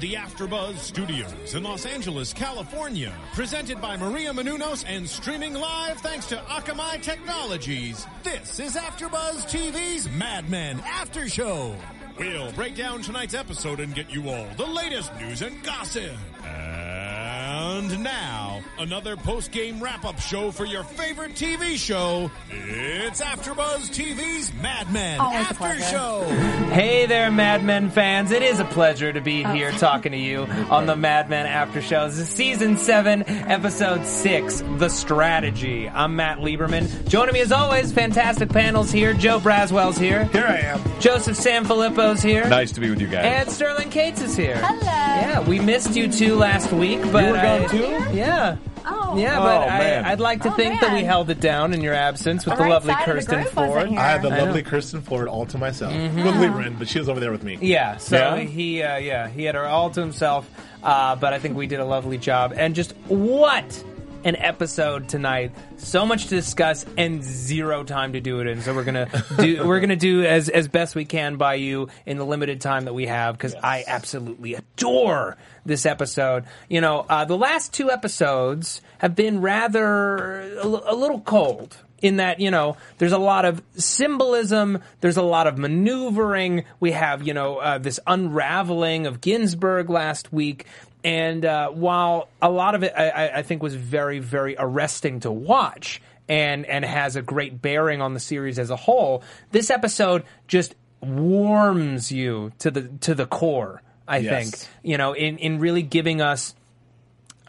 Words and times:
The 0.00 0.14
AfterBuzz 0.14 0.78
Studios 0.78 1.54
in 1.54 1.62
Los 1.62 1.84
Angeles, 1.84 2.32
California, 2.32 3.12
presented 3.34 3.82
by 3.82 3.98
Maria 3.98 4.32
Menounos 4.32 4.82
and 4.88 5.06
streaming 5.06 5.52
live 5.52 5.98
thanks 5.98 6.24
to 6.28 6.36
Akamai 6.36 7.02
Technologies. 7.02 8.06
This 8.22 8.60
is 8.60 8.76
AfterBuzz 8.76 9.44
TV's 9.44 10.08
Mad 10.12 10.48
Men 10.48 10.80
After 10.86 11.28
Show. 11.28 11.76
We'll 12.18 12.50
break 12.52 12.76
down 12.76 13.02
tonight's 13.02 13.34
episode 13.34 13.78
and 13.78 13.94
get 13.94 14.10
you 14.10 14.30
all 14.30 14.48
the 14.56 14.64
latest 14.64 15.14
news 15.16 15.42
and 15.42 15.62
gossip. 15.62 16.16
And 16.44 18.02
now, 18.02 18.49
another 18.78 19.16
post-game 19.16 19.82
wrap-up 19.82 20.18
show 20.20 20.50
for 20.50 20.64
your 20.64 20.82
favorite 20.84 21.32
TV 21.32 21.76
show. 21.76 22.30
It's 22.50 23.20
AfterBuzz 23.20 23.90
TV's 23.90 24.52
Mad 24.54 24.90
Men 24.92 25.20
Always 25.20 25.38
a 25.38 25.40
After 25.40 25.54
pleasure. 25.54 25.82
Show. 25.84 26.24
Hey 26.72 27.06
there, 27.06 27.30
Mad 27.30 27.64
Men 27.64 27.90
fans. 27.90 28.30
It 28.30 28.42
is 28.42 28.60
a 28.60 28.64
pleasure 28.64 29.12
to 29.12 29.20
be 29.20 29.44
oh. 29.44 29.52
here 29.52 29.70
talking 29.72 30.12
to 30.12 30.18
you 30.18 30.42
on 30.70 30.86
the 30.86 30.96
Mad 30.96 31.28
Men 31.28 31.46
After 31.46 31.82
Show. 31.82 32.06
This 32.08 32.18
is 32.18 32.28
season 32.28 32.76
7, 32.76 33.24
episode 33.28 34.04
6, 34.06 34.62
The 34.78 34.88
Strategy. 34.88 35.88
I'm 35.88 36.16
Matt 36.16 36.38
Lieberman. 36.38 37.08
Joining 37.08 37.34
me 37.34 37.40
as 37.40 37.52
always, 37.52 37.92
fantastic 37.92 38.48
panels 38.50 38.90
here. 38.90 39.12
Joe 39.14 39.38
Braswell's 39.40 39.98
here. 39.98 40.24
Here 40.26 40.46
I 40.46 40.58
am. 40.58 40.80
Joseph 41.00 41.36
Sanfilippo's 41.36 42.22
here. 42.22 42.48
Nice 42.48 42.72
to 42.72 42.80
be 42.80 42.88
with 42.90 43.00
you 43.00 43.08
guys. 43.08 43.24
And 43.24 43.50
Sterling 43.50 43.90
Cates 43.90 44.20
is 44.22 44.36
here. 44.36 44.56
Hello. 44.56 44.80
Yeah, 44.82 45.40
we 45.48 45.58
missed 45.60 45.94
you 45.96 46.10
two 46.10 46.34
last 46.36 46.72
week, 46.72 47.00
but 47.12 47.24
You 47.24 47.30
were 47.30 47.36
gone 47.36 47.62
I- 47.62 47.66
too? 47.66 48.16
Yeah. 48.16 48.56
Oh. 48.92 49.16
Yeah, 49.16 49.38
but 49.38 49.62
Oh, 49.64 49.66
man. 49.68 50.04
I, 50.04 50.12
I'd 50.12 50.20
like 50.20 50.42
to 50.42 50.48
Oh, 50.48 50.52
think 50.52 50.80
that 50.80 50.90
we 50.92 50.98
man. 51.00 51.04
held 51.04 51.30
it 51.30 51.40
down 51.40 51.72
in 51.74 51.80
your 51.80 51.94
absence 51.94 52.44
with 52.44 52.54
The 52.54 52.58
the 52.58 52.62
right 52.64 52.70
lovely 52.70 52.92
side 52.92 53.00
of 53.00 53.06
the 53.06 53.12
Kirsten 53.12 53.34
group 53.42 53.54
wasn't 53.56 53.72
Ford. 53.74 53.88
here. 53.88 53.98
I 53.98 54.02
had 54.10 54.22
the 54.22 54.28
I 54.30 54.38
know. 54.38 54.44
lovely 54.44 54.62
Kristen 54.62 55.02
Ford 55.02 55.28
all 55.28 55.46
to 55.46 55.58
myself. 55.58 55.92
With 55.92 56.14
Lieberman, 56.34 56.78
but 56.78 56.88
she 56.88 56.98
was 56.98 57.08
over 57.08 57.20
there 57.20 57.32
with 57.32 57.42
me. 57.42 57.58
Yeah, 57.60 57.96
so 57.96 58.16
Yeah? 58.16 58.36
he 58.42 58.82
uh, 58.82 58.96
yeah 58.98 59.28
he 59.28 59.44
had 59.44 59.54
her 59.54 59.64
all 59.66 59.90
to 59.90 60.00
himself, 60.00 60.48
uh, 60.82 61.16
but 61.16 61.32
I 61.32 61.38
think 61.38 61.56
we 61.56 61.66
did 61.66 61.80
a 61.80 61.84
lovely 61.84 62.18
job. 62.18 62.52
And 62.56 62.74
just 62.74 62.92
what 63.08 63.84
an 64.24 64.36
episode 64.36 65.08
tonight! 65.08 65.52
So 65.78 66.06
much 66.06 66.24
to 66.24 66.30
discuss 66.30 66.84
and 66.96 67.22
zero 67.22 67.84
time 67.84 68.12
to 68.12 68.20
do 68.20 68.40
it 68.40 68.46
in. 68.46 68.62
So 68.62 68.74
we're 68.74 68.84
gonna 68.84 69.08
do 69.38 69.66
we're 69.66 69.80
gonna 69.80 69.96
do 69.96 70.24
as 70.24 70.48
as 70.48 70.68
best 70.68 70.94
we 70.94 71.04
can 71.04 71.36
by 71.36 71.54
you 71.54 71.88
in 72.06 72.16
the 72.18 72.26
limited 72.26 72.60
time 72.60 72.84
that 72.84 72.94
we 72.94 73.06
have 73.06 73.36
because 73.36 73.54
I 73.54 73.84
absolutely 73.86 74.54
adore 74.54 75.36
this 75.64 75.86
episode. 75.86 76.44
You 76.68 76.80
know, 76.80 77.06
uh, 77.08 77.24
the 77.24 77.36
last 77.38 77.72
two 77.72 77.90
episodes 77.90 78.80
have 78.98 79.14
been 79.14 79.40
rather 79.40 80.40
a, 80.58 80.64
l- 80.64 80.84
a 80.86 80.94
little 80.94 81.20
cold 81.20 81.76
in 82.02 82.16
that 82.16 82.40
you 82.40 82.50
know 82.50 82.76
there's 82.98 83.12
a 83.12 83.18
lot 83.18 83.44
of 83.44 83.62
symbolism 83.76 84.78
there's 85.02 85.18
a 85.18 85.22
lot 85.22 85.46
of 85.46 85.58
maneuvering 85.58 86.64
we 86.80 86.92
have 86.92 87.22
you 87.26 87.34
know 87.34 87.58
uh, 87.58 87.76
this 87.76 88.00
unraveling 88.06 89.06
of 89.06 89.20
Ginsberg 89.20 89.90
last 89.90 90.32
week 90.32 90.64
and 91.04 91.44
uh, 91.44 91.68
while 91.70 92.28
a 92.42 92.50
lot 92.50 92.74
of 92.74 92.82
it 92.82 92.92
I, 92.96 93.28
I- 93.38 93.42
think 93.42 93.62
was 93.62 93.74
very 93.74 94.18
very 94.18 94.56
arresting 94.58 95.20
to 95.20 95.30
watch 95.32 96.00
and 96.28 96.66
and 96.66 96.84
has 96.84 97.16
a 97.16 97.22
great 97.22 97.60
bearing 97.62 98.00
on 98.02 98.14
the 98.14 98.20
series 98.20 98.58
as 98.58 98.70
a 98.70 98.76
whole 98.76 99.22
this 99.50 99.70
episode 99.70 100.24
just 100.48 100.74
warms 101.00 102.12
you 102.12 102.52
to 102.58 102.70
the 102.70 102.82
to 103.00 103.14
the 103.14 103.26
core 103.26 103.82
i 104.06 104.18
Yes. 104.18 104.50
think 104.50 104.70
you 104.82 104.96
know 104.98 105.12
in 105.12 105.38
in 105.38 105.58
really 105.58 105.82
giving 105.82 106.20
us 106.20 106.54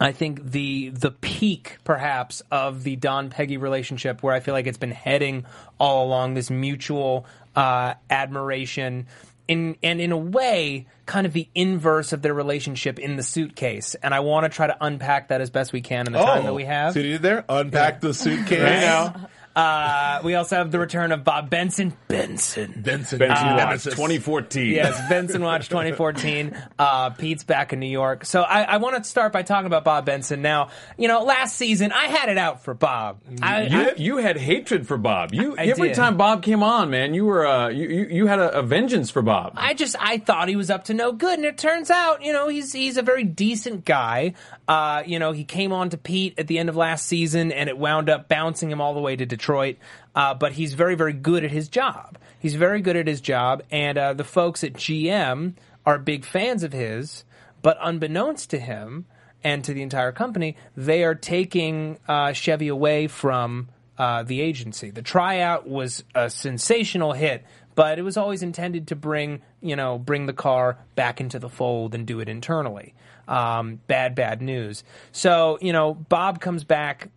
I 0.00 0.10
think 0.10 0.50
the 0.50 0.88
the 0.88 1.12
peak 1.12 1.76
perhaps 1.84 2.42
of 2.50 2.82
the 2.82 2.96
Don 2.96 3.30
Peggy 3.30 3.56
relationship, 3.56 4.20
where 4.20 4.34
I 4.34 4.40
feel 4.40 4.52
like 4.52 4.66
it's 4.66 4.78
been 4.78 4.90
heading 4.90 5.44
all 5.78 6.06
along 6.06 6.34
this 6.34 6.50
mutual 6.50 7.24
uh, 7.54 7.94
admiration, 8.10 9.06
in 9.52 9.76
and 9.82 10.00
in 10.00 10.12
a 10.12 10.16
way, 10.16 10.86
kind 11.06 11.26
of 11.26 11.32
the 11.32 11.48
inverse 11.54 12.12
of 12.12 12.22
their 12.22 12.34
relationship 12.34 12.98
in 12.98 13.16
the 13.16 13.22
suitcase. 13.22 13.94
And 13.96 14.14
I 14.14 14.20
want 14.20 14.44
to 14.44 14.48
try 14.48 14.66
to 14.66 14.76
unpack 14.80 15.28
that 15.28 15.40
as 15.40 15.50
best 15.50 15.72
we 15.72 15.82
can 15.82 16.06
in 16.06 16.14
the 16.14 16.18
time 16.18 16.44
that 16.44 16.50
oh, 16.50 16.54
we 16.54 16.64
have. 16.64 16.94
So 16.94 17.00
you 17.00 17.12
did 17.12 17.22
there? 17.22 17.44
Unpack 17.48 18.00
the 18.00 18.14
suitcase. 18.14 18.60
Right 18.62 18.80
now. 18.80 19.28
Uh, 19.54 20.20
we 20.24 20.34
also 20.34 20.56
have 20.56 20.70
the 20.70 20.78
return 20.78 21.12
of 21.12 21.24
Bob 21.24 21.50
Benson. 21.50 21.92
Benson. 22.08 22.72
Benson. 22.76 23.18
Benson 23.18 23.48
uh, 23.48 23.56
Watch 23.56 23.84
2014. 23.84 24.72
Yes, 24.72 25.08
Benson 25.08 25.42
Watch 25.42 25.68
2014. 25.70 26.56
Uh, 26.78 27.10
Pete's 27.10 27.44
back 27.44 27.72
in 27.72 27.80
New 27.80 27.86
York. 27.86 28.24
So 28.24 28.42
I, 28.42 28.62
I 28.62 28.76
want 28.78 28.96
to 28.96 29.04
start 29.04 29.32
by 29.32 29.42
talking 29.42 29.66
about 29.66 29.84
Bob 29.84 30.06
Benson. 30.06 30.40
Now, 30.42 30.70
you 30.96 31.08
know, 31.08 31.22
last 31.24 31.56
season 31.56 31.92
I 31.92 32.06
had 32.06 32.28
it 32.30 32.38
out 32.38 32.64
for 32.64 32.74
Bob. 32.74 33.20
I, 33.42 33.62
You, 33.64 33.80
I- 33.90 33.94
you 33.96 34.16
had 34.18 34.36
hatred 34.38 34.86
for 34.86 34.96
Bob. 34.96 35.34
You 35.34 35.56
I 35.56 35.64
every 35.66 35.88
did. 35.88 35.96
time 35.96 36.16
Bob 36.16 36.42
came 36.42 36.62
on, 36.62 36.88
man, 36.90 37.12
you 37.14 37.26
were 37.26 37.46
uh, 37.46 37.68
you, 37.68 37.88
you 37.88 38.06
you 38.06 38.26
had 38.26 38.38
a, 38.38 38.58
a 38.58 38.62
vengeance 38.62 39.10
for 39.10 39.22
Bob. 39.22 39.52
I 39.56 39.74
just 39.74 39.96
I 40.00 40.18
thought 40.18 40.48
he 40.48 40.56
was 40.56 40.70
up 40.70 40.84
to 40.84 40.94
no 40.94 41.12
good, 41.12 41.38
and 41.38 41.44
it 41.46 41.58
turns 41.58 41.90
out, 41.90 42.22
you 42.22 42.32
know, 42.32 42.48
he's 42.48 42.72
he's 42.72 42.96
a 42.96 43.02
very 43.02 43.24
decent 43.24 43.84
guy. 43.84 44.34
Uh, 44.72 45.02
you 45.04 45.18
know, 45.18 45.32
he 45.32 45.44
came 45.44 45.70
on 45.70 45.90
to 45.90 45.98
Pete 45.98 46.32
at 46.38 46.46
the 46.46 46.58
end 46.58 46.70
of 46.70 46.76
last 46.76 47.04
season, 47.04 47.52
and 47.52 47.68
it 47.68 47.76
wound 47.76 48.08
up 48.08 48.26
bouncing 48.26 48.70
him 48.70 48.80
all 48.80 48.94
the 48.94 49.02
way 49.02 49.14
to 49.14 49.26
Detroit. 49.26 49.76
Uh, 50.14 50.32
but 50.32 50.52
he's 50.52 50.72
very 50.72 50.94
very 50.94 51.12
good 51.12 51.44
at 51.44 51.50
his 51.50 51.68
job. 51.68 52.16
He's 52.38 52.54
very 52.54 52.80
good 52.80 52.96
at 52.96 53.06
his 53.06 53.20
job, 53.20 53.62
and 53.70 53.98
uh, 53.98 54.14
the 54.14 54.24
folks 54.24 54.64
at 54.64 54.72
GM 54.72 55.56
are 55.84 55.98
big 55.98 56.24
fans 56.24 56.62
of 56.62 56.72
his. 56.72 57.24
But 57.60 57.76
unbeknownst 57.82 58.48
to 58.48 58.58
him 58.58 59.04
and 59.44 59.62
to 59.62 59.74
the 59.74 59.82
entire 59.82 60.10
company, 60.10 60.56
they 60.74 61.04
are 61.04 61.14
taking 61.14 61.98
uh, 62.08 62.32
Chevy 62.32 62.68
away 62.68 63.08
from 63.08 63.68
uh, 63.98 64.22
the 64.22 64.40
agency. 64.40 64.90
The 64.90 65.02
tryout 65.02 65.68
was 65.68 66.02
a 66.14 66.30
sensational 66.30 67.12
hit, 67.12 67.44
but 67.74 67.98
it 67.98 68.02
was 68.02 68.16
always 68.16 68.42
intended 68.42 68.88
to 68.88 68.96
bring 68.96 69.42
you 69.60 69.76
know 69.76 69.98
bring 69.98 70.24
the 70.24 70.32
car 70.32 70.78
back 70.94 71.20
into 71.20 71.38
the 71.38 71.50
fold 71.50 71.94
and 71.94 72.06
do 72.06 72.20
it 72.20 72.30
internally. 72.30 72.94
Um, 73.28 73.80
bad, 73.86 74.14
bad 74.14 74.42
news. 74.42 74.84
So 75.12 75.58
you 75.60 75.72
know, 75.72 75.94
Bob 75.94 76.40
comes 76.40 76.64
back. 76.64 77.10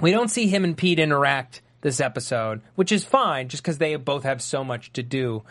We 0.00 0.10
don't 0.12 0.28
see 0.28 0.46
him 0.46 0.64
and 0.64 0.76
Pete 0.76 0.98
interact 0.98 1.60
this 1.80 2.00
episode, 2.00 2.60
which 2.74 2.92
is 2.92 3.04
fine, 3.04 3.48
just 3.48 3.62
because 3.62 3.78
they 3.78 3.94
both 3.96 4.24
have 4.24 4.42
so 4.42 4.64
much 4.64 4.92
to 4.94 5.02
do. 5.02 5.42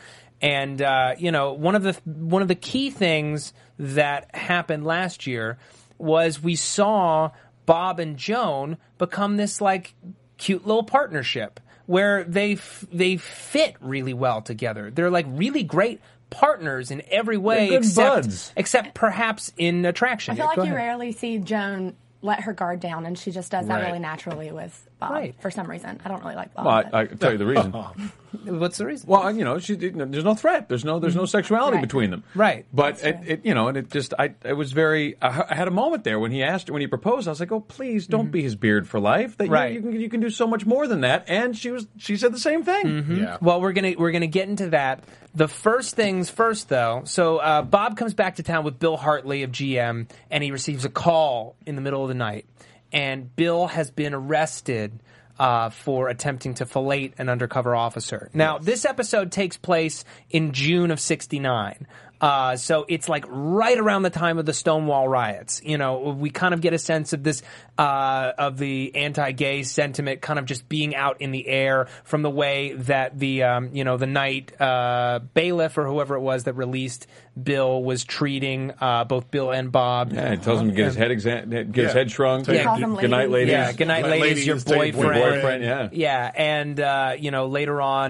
And 0.41 0.81
uh, 0.81 1.16
you 1.17 1.31
know, 1.31 1.53
one 1.53 1.75
of 1.75 1.83
the 1.83 1.94
one 2.06 2.41
of 2.41 2.47
the 2.47 2.56
key 2.56 2.91
things 2.91 3.53
that 3.79 4.33
happened 4.35 4.85
last 4.85 5.27
year 5.27 5.57
was 5.97 6.41
we 6.41 6.56
saw 6.56 7.31
Bob 7.66 8.00
and 8.00 8.17
Joan 8.17 8.77
become 8.97 9.38
this 9.38 9.61
like 9.61 9.95
cute 10.38 10.66
little 10.66 10.83
partnership 10.83 11.59
where 11.88 12.23
they 12.23 12.53
f- 12.53 12.85
they 12.91 13.17
fit 13.17 13.75
really 13.79 14.13
well 14.13 14.41
together. 14.41 14.91
They're 14.91 15.09
like 15.09 15.25
really 15.29 15.63
great 15.63 16.01
partners 16.29 16.91
in 16.91 17.01
every 17.09 17.38
way, 17.38 17.69
good 17.69 17.77
except 17.83 18.23
buds. 18.23 18.51
except 18.55 18.93
perhaps 18.93 19.51
in 19.57 19.85
attraction. 19.85 20.33
I 20.33 20.35
feel 20.35 20.43
Yeah, 20.45 20.47
like 20.49 20.57
you 20.57 20.63
ahead. 20.63 20.75
rarely 20.75 21.11
see 21.11 21.39
Joan 21.39 21.95
let 22.21 22.41
her 22.41 22.53
guard 22.53 22.79
down, 22.79 23.05
and 23.05 23.17
she 23.17 23.31
just 23.31 23.51
does 23.51 23.67
that 23.67 23.75
Right. 23.75 23.88
really 23.88 23.99
naturally 23.99 24.51
with 24.51 24.88
Bob 25.00 25.12
Right. 25.12 25.35
for 25.40 25.52
some 25.52 25.68
reason. 25.69 26.00
I 26.03 26.08
don't 26.09 26.24
really 26.24 26.35
like 26.35 26.53
Bob. 26.53 26.66
well, 26.66 26.84
I, 26.91 27.02
I 27.02 27.06
can 27.06 27.18
tell 27.18 27.31
you 27.31 27.38
the 27.38 27.46
reason. 27.46 27.72
What's 28.46 28.78
the 28.78 28.85
reason? 28.85 29.09
Well, 29.09 29.31
you 29.35 29.44
know, 29.44 29.58
she, 29.59 29.75
there's 29.75 30.24
no 30.24 30.34
threat. 30.35 30.69
There's 30.69 30.85
no 30.85 31.00
there's 31.00 31.16
no 31.16 31.24
mm-hmm. 31.24 31.28
sexuality 31.28 31.75
Right. 31.78 31.81
between 31.81 32.12
them. 32.12 32.24
Right. 32.35 32.66
But 32.74 33.03
it, 33.03 33.19
it, 33.25 33.46
you 33.46 33.53
know, 33.53 33.68
and 33.68 33.78
it 33.78 33.90
just 33.90 34.13
I 34.18 34.34
it 34.44 34.53
was 34.53 34.72
very. 34.74 35.16
I, 35.22 35.46
I 35.50 35.56
had 35.56 35.68
a 35.68 35.72
moment 35.72 36.03
there 36.03 36.19
when 36.19 36.31
he 36.31 36.44
asked 36.44 36.69
when 36.69 36.81
he 36.81 36.88
proposed. 36.88 37.28
I 37.28 37.31
was 37.31 37.40
like, 37.40 37.52
oh, 37.52 37.59
please 37.62 38.07
don't 38.07 38.25
mm-hmm. 38.25 38.31
be 38.31 38.44
his 38.44 38.56
beard 38.56 38.88
for 38.88 39.00
life. 39.00 39.38
That 39.38 39.46
you- 39.46 39.52
Right. 39.52 39.74
you, 39.74 39.81
can 39.81 40.00
you 40.00 40.09
can 40.09 40.19
do 40.19 40.30
so 40.30 40.46
much 40.47 40.66
more 40.66 40.88
than 40.88 41.02
that. 41.02 41.25
And 41.28 41.57
she 41.57 41.72
was 41.72 41.88
she 41.97 42.18
said 42.18 42.34
the 42.34 42.40
same 42.40 42.63
thing. 42.63 42.86
Mm-hmm. 42.86 43.16
Yeah. 43.18 43.38
Well, 43.41 43.62
we're 43.62 43.74
gonna 43.74 43.94
we're 43.97 44.12
gonna 44.12 44.27
get 44.27 44.50
into 44.50 44.69
that. 44.71 45.04
The 45.33 45.48
first 45.48 45.95
things 45.95 46.30
first, 46.31 46.68
though. 46.69 47.04
So 47.06 47.38
uh, 47.38 47.62
Bob 47.62 47.95
comes 47.98 48.13
back 48.16 48.36
to 48.38 48.44
town 48.44 48.63
with 48.66 48.80
Bill 48.80 48.98
Hartley 48.98 49.44
of 49.44 49.51
GM, 49.51 50.10
and 50.31 50.44
he 50.44 50.51
receives 50.51 50.83
a 50.86 50.89
call 50.89 51.56
in 51.66 51.75
the 51.75 51.81
middle 51.81 52.01
of 52.01 52.07
the 52.07 52.16
night, 52.16 52.45
and 52.92 53.36
Bill 53.36 53.68
has 53.68 53.92
been 53.92 54.13
arrested. 54.13 55.01
Uh, 55.39 55.69
for 55.69 56.10
attempting 56.10 56.56
to 56.56 56.66
fillet 56.66 57.13
an 57.19 57.30
undercover 57.30 57.75
officer. 57.75 58.31
Now, 58.34 58.57
this 58.57 58.86
episode 58.86 59.31
takes 59.31 59.56
place 59.56 60.04
in 60.31 60.51
June 60.51 60.89
of 60.89 61.00
'69. 61.00 61.86
Uh, 62.19 62.56
so 62.56 62.86
it's 62.88 63.08
like 63.08 63.25
right 63.28 63.78
around 63.78 64.02
the 64.04 64.10
time 64.10 64.38
of 64.40 64.46
the 64.46 64.54
Stonewall 64.54 65.08
riots. 65.08 65.62
You 65.64 65.78
know, 65.78 66.16
we 66.18 66.30
kind 66.30 66.54
of 66.54 66.62
get 66.62 66.74
a 66.74 66.80
sense 66.80 67.14
of 67.14 67.24
this, 67.24 67.44
uh, 67.78 68.31
of 68.38 68.58
the 68.58 68.96
anti-gay 68.96 69.64
sentiment 69.64 70.22
kind 70.22 70.40
of 70.40 70.46
just 70.46 70.68
being 70.68 70.96
out 70.96 71.22
in 71.22 71.31
the 71.31 71.48
air 71.48 71.88
from 72.04 72.24
the 72.24 72.30
way 72.30 72.74
that 72.74 73.19
the, 73.19 73.44
um, 73.44 73.69
you 73.74 73.84
know, 73.84 73.98
the 73.98 74.08
night, 74.08 74.60
uh, 74.60 75.19
bailiff 75.34 75.78
or 75.78 75.86
whoever 75.86 76.16
it 76.16 76.22
was 76.22 76.46
that 76.46 76.54
released 76.54 77.06
Bill 77.42 77.84
was 77.84 78.04
treating, 78.04 78.74
uh, 78.81 79.04
both 79.04 79.30
Bill 79.30 79.52
and 79.52 79.72
Bob. 79.72 80.12
Yeah, 80.12 80.31
he 80.31 80.38
tells 80.38 80.60
him 80.60 80.69
to 80.69 80.75
get 80.75 80.86
his 80.86 80.96
head 80.96 81.12
exa- 81.12 81.72
get 81.72 81.86
his 81.86 81.94
head 81.94 82.10
shrunk. 82.10 82.48
He 82.50 82.64
calls 82.64 82.80
them 82.80 82.96
Good 82.96 83.12
night, 83.12 83.30
ladies. 83.30 83.54
ladies. 83.54 83.68
Yeah, 83.68 83.72
good 83.74 83.88
night, 83.88 84.04
Let 84.06 84.19
ladies, 84.19 84.48
your 84.48 84.56
boyfriend. 84.56 84.94
boyfriend. 84.96 85.22
Boyfriend, 85.42 85.64
yeah. 85.64 85.90
Yeah, 85.92 86.31
and, 86.36 86.80
uh, 86.80 87.16
you 87.19 87.30
know, 87.30 87.46
later 87.46 87.80
on, 87.80 88.10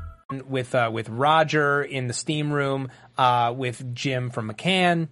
With 0.31 0.73
uh, 0.73 0.89
with 0.91 1.09
Roger 1.09 1.81
in 1.81 2.07
the 2.07 2.13
steam 2.13 2.51
room, 2.51 2.89
uh, 3.17 3.53
with 3.55 3.93
Jim 3.93 4.29
from 4.29 4.51
McCann, 4.51 5.09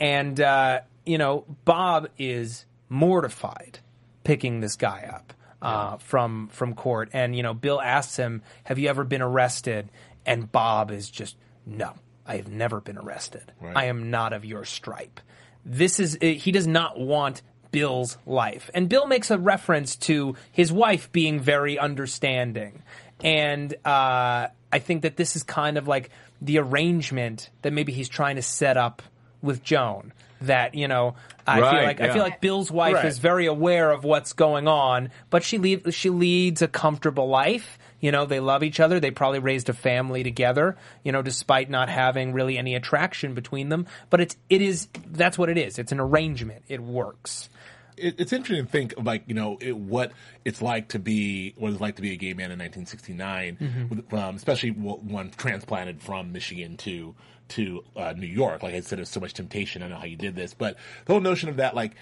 and 0.00 0.40
uh, 0.40 0.80
you 1.04 1.18
know 1.18 1.44
Bob 1.64 2.08
is 2.18 2.64
mortified 2.88 3.80
picking 4.22 4.60
this 4.60 4.76
guy 4.76 5.10
up 5.12 5.32
uh, 5.62 5.96
from 5.98 6.48
from 6.48 6.74
court, 6.74 7.10
and 7.12 7.36
you 7.36 7.42
know 7.42 7.54
Bill 7.54 7.80
asks 7.80 8.16
him, 8.16 8.42
"Have 8.64 8.78
you 8.78 8.88
ever 8.88 9.04
been 9.04 9.22
arrested?" 9.22 9.90
And 10.26 10.50
Bob 10.50 10.90
is 10.90 11.10
just, 11.10 11.36
"No, 11.66 11.92
I 12.26 12.36
have 12.36 12.48
never 12.48 12.80
been 12.80 12.98
arrested. 12.98 13.52
I 13.74 13.86
am 13.86 14.10
not 14.10 14.32
of 14.32 14.44
your 14.44 14.64
stripe." 14.64 15.20
This 15.64 16.00
is 16.00 16.16
uh, 16.20 16.26
he 16.26 16.52
does 16.52 16.66
not 16.66 16.98
want 16.98 17.42
Bill's 17.74 18.18
life. 18.24 18.70
And 18.72 18.88
Bill 18.88 19.04
makes 19.08 19.32
a 19.32 19.38
reference 19.38 19.96
to 19.96 20.36
his 20.52 20.70
wife 20.70 21.10
being 21.10 21.40
very 21.40 21.76
understanding. 21.76 22.83
And 23.24 23.72
uh, 23.84 24.48
I 24.72 24.78
think 24.78 25.02
that 25.02 25.16
this 25.16 25.34
is 25.34 25.42
kind 25.42 25.78
of 25.78 25.88
like 25.88 26.10
the 26.42 26.58
arrangement 26.58 27.48
that 27.62 27.72
maybe 27.72 27.92
he's 27.92 28.08
trying 28.08 28.36
to 28.36 28.42
set 28.42 28.76
up 28.76 29.02
with 29.42 29.62
Joan. 29.64 30.12
That 30.42 30.74
you 30.74 30.88
know, 30.88 31.14
I 31.46 31.54
feel 31.56 31.62
Right, 31.64 31.84
like 31.86 32.00
I 32.02 32.12
feel 32.12 32.22
like 32.22 32.42
Bill's 32.42 32.70
wife 32.70 32.96
Right. 32.96 33.04
is 33.06 33.18
very 33.18 33.46
aware 33.46 33.90
of 33.90 34.04
what's 34.04 34.34
going 34.34 34.68
on, 34.68 35.10
but 35.30 35.42
she 35.42 35.56
lead, 35.56 35.94
she 35.94 36.10
leads 36.10 36.60
a 36.60 36.68
comfortable 36.68 37.28
life. 37.28 37.78
You 38.00 38.12
know, 38.12 38.26
they 38.26 38.40
love 38.40 38.62
each 38.62 38.78
other. 38.80 39.00
They 39.00 39.10
probably 39.10 39.38
raised 39.38 39.70
a 39.70 39.72
family 39.72 40.22
together. 40.22 40.76
You 41.02 41.12
know, 41.12 41.22
despite 41.22 41.70
not 41.70 41.88
having 41.88 42.34
really 42.34 42.58
any 42.58 42.74
attraction 42.74 43.32
between 43.32 43.70
them. 43.70 43.86
But 44.10 44.20
it's 44.20 44.36
it 44.50 44.60
is 44.60 44.88
that's 45.06 45.38
what 45.38 45.48
it 45.48 45.56
is. 45.56 45.78
It's 45.78 45.92
an 45.92 46.00
arrangement. 46.00 46.64
It 46.68 46.80
works. 46.82 47.48
It, 47.96 48.18
it's 48.18 48.32
interesting 48.32 48.64
to 48.66 48.70
think 48.70 48.96
of 48.96 49.04
like 49.04 49.24
you 49.26 49.34
know 49.34 49.58
it, 49.60 49.76
what 49.76 50.12
it's 50.44 50.60
like 50.62 50.88
to 50.88 50.98
be 50.98 51.54
what 51.56 51.72
it's 51.72 51.80
like 51.80 51.96
to 51.96 52.02
be 52.02 52.12
a 52.12 52.16
gay 52.16 52.34
man 52.34 52.50
in 52.50 52.58
1969, 52.58 53.56
Mm-hmm. 53.60 53.88
with, 53.88 54.14
um, 54.14 54.36
especially 54.36 54.70
one 54.70 55.30
transplanted 55.36 56.02
from 56.02 56.32
Michigan 56.32 56.76
to 56.78 57.14
to 57.48 57.84
uh, 57.94 58.14
New 58.16 58.26
York. 58.26 58.62
Like 58.62 58.74
I 58.74 58.80
said, 58.80 58.98
there's 58.98 59.10
so 59.10 59.20
much 59.20 59.34
temptation. 59.34 59.82
I 59.82 59.88
know 59.88 59.96
how 59.96 60.06
you 60.06 60.16
did 60.16 60.34
this, 60.34 60.54
but 60.54 60.76
the 61.04 61.12
whole 61.12 61.20
notion 61.20 61.48
of 61.50 61.56
that, 61.58 61.74
like 61.74 61.92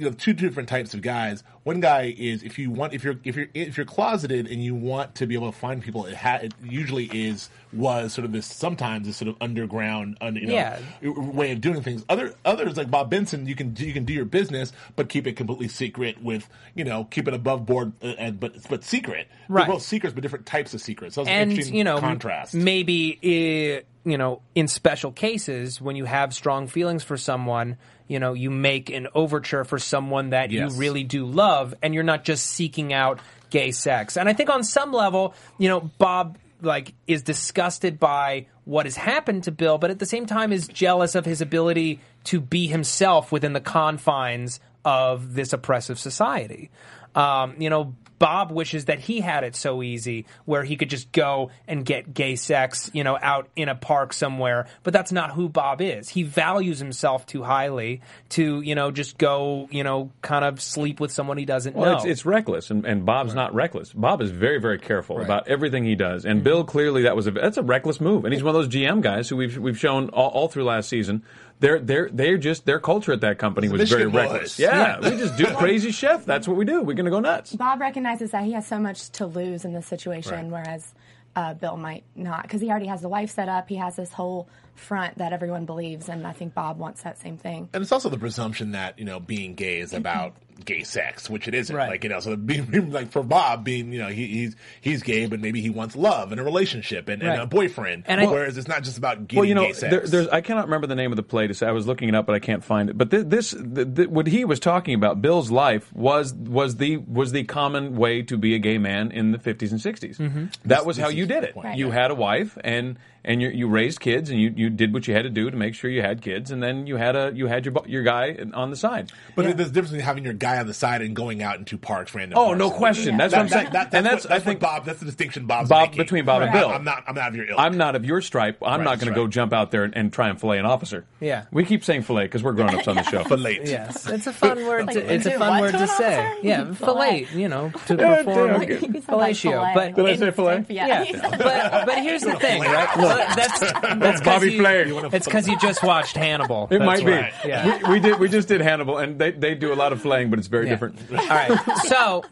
you 0.00 0.06
know, 0.06 0.12
two 0.12 0.32
different 0.32 0.68
types 0.68 0.94
of 0.94 1.02
guys. 1.02 1.44
One 1.64 1.80
guy 1.80 2.14
is 2.16 2.42
if 2.42 2.58
you 2.58 2.70
want 2.70 2.94
if 2.94 3.04
you're 3.04 3.16
if 3.22 3.36
you're 3.36 3.48
if 3.52 3.76
you're 3.76 3.84
closeted 3.86 4.46
and 4.46 4.64
you 4.64 4.74
want 4.74 5.14
to 5.16 5.26
be 5.26 5.34
able 5.34 5.52
to 5.52 5.58
find 5.58 5.82
people, 5.82 6.06
it, 6.06 6.14
ha- 6.16 6.38
it 6.42 6.54
usually 6.62 7.04
is 7.06 7.50
was 7.72 8.12
sort 8.14 8.24
of 8.24 8.32
this 8.32 8.46
sometimes 8.46 9.06
this 9.06 9.18
sort 9.18 9.28
of 9.28 9.36
underground, 9.42 10.16
un, 10.22 10.36
you 10.36 10.46
know, 10.46 10.54
Yeah. 10.54 10.78
way 11.02 11.52
of 11.52 11.60
doing 11.60 11.82
things. 11.82 12.02
Other 12.08 12.34
others 12.46 12.76
like 12.78 12.90
Bob 12.90 13.10
Benson, 13.10 13.46
you 13.46 13.54
can 13.54 13.74
do, 13.74 13.84
you 13.86 13.92
can 13.92 14.04
do 14.06 14.14
your 14.14 14.24
business, 14.24 14.72
but 14.96 15.08
keep 15.10 15.26
it 15.26 15.34
completely 15.36 15.68
secret. 15.68 16.22
With 16.22 16.48
you 16.74 16.84
know, 16.84 17.04
keep 17.04 17.28
it 17.28 17.34
above 17.34 17.66
board, 17.66 17.92
uh, 18.02 18.06
and 18.18 18.40
but 18.40 18.54
but 18.70 18.82
secret. 18.82 19.28
They're 19.48 19.56
Right. 19.56 19.68
both 19.68 19.82
secrets, 19.82 20.14
but 20.14 20.22
different 20.22 20.46
types 20.46 20.72
of 20.72 20.80
secrets. 20.80 21.14
So 21.16 21.22
it's 21.22 21.28
an 21.30 21.36
and 21.36 21.50
interesting 21.50 21.76
you 21.76 21.84
know 21.84 22.00
contrast. 22.00 22.54
maybe 22.54 23.18
uh, 23.22 24.08
you 24.08 24.16
know 24.16 24.40
in 24.54 24.66
special 24.66 25.12
cases 25.12 25.78
when 25.80 25.94
you 25.94 26.06
have 26.06 26.32
strong 26.32 26.66
feelings 26.68 27.04
for 27.04 27.18
someone 27.18 27.76
you 28.10 28.18
know 28.18 28.34
you 28.34 28.50
make 28.50 28.90
an 28.90 29.06
overture 29.14 29.64
for 29.64 29.78
someone 29.78 30.30
that 30.30 30.50
Yes. 30.50 30.72
you 30.72 30.78
really 30.78 31.04
do 31.04 31.24
love 31.24 31.72
and 31.80 31.94
you're 31.94 32.02
not 32.02 32.24
just 32.24 32.44
seeking 32.46 32.92
out 32.92 33.20
gay 33.50 33.70
sex 33.70 34.16
and 34.16 34.28
i 34.28 34.32
think 34.32 34.50
on 34.50 34.64
some 34.64 34.92
level 34.92 35.32
you 35.58 35.68
know 35.68 35.80
bob 35.98 36.36
like 36.60 36.92
is 37.06 37.22
disgusted 37.22 37.98
by 38.00 38.46
what 38.64 38.84
has 38.84 38.96
happened 38.96 39.44
to 39.44 39.52
bill 39.52 39.78
but 39.78 39.90
at 39.90 39.98
the 40.00 40.06
same 40.06 40.26
time 40.26 40.52
is 40.52 40.66
jealous 40.68 41.14
of 41.14 41.24
his 41.24 41.40
ability 41.40 42.00
to 42.24 42.40
be 42.40 42.66
himself 42.66 43.30
within 43.32 43.52
the 43.52 43.60
confines 43.60 44.58
of 44.84 45.34
this 45.34 45.52
oppressive 45.52 45.98
society 45.98 46.70
um, 47.14 47.54
you 47.58 47.70
know 47.70 47.94
Bob 48.20 48.52
wishes 48.52 48.84
that 48.84 49.00
he 49.00 49.20
had 49.20 49.42
it 49.42 49.56
so 49.56 49.82
easy 49.82 50.26
where 50.44 50.62
he 50.62 50.76
could 50.76 50.90
just 50.90 51.10
go 51.10 51.50
and 51.66 51.84
get 51.84 52.14
gay 52.14 52.36
sex, 52.36 52.88
you 52.92 53.02
know, 53.02 53.18
out 53.20 53.48
in 53.56 53.68
a 53.68 53.74
park 53.74 54.12
somewhere. 54.12 54.66
But 54.84 54.92
that's 54.92 55.10
not 55.10 55.32
who 55.32 55.48
Bob 55.48 55.80
is. 55.80 56.08
He 56.10 56.22
values 56.22 56.78
himself 56.78 57.24
too 57.26 57.42
highly 57.42 58.02
to, 58.30 58.60
you 58.60 58.74
know, 58.74 58.90
just 58.90 59.16
go, 59.18 59.66
you 59.72 59.82
know, 59.82 60.12
kind 60.20 60.44
of 60.44 60.60
sleep 60.60 61.00
with 61.00 61.10
someone 61.10 61.38
he 61.38 61.46
doesn't 61.46 61.74
Well, 61.74 61.92
know. 61.92 61.96
it's, 61.96 62.04
it's 62.04 62.26
reckless, 62.26 62.70
and, 62.70 62.84
and 62.84 63.06
Bob's 63.06 63.34
not 63.34 63.54
reckless. 63.54 63.92
Bob 63.92 64.20
is 64.20 64.30
very, 64.30 64.60
very 64.60 64.78
careful 64.78 65.20
about 65.20 65.48
everything 65.48 65.84
he 65.84 65.94
does. 65.94 66.22
Mm-hmm. 66.22 66.30
And 66.30 66.44
Bill 66.44 66.62
clearly 66.62 67.02
that 67.02 67.16
was 67.16 67.26
a 67.26 67.30
that's 67.30 67.56
a 67.56 67.62
reckless 67.62 68.02
move, 68.02 68.26
and 68.26 68.34
he's 68.34 68.42
one 68.42 68.54
of 68.54 68.62
those 68.62 68.72
GM 68.72 69.00
guys 69.00 69.30
who 69.30 69.36
we've 69.36 69.56
we've 69.56 69.78
shown 69.78 70.10
all, 70.10 70.28
all 70.28 70.48
through 70.48 70.64
last 70.64 70.90
season. 70.90 71.24
They're 71.60 71.78
they're 71.78 72.08
they're 72.10 72.38
just 72.38 72.64
their 72.66 72.80
culture 72.80 73.12
at 73.12 73.20
that 73.20 73.38
company 73.38 73.66
It's 73.66 73.72
the 73.74 73.78
was 73.80 73.90
very 73.90 74.04
Michigan 74.06 74.12
boys. 74.28 74.32
reckless. 74.32 74.58
Yeah, 74.58 74.98
we 75.00 75.10
just 75.16 75.36
do 75.36 75.46
crazy 75.56 75.90
chef. 75.92 76.24
That's 76.24 76.48
what 76.48 76.56
we 76.56 76.64
do. 76.64 76.82
We're 76.82 76.94
gonna 76.94 77.10
go 77.10 77.20
nuts. 77.20 77.54
Bob 77.54 77.80
recognizes 77.80 78.30
that 78.32 78.44
he 78.44 78.52
has 78.52 78.66
so 78.66 78.78
much 78.78 79.10
to 79.10 79.26
lose 79.26 79.64
in 79.64 79.72
this 79.74 79.86
situation, 79.86 80.50
Right. 80.50 80.64
whereas 80.64 80.94
uh, 81.36 81.54
Bill 81.54 81.76
might 81.76 82.02
not, 82.16 82.42
because 82.42 82.60
he 82.60 82.70
already 82.70 82.86
has 82.86 83.02
the 83.02 83.08
wife 83.08 83.30
set 83.30 83.48
up. 83.48 83.68
He 83.68 83.76
has 83.76 83.94
this 83.96 84.12
whole 84.12 84.48
front 84.80 85.18
that 85.18 85.32
everyone 85.32 85.66
believes, 85.66 86.08
and 86.08 86.26
I 86.26 86.32
think 86.32 86.54
Bob 86.54 86.78
wants 86.78 87.02
that 87.02 87.18
same 87.18 87.36
thing. 87.36 87.68
and 87.72 87.82
it's 87.82 87.92
also 87.92 88.08
the 88.08 88.18
presumption 88.18 88.72
that 88.72 88.98
you 88.98 89.04
know 89.04 89.20
being 89.20 89.54
gay 89.54 89.78
is 89.80 89.92
about 89.92 90.34
gay 90.62 90.82
sex, 90.82 91.30
which 91.30 91.48
it 91.48 91.54
isn't. 91.54 91.74
Right. 91.74 91.88
Like 91.88 92.04
you 92.04 92.10
know, 92.10 92.20
so 92.20 92.36
being 92.36 92.90
like 92.90 93.12
for 93.12 93.22
Bob 93.22 93.64
being 93.64 93.92
you 93.92 93.98
know 93.98 94.08
he, 94.08 94.26
he's 94.26 94.56
he's 94.80 95.02
gay, 95.02 95.26
but 95.26 95.40
maybe 95.40 95.60
he 95.60 95.70
wants 95.70 95.96
love 95.96 96.32
and 96.32 96.40
a 96.40 96.44
relationship 96.44 97.08
and, 97.08 97.22
and 97.22 97.40
a 97.40 97.46
boyfriend. 97.46 98.04
And 98.06 98.20
I- 98.20 98.26
whereas 98.26 98.58
it's 98.58 98.68
not 98.68 98.82
just 98.82 98.98
about 98.98 99.26
getting 99.28 99.38
Well, 99.38 99.48
you 99.48 99.54
know, 99.54 99.66
gay 99.66 99.72
sex. 99.72 99.90
there, 99.90 100.00
there's 100.06 100.28
I 100.28 100.40
cannot 100.40 100.64
remember 100.66 100.86
the 100.86 100.94
name 100.96 101.12
of 101.12 101.16
the 101.16 101.22
play 101.22 101.46
to 101.46 101.54
say. 101.54 101.66
I 101.66 101.72
was 101.72 101.86
looking 101.86 102.08
it 102.08 102.14
up, 102.14 102.26
but 102.26 102.34
I 102.34 102.40
can't 102.40 102.64
find 102.64 102.90
it. 102.90 102.98
But 102.98 103.10
th- 103.10 103.26
this, 103.26 103.50
th- 103.52 103.94
th- 103.94 104.08
what 104.08 104.26
he 104.26 104.44
was 104.44 104.60
talking 104.60 104.94
about, 104.94 105.22
Bill's 105.22 105.50
life 105.50 105.92
was 105.94 106.34
was 106.34 106.76
the 106.76 106.96
was 106.98 107.32
the 107.32 107.44
common 107.44 107.96
way 107.96 108.22
to 108.22 108.36
be 108.36 108.54
a 108.54 108.58
gay 108.58 108.78
man 108.78 109.10
in 109.12 109.32
the 109.32 109.38
50s 109.38 109.70
and 109.70 109.80
60s. 109.80 110.16
Mm-hmm. 110.18 110.44
That 110.66 110.84
was 110.86 110.96
how 110.98 111.08
you 111.08 111.26
did 111.26 111.44
it. 111.44 111.54
point. 111.54 111.78
You 111.78 111.90
had 111.90 112.10
a 112.10 112.14
wife 112.14 112.58
and 112.62 112.98
and 113.24 113.42
you, 113.42 113.48
you 113.50 113.68
raised 113.68 114.00
kids 114.00 114.30
and 114.30 114.40
you, 114.40 114.52
you 114.56 114.70
did 114.70 114.92
what 114.94 115.06
you 115.06 115.14
had 115.14 115.22
to 115.22 115.30
do 115.30 115.50
to 115.50 115.56
make 115.56 115.74
sure 115.74 115.90
you 115.90 116.02
had 116.02 116.22
kids, 116.22 116.50
and 116.50 116.62
then 116.62 116.86
you 116.86 116.96
had 116.96 117.16
a 117.16 117.32
you 117.34 117.46
had 117.46 117.64
your 117.66 117.74
your 117.86 118.02
guy 118.02 118.36
on 118.54 118.70
the 118.70 118.76
side. 118.76 119.12
But 119.36 119.42
there's 119.56 119.68
a 119.70 119.72
difference 119.72 119.90
between 119.90 120.00
having 120.06 120.24
your 120.24 120.32
guy 120.32 120.58
on 120.58 120.66
the 120.66 120.74
side 120.74 121.02
and 121.02 121.14
going 121.14 121.42
out 121.42 121.58
into 121.58 121.76
parks, 121.78 122.14
random. 122.14 122.38
Oh, 122.38 122.46
parks. 122.46 122.58
no 122.58 122.70
question. 122.70 123.16
That's 123.16 123.32
That- 123.32 123.36
what 123.38 123.42
I'm 123.42 123.48
saying. 123.48 123.64
that- 123.72 123.90
that- 123.90 123.96
and 123.96 124.06
that's, 124.06 124.22
that's, 124.24 124.34
I 124.34 124.38
think 124.44 124.62
what 124.62 124.68
Bob. 124.70 124.84
That's 124.86 125.00
the 125.00 125.06
distinction 125.06 125.46
Bob's 125.46 125.68
Bob 125.68 125.88
making. 125.90 125.98
between 125.98 126.24
Bob 126.24 126.42
and 126.42 126.52
Bill. 126.52 126.70
I'm 126.70 126.84
not. 126.84 127.04
I'm 127.06 127.14
not 127.14 127.28
of 127.28 127.36
your 127.36 127.46
ilk. 127.50 127.58
I'm 127.58 127.76
not 127.76 127.96
of 127.96 128.04
your 128.04 128.20
stripe. 128.22 128.58
I'm 128.62 128.80
Right, 128.80 128.84
not 128.84 128.98
going 128.98 128.98
that's 128.98 129.04
to 129.10 129.14
go 129.14 129.26
jump 129.28 129.52
out 129.52 129.70
there 129.70 129.84
and, 129.84 129.96
and 129.96 130.12
try 130.12 130.28
and 130.28 130.40
fillet 130.40 130.58
an 130.58 130.66
officer. 130.66 131.04
Yeah. 131.20 131.44
we 131.52 131.64
keep 131.64 131.84
saying 131.84 132.02
fillet 132.02 132.24
because 132.24 132.42
we're 132.42 132.52
grown 132.52 132.74
ups 132.74 132.88
on 132.88 132.96
the 132.96 133.02
show. 133.02 133.24
fillet 133.30 133.60
yes, 133.64 134.06
it's 134.10 134.26
a 134.26 134.32
fun 134.32 134.64
word. 134.66 134.86
Like, 134.86 134.94
to, 134.96 135.14
it's 135.14 135.26
a 135.26 135.38
fun 135.38 135.60
word 135.60 135.72
to 135.72 135.78
to 135.78 135.86
say. 135.86 136.18
officer? 136.18 136.46
Yeah, 136.46 136.72
fillet. 136.74 137.26
You 137.34 137.48
know, 137.48 137.70
to 137.86 137.94
Yeah, 137.96 138.22
perform 138.22 138.48
yeah, 138.48 138.56
okay. 138.56 138.72
You 138.74 138.78
said 138.80 138.92
like 139.14 139.34
fellatio. 139.34 139.42
filet. 139.42 139.72
But 139.74 139.96
Did 139.96 140.06
I 140.06 140.16
say 140.16 140.30
fillet? 140.30 140.64
Yeah. 140.68 140.86
Yeah, 141.02 141.28
but 141.30 141.86
but 141.86 141.98
here's 141.98 142.22
the 142.22 142.34
thing, 142.36 142.62
right? 142.62 142.88
That's 143.16 143.60
that's 143.60 144.20
Bobby 144.24 144.52
you, 144.52 144.58
Flay. 144.60 144.82
It's 145.12 145.26
because 145.26 145.46
you 145.48 145.58
just 145.58 145.82
watched 145.82 146.16
Hannibal. 146.16 146.68
It 146.70 146.78
That's 146.78 146.84
might 146.86 146.98
be. 147.04 147.12
why. 147.12 147.32
Yeah. 147.44 147.88
We, 147.88 147.94
we 147.94 148.00
did. 148.00 148.18
We 148.18 148.28
just 148.28 148.48
did 148.48 148.60
Hannibal, 148.60 148.98
and 148.98 149.18
they 149.18 149.30
they 149.32 149.54
do 149.54 149.72
a 149.72 149.76
lot 149.76 149.92
of 149.92 150.00
flaying, 150.02 150.30
but 150.30 150.38
it's 150.38 150.48
very 150.48 150.64
Yeah. 150.66 150.70
different. 150.72 150.98
All 151.10 151.16
right. 151.28 151.58
So 151.86 152.24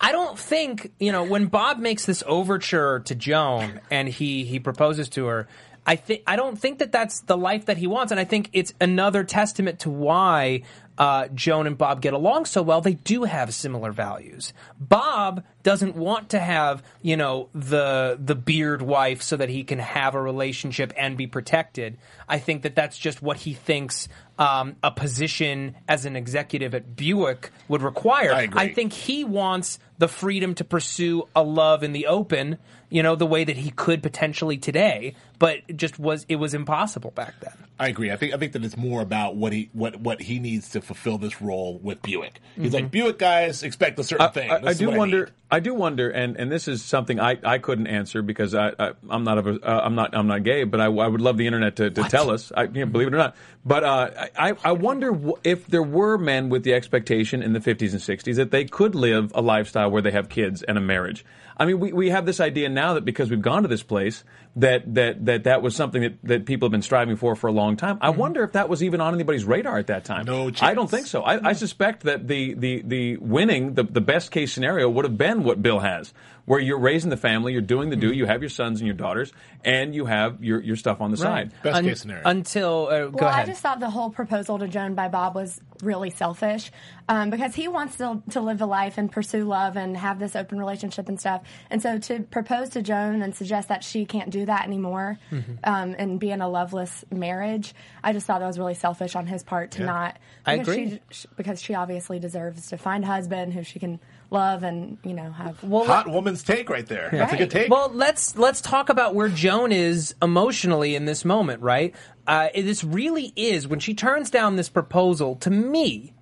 I 0.00 0.12
don't 0.12 0.38
think 0.38 0.92
you 0.98 1.12
know 1.12 1.22
when 1.24 1.46
Bob 1.46 1.78
makes 1.78 2.04
this 2.06 2.22
overture 2.26 3.00
to 3.06 3.14
Joan 3.14 3.80
and 3.90 4.08
he 4.08 4.44
he 4.44 4.58
proposes 4.58 5.08
to 5.10 5.26
her. 5.26 5.48
I 5.86 5.96
think 5.96 6.22
I 6.26 6.36
don't 6.36 6.58
think 6.58 6.78
that 6.78 6.92
that's 6.92 7.20
the 7.22 7.36
life 7.36 7.66
that 7.66 7.76
he 7.76 7.86
wants, 7.86 8.12
and 8.12 8.20
I 8.20 8.24
think 8.24 8.50
it's 8.52 8.72
another 8.80 9.24
testament 9.24 9.80
to 9.80 9.90
why 9.90 10.62
uh, 10.96 11.26
Joan 11.34 11.66
and 11.66 11.76
Bob 11.76 12.00
get 12.00 12.12
along 12.12 12.44
so 12.44 12.62
well. 12.62 12.80
They 12.80 12.94
do 12.94 13.24
have 13.24 13.52
similar 13.52 13.90
values. 13.90 14.52
Bob 14.78 15.42
doesn't 15.64 15.96
want 15.96 16.30
to 16.30 16.38
have 16.38 16.82
you 17.00 17.16
know 17.16 17.48
the 17.52 18.16
the 18.20 18.36
beard 18.36 18.82
wife 18.82 19.22
so 19.22 19.36
that 19.36 19.48
he 19.48 19.64
can 19.64 19.80
have 19.80 20.14
a 20.14 20.22
relationship 20.22 20.92
and 20.96 21.16
be 21.16 21.26
protected. 21.26 21.98
I 22.28 22.38
think 22.38 22.62
that 22.62 22.76
that's 22.76 22.96
just 22.96 23.20
what 23.20 23.38
he 23.38 23.52
thinks 23.52 24.08
um, 24.38 24.76
a 24.82 24.90
position 24.92 25.76
as 25.88 26.04
an 26.04 26.14
executive 26.14 26.74
at 26.74 26.94
Buick 26.94 27.50
would 27.68 27.82
require. 27.82 28.32
I 28.32 28.42
agree. 28.42 28.60
I 28.60 28.72
think 28.72 28.92
he 28.92 29.24
wants 29.24 29.78
the 30.02 30.08
freedom 30.08 30.52
to 30.52 30.64
pursue 30.64 31.28
a 31.36 31.44
love 31.44 31.84
in 31.84 31.92
the 31.92 32.08
open, 32.08 32.58
you 32.90 33.04
know, 33.04 33.14
the 33.14 33.24
way 33.24 33.44
that 33.44 33.56
he 33.56 33.70
could 33.70 34.02
potentially 34.02 34.58
today, 34.58 35.14
but 35.38 35.58
just 35.76 35.96
was 35.96 36.26
it 36.28 36.34
was 36.34 36.54
impossible 36.54 37.12
back 37.12 37.34
then. 37.38 37.52
I 37.78 37.88
agree. 37.88 38.10
I 38.10 38.16
think 38.16 38.34
I 38.34 38.36
think 38.36 38.52
that 38.52 38.64
it's 38.64 38.76
more 38.76 39.00
about 39.00 39.34
what 39.34 39.52
he 39.52 39.70
what 39.72 39.96
what 39.96 40.20
he 40.20 40.38
needs 40.38 40.70
to 40.70 40.80
fulfill 40.80 41.18
this 41.18 41.40
role 41.40 41.78
with 41.78 42.02
Buick. 42.02 42.40
He's 42.54 42.74
like 42.74 42.90
Buick 42.90 43.18
guys 43.18 43.62
expect 43.62 43.98
a 43.98 44.04
certain 44.04 44.30
thing. 44.30 44.50
I, 44.50 44.68
I 44.68 44.74
do 44.74 44.90
wonder. 44.90 45.24
need." 45.24 45.32
I, 45.50 45.60
do 45.60 45.74
wonder, 45.74 46.08
and, 46.08 46.38
and 46.38 46.50
this 46.50 46.66
is 46.66 46.82
something 46.82 47.20
I, 47.20 47.36
I 47.44 47.58
couldn't 47.58 47.86
answer 47.86 48.22
because 48.22 48.54
I, 48.54 48.72
I 48.78 48.92
I'm 49.10 49.22
not 49.24 49.46
a, 49.46 49.60
uh, 49.62 49.82
I'm 49.84 49.94
not 49.94 50.14
I'm 50.14 50.26
not 50.26 50.44
gay, 50.44 50.64
but 50.64 50.80
I, 50.80 50.84
I 50.84 50.88
would 51.06 51.20
love 51.20 51.36
the 51.36 51.46
internet 51.46 51.76
to, 51.76 51.90
to 51.90 52.02
tell 52.04 52.30
us. 52.30 52.52
I, 52.56 52.62
you 52.64 52.84
know, 52.84 52.86
believe 52.86 53.08
it 53.08 53.14
or 53.14 53.18
not, 53.18 53.36
but 53.64 53.84
uh, 53.84 54.10
I 54.38 54.54
I 54.64 54.72
wonder 54.72 55.10
w- 55.10 55.34
if 55.44 55.66
there 55.66 55.82
were 55.82 56.16
men 56.18 56.48
with 56.48 56.62
the 56.64 56.72
expectation 56.74 57.42
in 57.42 57.52
the 57.52 57.60
50s 57.60 57.92
and 57.92 58.00
60s 58.00 58.36
that 58.36 58.50
they 58.50 58.64
could 58.64 58.94
live 58.94 59.32
a 59.34 59.42
lifestyle 59.42 59.90
where 59.90 60.02
they 60.02 60.12
have 60.12 60.28
kids 60.28 60.62
and 60.62 60.78
a 60.78 60.80
marriage. 60.80 61.24
I 61.56 61.66
mean, 61.66 61.80
we, 61.80 61.92
we 61.92 62.10
have 62.10 62.24
this 62.24 62.40
idea 62.40 62.68
now 62.70 62.94
that 62.94 63.04
because 63.04 63.28
we've 63.30 63.42
gone 63.42 63.62
to 63.62 63.68
this 63.68 63.82
place 63.82 64.24
that 64.56 64.94
that 64.94 65.24
that, 65.24 65.44
that 65.44 65.62
was 65.62 65.74
something 65.74 66.02
that, 66.02 66.14
that 66.24 66.46
people 66.46 66.66
have 66.66 66.72
been 66.72 66.82
striving 66.82 67.16
for 67.16 67.34
for 67.34 67.46
a 67.46 67.52
long 67.52 67.76
time. 67.76 67.98
I 68.00 68.10
wonder 68.10 68.44
if 68.44 68.52
that 68.52 68.68
was 68.68 68.82
even 68.82 69.00
on 69.00 69.14
anybody's 69.14 69.44
radar 69.44 69.78
at 69.78 69.86
that 69.88 70.04
time. 70.04 70.26
No 70.26 70.50
I 70.60 70.74
don't 70.74 70.90
think 70.90 71.06
so. 71.06 71.22
I, 71.22 71.50
I 71.50 71.52
suspect 71.54 72.02
that 72.04 72.28
the, 72.28 72.54
the, 72.54 72.82
the 72.82 73.16
winning, 73.16 73.74
the, 73.74 73.84
the 73.84 74.00
best 74.00 74.30
case 74.30 74.52
scenario 74.52 74.88
would 74.88 75.04
have 75.04 75.16
been 75.16 75.44
what 75.44 75.62
Bill 75.62 75.80
has, 75.80 76.12
where 76.44 76.60
you're 76.60 76.78
raising 76.78 77.10
the 77.10 77.16
family, 77.16 77.52
you're 77.52 77.62
doing 77.62 77.90
the 77.90 77.96
do, 77.96 78.12
you 78.12 78.26
have 78.26 78.42
your 78.42 78.50
sons 78.50 78.80
and 78.80 78.86
your 78.86 78.96
daughters, 78.96 79.32
and 79.64 79.94
you 79.94 80.06
have 80.06 80.42
your, 80.42 80.60
your 80.60 80.76
stuff 80.76 81.00
on 81.00 81.10
the 81.10 81.16
side. 81.16 81.52
Best 81.62 81.76
Un- 81.76 81.84
case 81.84 82.00
scenario. 82.00 82.22
Until 82.26 82.88
uh, 82.88 83.06
go 83.06 83.10
well, 83.12 83.28
ahead. 83.28 83.44
I 83.44 83.46
just 83.46 83.62
thought 83.62 83.80
the 83.80 83.90
whole 83.90 84.10
proposal 84.10 84.58
to 84.58 84.68
Joan 84.68 84.94
by 84.94 85.08
Bob 85.08 85.34
was 85.34 85.60
really 85.82 86.10
selfish 86.10 86.70
um, 87.08 87.30
because 87.30 87.54
he 87.54 87.68
wants 87.68 87.96
to, 87.96 88.22
to 88.30 88.40
live 88.40 88.60
a 88.60 88.66
life 88.66 88.98
and 88.98 89.10
pursue 89.10 89.44
love 89.44 89.76
and 89.76 89.96
have 89.96 90.18
this 90.18 90.36
open 90.36 90.58
relationship 90.58 91.08
and 91.08 91.18
stuff. 91.18 91.42
And 91.70 91.80
so 91.80 91.98
to 91.98 92.20
propose 92.20 92.70
to 92.70 92.82
Joan 92.82 93.22
and 93.22 93.34
suggest 93.34 93.68
that 93.68 93.84
she 93.84 94.04
can't 94.04 94.30
do 94.30 94.41
that 94.46 94.66
anymore 94.66 95.18
Mm-hmm. 95.30 95.52
um, 95.64 95.94
and 95.98 96.20
be 96.20 96.30
in 96.30 96.40
a 96.40 96.48
loveless 96.48 97.04
marriage, 97.10 97.74
I 98.02 98.12
just 98.12 98.26
thought 98.26 98.40
that 98.40 98.46
was 98.46 98.58
really 98.58 98.74
selfish 98.74 99.16
on 99.16 99.26
his 99.26 99.42
part 99.42 99.72
to 99.72 99.84
not. 99.84 100.18
I 100.44 100.58
because 100.58 100.74
agree. 100.74 101.00
She, 101.10 101.28
because 101.36 101.62
she 101.62 101.74
obviously 101.74 102.18
deserves 102.18 102.68
to 102.68 102.76
find 102.78 103.04
a 103.04 103.06
husband 103.06 103.52
who 103.54 103.62
she 103.62 103.78
can 103.78 104.00
love 104.30 104.62
and 104.62 104.98
you 105.04 105.14
know 105.14 105.30
have. 105.30 105.62
well, 105.62 105.84
Hot 105.84 106.08
woman's 106.08 106.42
take 106.42 106.68
right 106.70 106.86
there. 106.86 107.08
That's 107.12 107.32
a 107.32 107.36
good 107.36 107.50
take. 107.50 107.70
Well, 107.70 107.90
let's 107.92 108.36
let's 108.36 108.60
talk 108.60 108.88
about 108.88 109.14
where 109.14 109.28
Joan 109.28 109.72
is 109.72 110.14
emotionally 110.22 110.94
in 110.94 111.04
this 111.04 111.24
moment, 111.24 111.62
right? 111.62 111.94
Uh, 112.26 112.48
this 112.54 112.84
really 112.84 113.32
is 113.36 113.66
when 113.66 113.80
she 113.80 113.94
turns 113.94 114.30
down 114.30 114.56
this 114.56 114.68
proposal. 114.68 115.36
To 115.36 115.50
me, 115.50 116.12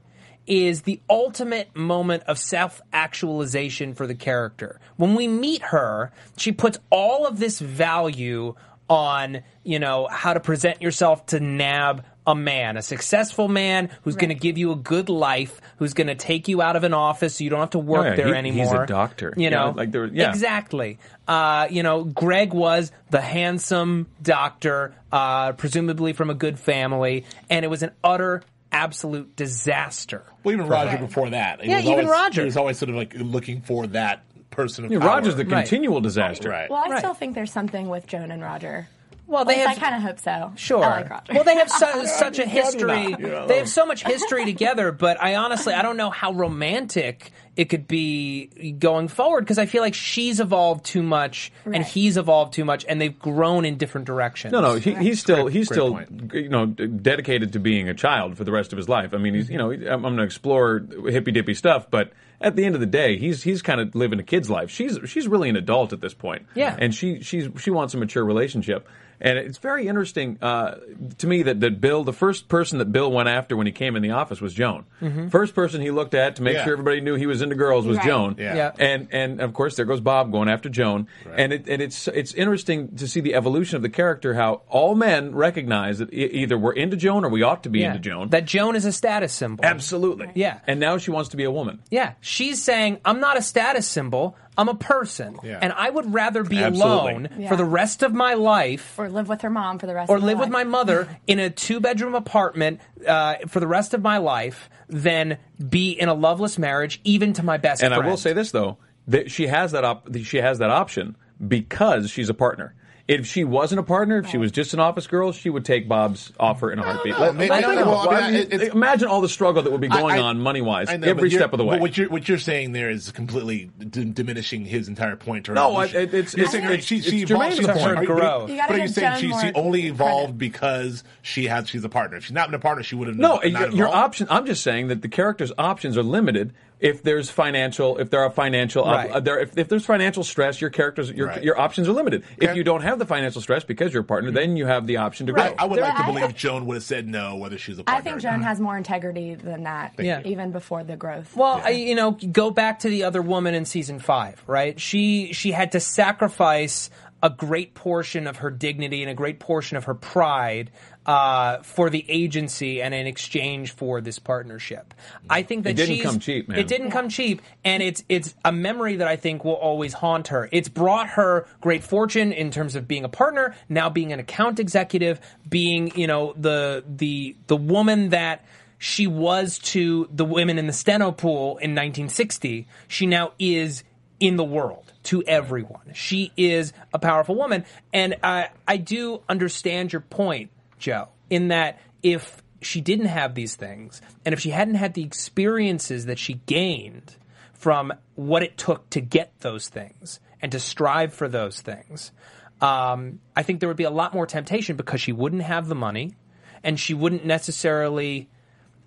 is 0.50 0.82
the 0.82 1.00
ultimate 1.08 1.74
moment 1.76 2.24
of 2.26 2.36
self 2.38 2.82
actualization 2.92 3.94
for 3.94 4.06
the 4.06 4.14
character. 4.16 4.80
When 4.96 5.14
we 5.14 5.28
meet 5.28 5.62
her, 5.62 6.10
she 6.36 6.50
puts 6.52 6.78
all 6.90 7.26
of 7.26 7.38
this 7.38 7.60
value 7.60 8.54
on 8.88 9.42
you 9.62 9.78
know 9.78 10.08
how 10.10 10.34
to 10.34 10.40
present 10.40 10.82
yourself 10.82 11.24
to 11.26 11.38
nab 11.38 12.04
a 12.26 12.34
man, 12.34 12.76
a 12.76 12.82
successful 12.82 13.48
man 13.48 13.88
who's 14.02 14.14
going 14.16 14.28
to 14.28 14.34
give 14.34 14.58
you 14.58 14.72
a 14.72 14.76
good 14.76 15.08
life, 15.08 15.60
who's 15.78 15.94
going 15.94 16.06
to 16.08 16.14
take 16.14 16.48
you 16.48 16.60
out 16.60 16.76
of 16.76 16.84
an 16.84 16.92
office 16.92 17.36
so 17.36 17.44
you 17.44 17.50
don't 17.50 17.60
have 17.60 17.70
to 17.70 17.78
work 17.78 18.04
Oh, 18.06 18.10
yeah, 18.10 18.16
there 18.16 18.26
he- 18.28 18.34
anymore. 18.34 18.64
he's 18.64 18.72
a 18.82 18.86
doctor. 18.86 19.32
You 19.36 19.44
Yeah, 19.44 19.48
know, 19.50 19.72
like 19.76 19.90
there- 19.90 20.06
yeah. 20.06 20.28
exactly. 20.30 20.98
Uh, 21.26 21.66
you 21.70 21.82
know, 21.82 22.04
Greg 22.04 22.52
was 22.52 22.92
the 23.10 23.20
handsome 23.20 24.06
doctor, 24.22 24.94
uh, 25.12 25.52
presumably 25.52 26.12
from 26.12 26.28
a 26.30 26.34
good 26.34 26.58
family, 26.58 27.24
and 27.48 27.64
it 27.64 27.68
was 27.68 27.82
an 27.82 27.92
utter, 28.04 28.42
absolute 28.72 29.36
disaster. 29.36 30.22
Well, 30.44 30.54
even 30.54 30.66
Roger 30.68 30.98
before 30.98 31.30
that. 31.30 31.62
He 31.62 31.70
Yeah, 31.70 31.76
was 31.76 31.84
even 31.86 31.94
always, 32.06 32.08
Roger. 32.08 32.40
He 32.42 32.44
was 32.46 32.56
always 32.56 32.78
sort 32.78 32.90
of 32.90 32.96
like 32.96 33.14
looking 33.14 33.60
for 33.62 33.86
that 33.88 34.24
person 34.50 34.84
of 34.84 34.92
Yeah, 34.92 34.98
power. 35.00 35.08
Roger's 35.16 35.36
the 35.36 35.44
Right. 35.44 35.60
continual 35.66 36.00
disaster. 36.00 36.48
Right. 36.50 36.68
Well, 36.70 36.82
I 36.84 36.88
Right. 36.90 36.98
still 36.98 37.14
think 37.14 37.34
there's 37.34 37.52
something 37.52 37.88
with 37.88 38.06
Joan 38.06 38.30
and 38.30 38.42
Roger. 38.42 38.88
Well, 39.26 39.44
they 39.44 39.58
have 39.60 39.68
I 39.70 39.74
kind 39.76 39.94
of 39.94 40.02
hope 40.02 40.18
so. 40.18 40.52
Sure. 40.56 40.82
I 40.84 41.02
like 41.02 41.10
Roger. 41.10 41.34
Well, 41.34 41.44
they 41.44 41.54
have 41.54 41.70
su- 41.70 42.06
such 42.18 42.40
a 42.40 42.46
history. 42.46 43.08
not, 43.10 43.20
you 43.20 43.28
know. 43.28 43.46
They 43.46 43.58
have 43.58 43.68
so 43.68 43.86
much 43.86 44.02
history 44.04 44.44
together, 44.44 44.90
but 44.90 45.22
I 45.22 45.36
honestly 45.36 45.72
I 45.72 45.82
don't 45.82 45.96
know 45.96 46.10
how 46.10 46.32
romantic 46.32 47.30
it 47.60 47.68
could 47.68 47.86
be 47.86 48.46
going 48.78 49.08
forward 49.08 49.42
because 49.42 49.58
I 49.58 49.66
feel 49.66 49.82
like 49.82 49.94
she's 49.94 50.40
evolved 50.40 50.84
too 50.84 51.02
much 51.02 51.52
and 51.66 51.84
he's 51.84 52.16
evolved 52.16 52.54
too 52.54 52.64
much, 52.64 52.84
and 52.88 53.00
they've 53.00 53.18
grown 53.18 53.64
in 53.64 53.76
different 53.76 54.06
directions. 54.06 54.52
No, 54.52 54.60
no, 54.60 54.74
he, 54.76 54.94
he's 54.94 55.20
still 55.20 55.42
Great- 55.44 55.52
he's 55.54 55.68
great 55.68 55.74
still 55.76 55.90
point. 55.92 56.32
you 56.34 56.48
know 56.48 56.66
dedicated 56.66 57.52
to 57.52 57.58
being 57.60 57.88
a 57.88 57.94
child 57.94 58.36
for 58.36 58.44
the 58.44 58.52
rest 58.52 58.72
of 58.72 58.76
his 58.76 58.88
life. 58.88 59.12
I 59.14 59.18
mean, 59.18 59.34
he's 59.34 59.50
you 59.50 59.58
know 59.58 59.70
I'm, 59.72 59.84
I'm 59.92 60.00
going 60.02 60.16
to 60.18 60.22
explore 60.24 60.84
hippy 61.08 61.32
dippy 61.32 61.54
stuff, 61.54 61.90
but 61.90 62.12
at 62.40 62.56
the 62.56 62.64
end 62.64 62.74
of 62.74 62.80
the 62.80 62.86
day, 62.86 63.18
he's 63.18 63.42
he's 63.42 63.60
kind 63.62 63.80
of 63.80 63.94
living 63.94 64.18
a 64.18 64.22
kid's 64.22 64.48
life. 64.48 64.70
She's 64.70 64.98
she's 65.06 65.28
really 65.28 65.48
an 65.50 65.56
adult 65.56 65.92
at 65.92 66.00
this 66.00 66.14
point. 66.14 66.46
Yeah. 66.54 66.74
and 66.78 66.94
she 66.94 67.20
she's 67.20 67.48
she 67.58 67.70
wants 67.70 67.92
a 67.94 67.98
mature 67.98 68.24
relationship. 68.24 68.88
And 69.22 69.36
it's 69.36 69.58
very 69.58 69.86
interesting 69.86 70.38
uh, 70.40 70.76
to 71.18 71.26
me 71.26 71.42
that, 71.42 71.60
that 71.60 71.78
Bill, 71.78 72.04
the 72.04 72.12
first 72.14 72.48
person 72.48 72.78
that 72.78 72.90
Bill 72.90 73.12
went 73.12 73.28
after 73.28 73.54
when 73.54 73.66
he 73.66 73.72
came 73.72 73.94
in 73.94 74.00
the 74.02 74.12
office 74.12 74.40
was 74.40 74.54
Joan. 74.54 74.86
First 75.30 75.54
person 75.54 75.82
he 75.82 75.90
looked 75.90 76.14
at 76.14 76.36
to 76.36 76.42
make 76.42 76.54
Yeah. 76.54 76.64
sure 76.64 76.72
everybody 76.72 77.02
knew 77.02 77.16
he 77.16 77.26
was 77.26 77.42
into 77.50 77.56
girls 77.56 77.86
was 77.86 77.96
Right. 77.98 78.06
Joan. 78.06 78.36
Yeah. 78.38 78.54
Yeah. 78.54 78.72
And 78.78 79.08
and 79.12 79.40
of 79.40 79.52
course 79.52 79.76
there 79.76 79.84
goes 79.84 80.00
Bob 80.00 80.30
going 80.32 80.48
after 80.48 80.68
Joan. 80.68 81.06
And 81.34 81.52
it 81.52 81.68
and 81.68 81.82
it's 81.82 82.08
it's 82.08 82.32
interesting 82.34 82.96
to 82.96 83.08
see 83.08 83.20
the 83.20 83.34
evolution 83.34 83.76
of 83.76 83.82
the 83.82 83.88
character. 83.88 84.34
How 84.34 84.62
all 84.68 84.94
men 84.94 85.34
recognize 85.34 85.98
that 85.98 86.12
e- 86.12 86.26
either 86.42 86.56
we're 86.56 86.72
into 86.72 86.96
Joan 86.96 87.24
or 87.24 87.28
we 87.28 87.42
ought 87.42 87.62
to 87.64 87.68
be 87.70 87.80
Yeah. 87.80 87.88
into 87.88 88.00
Joan. 88.00 88.28
That 88.30 88.44
Joan 88.44 88.76
is 88.76 88.84
a 88.84 88.92
status 88.92 89.32
symbol. 89.32 89.64
Absolutely. 89.64 90.30
Yeah. 90.34 90.58
And 90.66 90.78
now 90.80 90.98
she 90.98 91.10
wants 91.10 91.30
to 91.30 91.36
be 91.36 91.44
a 91.44 91.50
woman. 91.50 91.80
Yeah, 91.90 92.12
she's 92.20 92.62
saying, 92.62 92.98
I'm 93.04 93.20
not 93.20 93.36
a 93.36 93.42
status 93.42 93.86
symbol, 93.86 94.36
I'm 94.58 94.68
a 94.68 94.74
person. 94.74 95.38
Yeah. 95.42 95.58
And 95.62 95.72
I 95.72 95.88
would 95.88 96.12
rather 96.12 96.42
be 96.42 96.58
Absolutely. 96.58 97.12
alone 97.12 97.28
Yeah. 97.38 97.48
for 97.48 97.56
the 97.56 97.64
rest 97.64 98.02
of 98.02 98.12
my 98.12 98.34
life 98.34 98.98
or 98.98 99.08
live 99.08 99.28
with 99.28 99.40
her 99.42 99.50
mom 99.50 99.78
for 99.78 99.86
the 99.86 99.94
rest. 99.94 100.10
or 100.10 100.16
of 100.16 100.22
her 100.22 100.26
live 100.26 100.38
with 100.38 100.50
my 100.50 100.64
mother 100.64 101.08
in 101.26 101.38
a 101.38 101.48
two 101.50 101.80
bedroom 101.80 102.14
apartment 102.14 102.80
uh, 103.06 103.36
for 103.48 103.60
the 103.60 103.66
rest 103.66 103.94
of 103.94 104.02
my 104.02 104.18
life 104.18 104.68
than 104.88 105.38
be 105.68 105.92
in 105.92 106.08
a 106.08 106.14
loveless 106.14 106.58
marriage, 106.58 107.00
even 107.04 107.32
to 107.34 107.42
my 107.44 107.56
best 107.56 107.80
friend. 107.80 107.94
And 107.94 107.98
friend. 108.00 108.08
I 108.08 108.10
will 108.10 108.16
say 108.18 108.32
this 108.32 108.50
though, 108.50 108.76
that 109.08 109.30
she 109.30 109.46
has 109.46 109.72
that 109.72 109.84
op- 109.84 110.14
she 110.24 110.38
has 110.38 110.58
that 110.58 110.70
option 110.70 111.16
because 111.46 112.10
she's 112.10 112.28
a 112.28 112.34
partner. 112.34 112.74
If 113.10 113.26
she 113.26 113.42
wasn't 113.42 113.80
a 113.80 113.82
partner, 113.82 114.18
if 114.18 114.28
she 114.28 114.38
was 114.38 114.52
just 114.52 114.72
an 114.72 114.78
office 114.78 115.08
girl, 115.08 115.32
she 115.32 115.50
would 115.50 115.64
take 115.64 115.88
Bob's 115.88 116.32
offer 116.38 116.70
in 116.70 116.78
a 116.78 116.82
heartbeat. 116.84 117.18
know. 117.18 117.32
Maybe- 117.32 117.50
I 117.50 117.60
don't 117.60 117.74
know. 117.74 117.98
I 118.08 118.30
mean, 118.30 118.36
I 118.36 118.38
it's- 118.42 118.70
imagine 118.72 119.08
all 119.08 119.20
the 119.20 119.28
struggle 119.28 119.62
that 119.64 119.72
would 119.72 119.80
be 119.80 119.88
going 119.88 120.16
I- 120.16 120.20
I- 120.20 120.28
on 120.28 120.40
money 120.40 120.60
wise 120.60 120.88
I 120.88 120.96
know, 120.96 121.08
every 121.08 121.22
but 121.22 121.30
you're- 121.32 121.40
step 121.42 121.52
of 121.52 121.58
the 121.58 121.64
way. 121.64 121.74
But 121.76 121.80
what 121.80 121.98
you're 121.98 122.08
what 122.08 122.28
you're 122.28 122.38
saying 122.38 122.70
there 122.70 122.88
is 122.88 123.10
completely 123.10 123.68
d- 123.78 124.04
diminishing 124.04 124.64
his 124.64 124.86
entire 124.86 125.16
point. 125.16 125.46
To 125.46 125.54
No, 125.54 125.74
I- 125.76 125.86
evolution. 125.86 125.96
it- 126.02 126.02
it's- 126.14 126.36
You're 126.36 126.44
it's- 126.46 126.52
saying 126.52 126.64
it's- 126.66 126.84
she, 126.84 127.00
she 127.00 127.22
it's 127.22 127.30
evolved 127.32 127.56
to 127.56 127.62
the 127.62 127.72
point. 127.72 127.80
her 127.84 127.94
Are 127.96 128.00
you- 128.02 128.06
growth. 128.06 128.50
You 128.50 128.56
gotta 128.56 128.68
But 128.68 128.74
are 128.74 128.78
you 128.78 128.84
give 128.86 128.94
saying 128.94 129.10
Joan 129.12 129.20
she, 129.20 129.26
more 129.28 129.40
she 129.40 129.52
only 129.54 129.86
evolved 129.86 130.24
credit. 130.26 130.38
because 130.38 131.04
she 131.22 131.46
has 131.46 131.68
she's 131.68 131.82
a 131.84 131.88
partner? 131.88 132.18
If 132.18 132.24
she's 132.26 132.32
not 132.32 132.46
been 132.48 132.54
a 132.54 132.58
partner, 132.62 132.84
she 132.84 132.94
would 132.94 133.08
have 133.08 133.16
No, 133.16 133.34
not, 133.36 133.44
not 133.44 133.50
your, 133.50 133.60
your 133.70 133.86
evolved? 133.88 133.96
option. 134.04 134.26
I'm 134.30 134.46
just 134.46 134.62
saying 134.62 134.86
that 134.86 135.02
the 135.02 135.08
character's 135.08 135.50
options 135.58 135.98
are 135.98 136.04
limited 136.04 136.52
if 136.80 137.02
there's 137.02 137.28
financial, 137.30 137.98
if 137.98 138.10
there 138.10 138.20
are 138.22 138.30
financial, 138.30 138.84
Right. 138.84 139.10
uh, 139.10 139.20
there, 139.20 139.38
if, 139.40 139.56
if 139.58 139.68
there's 139.68 139.84
financial 139.84 140.24
stress, 140.24 140.60
your 140.60 140.70
characters, 140.70 141.10
your, 141.10 141.28
Right. 141.28 141.42
your 141.42 141.58
options 141.60 141.88
are 141.88 141.92
limited. 141.92 142.24
If 142.38 142.56
you 142.56 142.64
don't 142.64 142.80
have 142.82 142.98
the 142.98 143.06
financial 143.06 143.42
stress 143.42 143.64
because 143.64 143.92
you're 143.92 144.02
a 144.02 144.04
partner, 144.04 144.30
then 144.30 144.56
you 144.56 144.66
have 144.66 144.86
the 144.86 144.96
option 144.96 145.26
to 145.26 145.32
grow. 145.32 145.42
I, 145.42 145.54
I 145.58 145.64
would 145.66 145.76
There- 145.78 145.84
like 145.84 145.96
to 145.96 146.02
I- 146.02 146.06
believe 146.06 146.34
Joan 146.34 146.66
would 146.66 146.74
have 146.74 146.82
said 146.82 147.06
no, 147.06 147.36
whether 147.36 147.58
she's 147.58 147.78
a 147.78 147.84
partner. 147.84 147.98
I 147.98 148.02
think 148.02 148.16
or 148.16 148.20
Joan 148.20 148.40
not. 148.40 148.48
has 148.48 148.60
more 148.60 148.76
integrity 148.76 149.34
than 149.34 149.64
that. 149.64 149.92
you. 149.98 150.18
even 150.24 150.50
before 150.52 150.82
the 150.82 150.96
growth. 150.96 151.36
Well, 151.36 151.60
I, 151.64 151.70
you 151.70 151.94
know, 151.94 152.12
go 152.12 152.50
back 152.50 152.80
to 152.80 152.88
the 152.88 153.04
other 153.04 153.20
woman 153.22 153.54
in 153.54 153.64
season 153.64 153.98
five, 153.98 154.42
right? 154.46 154.80
She 154.80 155.32
she 155.32 155.52
had 155.52 155.72
to 155.72 155.80
sacrifice 155.80 156.90
a 157.22 157.30
great 157.30 157.74
portion 157.74 158.26
of 158.26 158.38
her 158.38 158.50
dignity 158.50 159.02
and 159.02 159.10
a 159.10 159.14
great 159.14 159.38
portion 159.38 159.76
of 159.76 159.84
her 159.84 159.94
pride 159.94 160.70
uh, 161.06 161.58
for 161.62 161.90
the 161.90 162.04
agency 162.08 162.80
and 162.80 162.94
in 162.94 163.06
exchange 163.06 163.72
for 163.72 164.00
this 164.00 164.18
partnership. 164.18 164.94
I 165.28 165.42
think 165.42 165.64
that 165.64 165.76
she. 165.76 165.82
It 165.82 165.86
didn't 165.86 166.02
come 166.04 166.18
cheap, 166.18 166.48
man. 166.48 166.58
It 166.58 166.68
didn't 166.68 166.90
come 166.90 167.08
cheap, 167.08 167.42
and 167.64 167.82
it's 167.82 168.04
it's 168.08 168.34
a 168.44 168.52
memory 168.52 168.96
that 168.96 169.08
I 169.08 169.16
think 169.16 169.44
will 169.44 169.52
always 169.52 169.92
haunt 169.92 170.28
her. 170.28 170.48
It's 170.52 170.68
brought 170.68 171.08
her 171.10 171.46
great 171.60 171.82
fortune 171.82 172.32
in 172.32 172.50
terms 172.50 172.76
of 172.76 172.88
being 172.88 173.04
a 173.04 173.08
partner, 173.08 173.54
now 173.68 173.90
being 173.90 174.12
an 174.12 174.20
account 174.20 174.60
executive, 174.60 175.20
being 175.48 175.92
you 175.96 176.06
know 176.06 176.34
the 176.36 176.84
the 176.86 177.36
the 177.46 177.56
woman 177.56 178.10
that 178.10 178.44
she 178.78 179.06
was 179.06 179.58
to 179.58 180.08
the 180.10 180.24
women 180.24 180.58
in 180.58 180.66
the 180.66 180.72
steno 180.72 181.12
pool 181.12 181.58
in 181.58 181.72
1960. 181.72 182.66
She 182.88 183.06
now 183.06 183.32
is 183.38 183.84
in 184.20 184.36
the 184.36 184.44
world 184.44 184.92
to 185.04 185.22
everyone. 185.22 185.94
She 185.94 186.30
is 186.36 186.72
a 186.92 186.98
powerful 186.98 187.34
woman, 187.34 187.64
and 187.92 188.16
I 188.22 188.50
I 188.68 188.76
do 188.76 189.22
understand 189.28 189.92
your 189.92 190.02
point, 190.02 190.50
Joe, 190.78 191.08
in 191.30 191.48
that 191.48 191.80
if 192.02 192.42
she 192.60 192.82
didn't 192.82 193.06
have 193.06 193.34
these 193.34 193.56
things, 193.56 194.02
and 194.24 194.34
if 194.34 194.40
she 194.40 194.50
hadn't 194.50 194.74
had 194.74 194.94
the 194.94 195.02
experiences 195.02 196.06
that 196.06 196.18
she 196.18 196.34
gained 196.46 197.16
from 197.54 197.92
what 198.14 198.42
it 198.42 198.56
took 198.58 198.88
to 198.90 199.00
get 199.00 199.32
those 199.40 199.68
things 199.68 200.20
and 200.42 200.52
to 200.52 200.60
strive 200.60 201.12
for 201.12 201.28
those 201.28 201.60
things, 201.60 202.12
um, 202.60 203.20
I 203.34 203.42
think 203.42 203.60
there 203.60 203.68
would 203.68 203.78
be 203.78 203.84
a 203.84 203.90
lot 203.90 204.12
more 204.12 204.26
temptation 204.26 204.76
because 204.76 205.00
she 205.00 205.12
wouldn't 205.12 205.42
have 205.42 205.68
the 205.68 205.74
money, 205.74 206.14
and 206.62 206.78
she 206.78 206.92
wouldn't 206.92 207.24
necessarily 207.24 208.28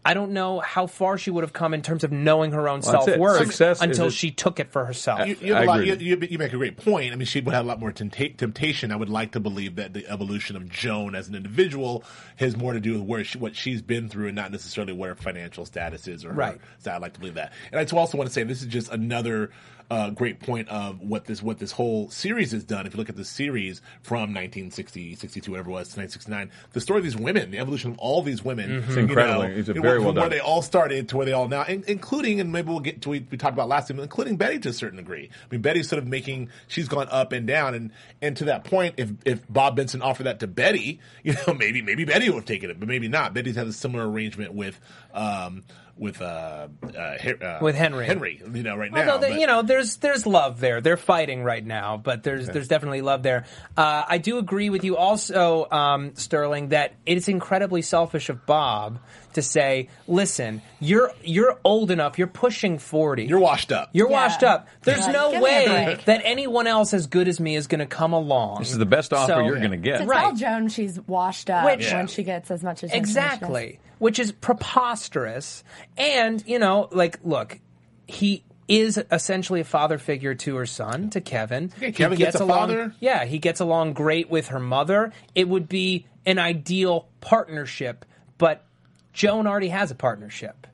I 0.05 0.13
don't 0.13 0.31
know 0.31 0.59
how 0.59 0.87
far 0.87 1.17
she 1.17 1.31
would 1.31 1.43
have 1.43 1.53
come 1.53 1.73
in 1.73 1.81
terms 1.81 2.03
of 2.03 2.11
knowing 2.11 2.51
her 2.51 2.67
own 2.67 2.81
Well, 2.81 3.05
self 3.05 3.17
worth 3.17 3.61
until 3.81 4.07
a- 4.07 4.11
she 4.11 4.31
took 4.31 4.59
it 4.59 4.71
for 4.71 4.83
herself. 4.85 5.25
You, 5.27 5.37
you, 5.39 5.53
have 5.53 5.61
I 5.61 5.63
a 5.63 5.67
lot, 5.67 5.85
you, 5.85 5.95
you, 5.95 6.17
you 6.29 6.37
make 6.37 6.51
a 6.51 6.57
great 6.57 6.75
point. 6.77 7.13
I 7.13 7.15
mean, 7.15 7.25
she 7.25 7.39
would 7.39 7.53
have 7.53 7.63
a 7.63 7.67
lot 7.67 7.79
more 7.79 7.91
tempta- 7.93 8.35
temptation. 8.35 8.91
I 8.91 8.97
would 8.97 9.09
like 9.09 9.31
to 9.31 9.39
believe 9.39 9.75
that 9.77 9.93
the 9.93 10.05
evolution 10.09 10.55
of 10.57 10.67
Joan 10.67 11.15
as 11.15 11.29
an 11.29 11.35
individual 11.35 12.03
has 12.35 12.57
more 12.57 12.73
to 12.73 12.79
do 12.81 12.93
with 12.93 13.03
where 13.03 13.23
she, 13.23 13.37
what 13.37 13.55
she's 13.55 13.81
been 13.81 14.09
through, 14.09 14.27
and 14.27 14.35
not 14.35 14.51
necessarily 14.51 14.91
what 14.93 15.07
her 15.09 15.15
financial 15.15 15.65
status 15.65 16.07
is. 16.07 16.25
Or 16.25 16.29
her- 16.29 16.33
Right. 16.33 16.61
so 16.79 16.91
I'd 16.91 17.01
like 17.01 17.13
to 17.13 17.19
believe 17.19 17.35
that. 17.35 17.53
And 17.71 17.79
I 17.79 17.97
also 17.97 18.17
want 18.17 18.27
to 18.29 18.33
say 18.33 18.43
this 18.43 18.61
is 18.61 18.67
just 18.67 18.91
another. 18.91 19.51
Uh, 19.89 20.09
great 20.09 20.39
point 20.39 20.67
of 20.69 21.01
what 21.01 21.25
this 21.25 21.41
what 21.41 21.59
this 21.59 21.71
whole 21.71 22.09
series 22.09 22.51
has 22.51 22.63
done. 22.63 22.85
If 22.85 22.93
you 22.93 22.97
look 22.97 23.09
at 23.09 23.15
the 23.15 23.25
series 23.25 23.81
from 24.01 24.33
1960, 24.33 25.15
62, 25.15 25.51
whatever 25.51 25.69
it 25.69 25.73
was, 25.73 25.93
to 25.93 25.99
1969, 25.99 26.51
the 26.73 26.81
story 26.81 26.97
of 26.99 27.03
these 27.03 27.15
women, 27.15 27.51
the 27.51 27.59
evolution 27.59 27.91
of 27.91 27.99
all 27.99 28.21
these 28.21 28.43
women, 28.43 28.63
Mm-hmm. 28.73 28.89
It's 28.89 28.97
incredible. 28.97 29.43
It's 29.43 29.69
a 29.69 29.73
from 29.73 29.81
very 29.83 29.99
well 29.99 30.13
where 30.13 30.23
done. 30.23 30.29
they 30.31 30.39
all 30.39 30.61
started 30.61 31.09
to 31.09 31.17
where 31.17 31.25
they 31.25 31.33
all 31.33 31.47
now, 31.47 31.63
in, 31.63 31.83
including, 31.87 32.39
and 32.39 32.51
maybe 32.51 32.69
we'll 32.69 32.79
get 32.79 33.01
to 33.03 33.09
we, 33.09 33.25
we 33.29 33.37
talked 33.37 33.53
about 33.53 33.67
last 33.67 33.87
time, 33.87 33.99
including 33.99 34.37
Betty 34.37 34.59
to 34.59 34.69
a 34.69 34.73
certain 34.73 34.97
degree. 34.97 35.29
I 35.31 35.47
mean, 35.51 35.61
Betty's 35.61 35.89
sort 35.89 36.01
of 36.01 36.07
making, 36.07 36.49
she's 36.67 36.87
gone 36.87 37.07
up 37.09 37.31
and 37.31 37.45
down, 37.45 37.73
and 37.75 37.91
and 38.21 38.35
to 38.37 38.45
that 38.45 38.63
point, 38.63 38.95
if 38.97 39.11
if 39.25 39.41
Bob 39.51 39.75
Benson 39.75 40.01
offered 40.01 40.23
that 40.23 40.39
to 40.39 40.47
Betty, 40.47 40.99
you 41.23 41.33
know, 41.47 41.53
maybe 41.53 41.81
maybe 41.81 42.05
Betty 42.05 42.29
would 42.29 42.37
have 42.37 42.45
taken 42.45 42.69
it, 42.69 42.79
but 42.79 42.87
maybe 42.87 43.07
not. 43.07 43.33
Betty's 43.33 43.55
had 43.55 43.67
a 43.67 43.73
similar 43.73 44.09
arrangement 44.09 44.53
with 44.53 44.79
um 45.13 45.63
with 45.97 46.21
uh, 46.21 46.67
uh, 46.95 46.97
uh 46.97 47.59
With 47.61 47.75
Henry. 47.75 48.07
Henry, 48.07 48.41
you 48.51 48.63
know, 48.63 48.75
right 48.75 48.91
now. 48.91 49.01
Although, 49.11 49.27
the- 49.27 49.33
but- 49.33 49.39
you 49.39 49.47
know, 49.47 49.61
there's 49.61 49.97
there's 49.97 50.25
love 50.25 50.59
there. 50.59 50.81
They're 50.81 50.97
fighting 50.97 51.43
right 51.43 51.65
now, 51.65 51.97
but 51.97 52.23
there's 52.23 52.47
there's 52.47 52.67
definitely 52.67 53.01
love 53.01 53.21
there. 53.23 53.45
Uh, 53.77 54.03
I 54.07 54.17
do 54.17 54.37
agree 54.39 54.69
with 54.69 54.83
you 54.83 54.97
also, 54.97 55.69
um, 55.69 56.15
Sterling, 56.15 56.69
that 56.69 56.93
it's 57.05 57.27
incredibly 57.27 57.81
selfish 57.83 58.29
of 58.29 58.45
Bob 58.45 58.99
to 59.33 59.41
say, 59.41 59.89
"Listen, 60.07 60.61
you're 60.79 61.11
you're 61.23 61.59
old 61.63 61.91
enough. 61.91 62.17
You're 62.17 62.27
pushing 62.27 62.79
forty. 62.79 63.25
you're 63.25 63.39
washed 63.39 63.71
up. 63.71 63.89
You're 63.93 64.09
Yeah. 64.09 64.13
washed 64.21 64.43
up. 64.43 64.67
There's 64.83 64.99
Like, 65.01 65.13
no 65.13 65.31
give 65.31 65.41
way 65.41 65.97
that 66.05 66.21
anyone 66.23 66.67
else 66.67 66.93
as 66.93 67.07
good 67.07 67.27
as 67.27 67.39
me 67.39 67.55
is 67.55 67.67
going 67.67 67.79
to 67.79 67.85
come 67.85 68.13
along. 68.13 68.59
This 68.59 68.71
is 68.71 68.77
the 68.77 68.85
best 68.85 69.13
offer 69.13 69.33
So- 69.33 69.39
you're 69.45 69.59
going 69.59 69.71
to 69.71 69.77
get. 69.77 69.99
To 69.99 70.05
Right. 70.05 70.21
tell 70.21 70.35
Joan 70.35 70.67
she's 70.69 70.99
washed 71.07 71.49
up 71.49 71.65
Which- 71.65 71.91
when 71.91 72.07
she 72.07 72.23
gets 72.23 72.49
as 72.51 72.63
much 72.63 72.83
attention. 72.83 73.03
as 73.03 73.09
she 73.09 73.13
does. 73.15 73.25
Exactly. 73.25 73.79
Which 74.03 74.19
is 74.19 74.31
preposterous. 74.31 75.63
And, 75.97 76.43
you 76.45 76.59
know, 76.59 76.89
like, 76.91 77.19
look, 77.23 77.59
he 78.05 78.43
is 78.67 79.01
essentially 79.11 79.61
a 79.61 79.65
father 79.65 79.97
figure 79.97 80.35
to 80.35 80.55
her 80.57 80.65
son, 80.65 81.09
to 81.11 81.21
Kevin. 81.21 81.71
He 81.79 81.91
Kevin 81.91 82.17
gets 82.17 82.39
a 82.39 82.43
along, 82.43 82.57
father. 82.57 82.95
Yeah, 82.99 83.25
he 83.25 83.39
gets 83.39 83.59
along 83.59 83.93
great 83.93 84.29
with 84.29 84.49
her 84.49 84.59
mother. 84.59 85.11
It 85.35 85.47
would 85.47 85.67
be 85.67 86.07
an 86.25 86.39
ideal 86.39 87.07
partnership, 87.21 88.05
but 88.37 88.65
Joan 89.13 89.47
already 89.47 89.69
has 89.69 89.91
a 89.91 89.95
partnership. 89.95 90.67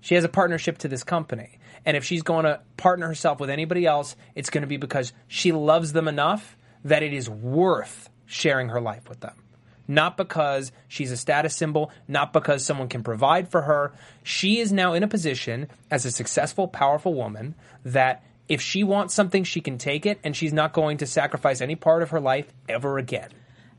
She 0.00 0.14
has 0.14 0.24
a 0.24 0.28
partnership 0.28 0.78
to 0.78 0.88
this 0.88 1.02
company. 1.02 1.58
And 1.84 1.96
if 1.96 2.04
she's 2.04 2.22
going 2.22 2.44
to 2.44 2.60
partner 2.76 3.06
herself 3.06 3.40
with 3.40 3.50
anybody 3.50 3.86
else, 3.86 4.16
it's 4.34 4.50
going 4.50 4.62
to 4.62 4.68
be 4.68 4.76
because 4.76 5.12
she 5.28 5.52
loves 5.52 5.92
them 5.92 6.08
enough 6.08 6.56
that 6.84 7.02
it 7.02 7.12
is 7.12 7.28
worth 7.28 8.10
sharing 8.26 8.68
her 8.68 8.80
life 8.80 9.08
with 9.08 9.20
them. 9.20 9.34
Not 9.88 10.16
because 10.16 10.72
she's 10.88 11.10
a 11.12 11.16
status 11.16 11.54
symbol, 11.54 11.90
not 12.08 12.32
because 12.32 12.64
someone 12.64 12.88
can 12.88 13.02
provide 13.02 13.48
for 13.48 13.62
her. 13.62 13.92
She 14.22 14.58
is 14.58 14.72
now 14.72 14.94
in 14.94 15.02
a 15.02 15.08
position 15.08 15.68
as 15.90 16.04
a 16.04 16.10
successful, 16.10 16.66
powerful 16.68 17.14
woman 17.14 17.54
that 17.84 18.22
if 18.48 18.60
she 18.60 18.84
wants 18.84 19.14
something, 19.14 19.44
she 19.44 19.60
can 19.60 19.76
take 19.78 20.06
it, 20.06 20.18
and 20.24 20.36
she's 20.36 20.52
not 20.52 20.72
going 20.72 20.98
to 20.98 21.06
sacrifice 21.06 21.60
any 21.60 21.74
part 21.76 22.02
of 22.02 22.10
her 22.10 22.20
life 22.20 22.46
ever 22.68 22.98
again. 22.98 23.28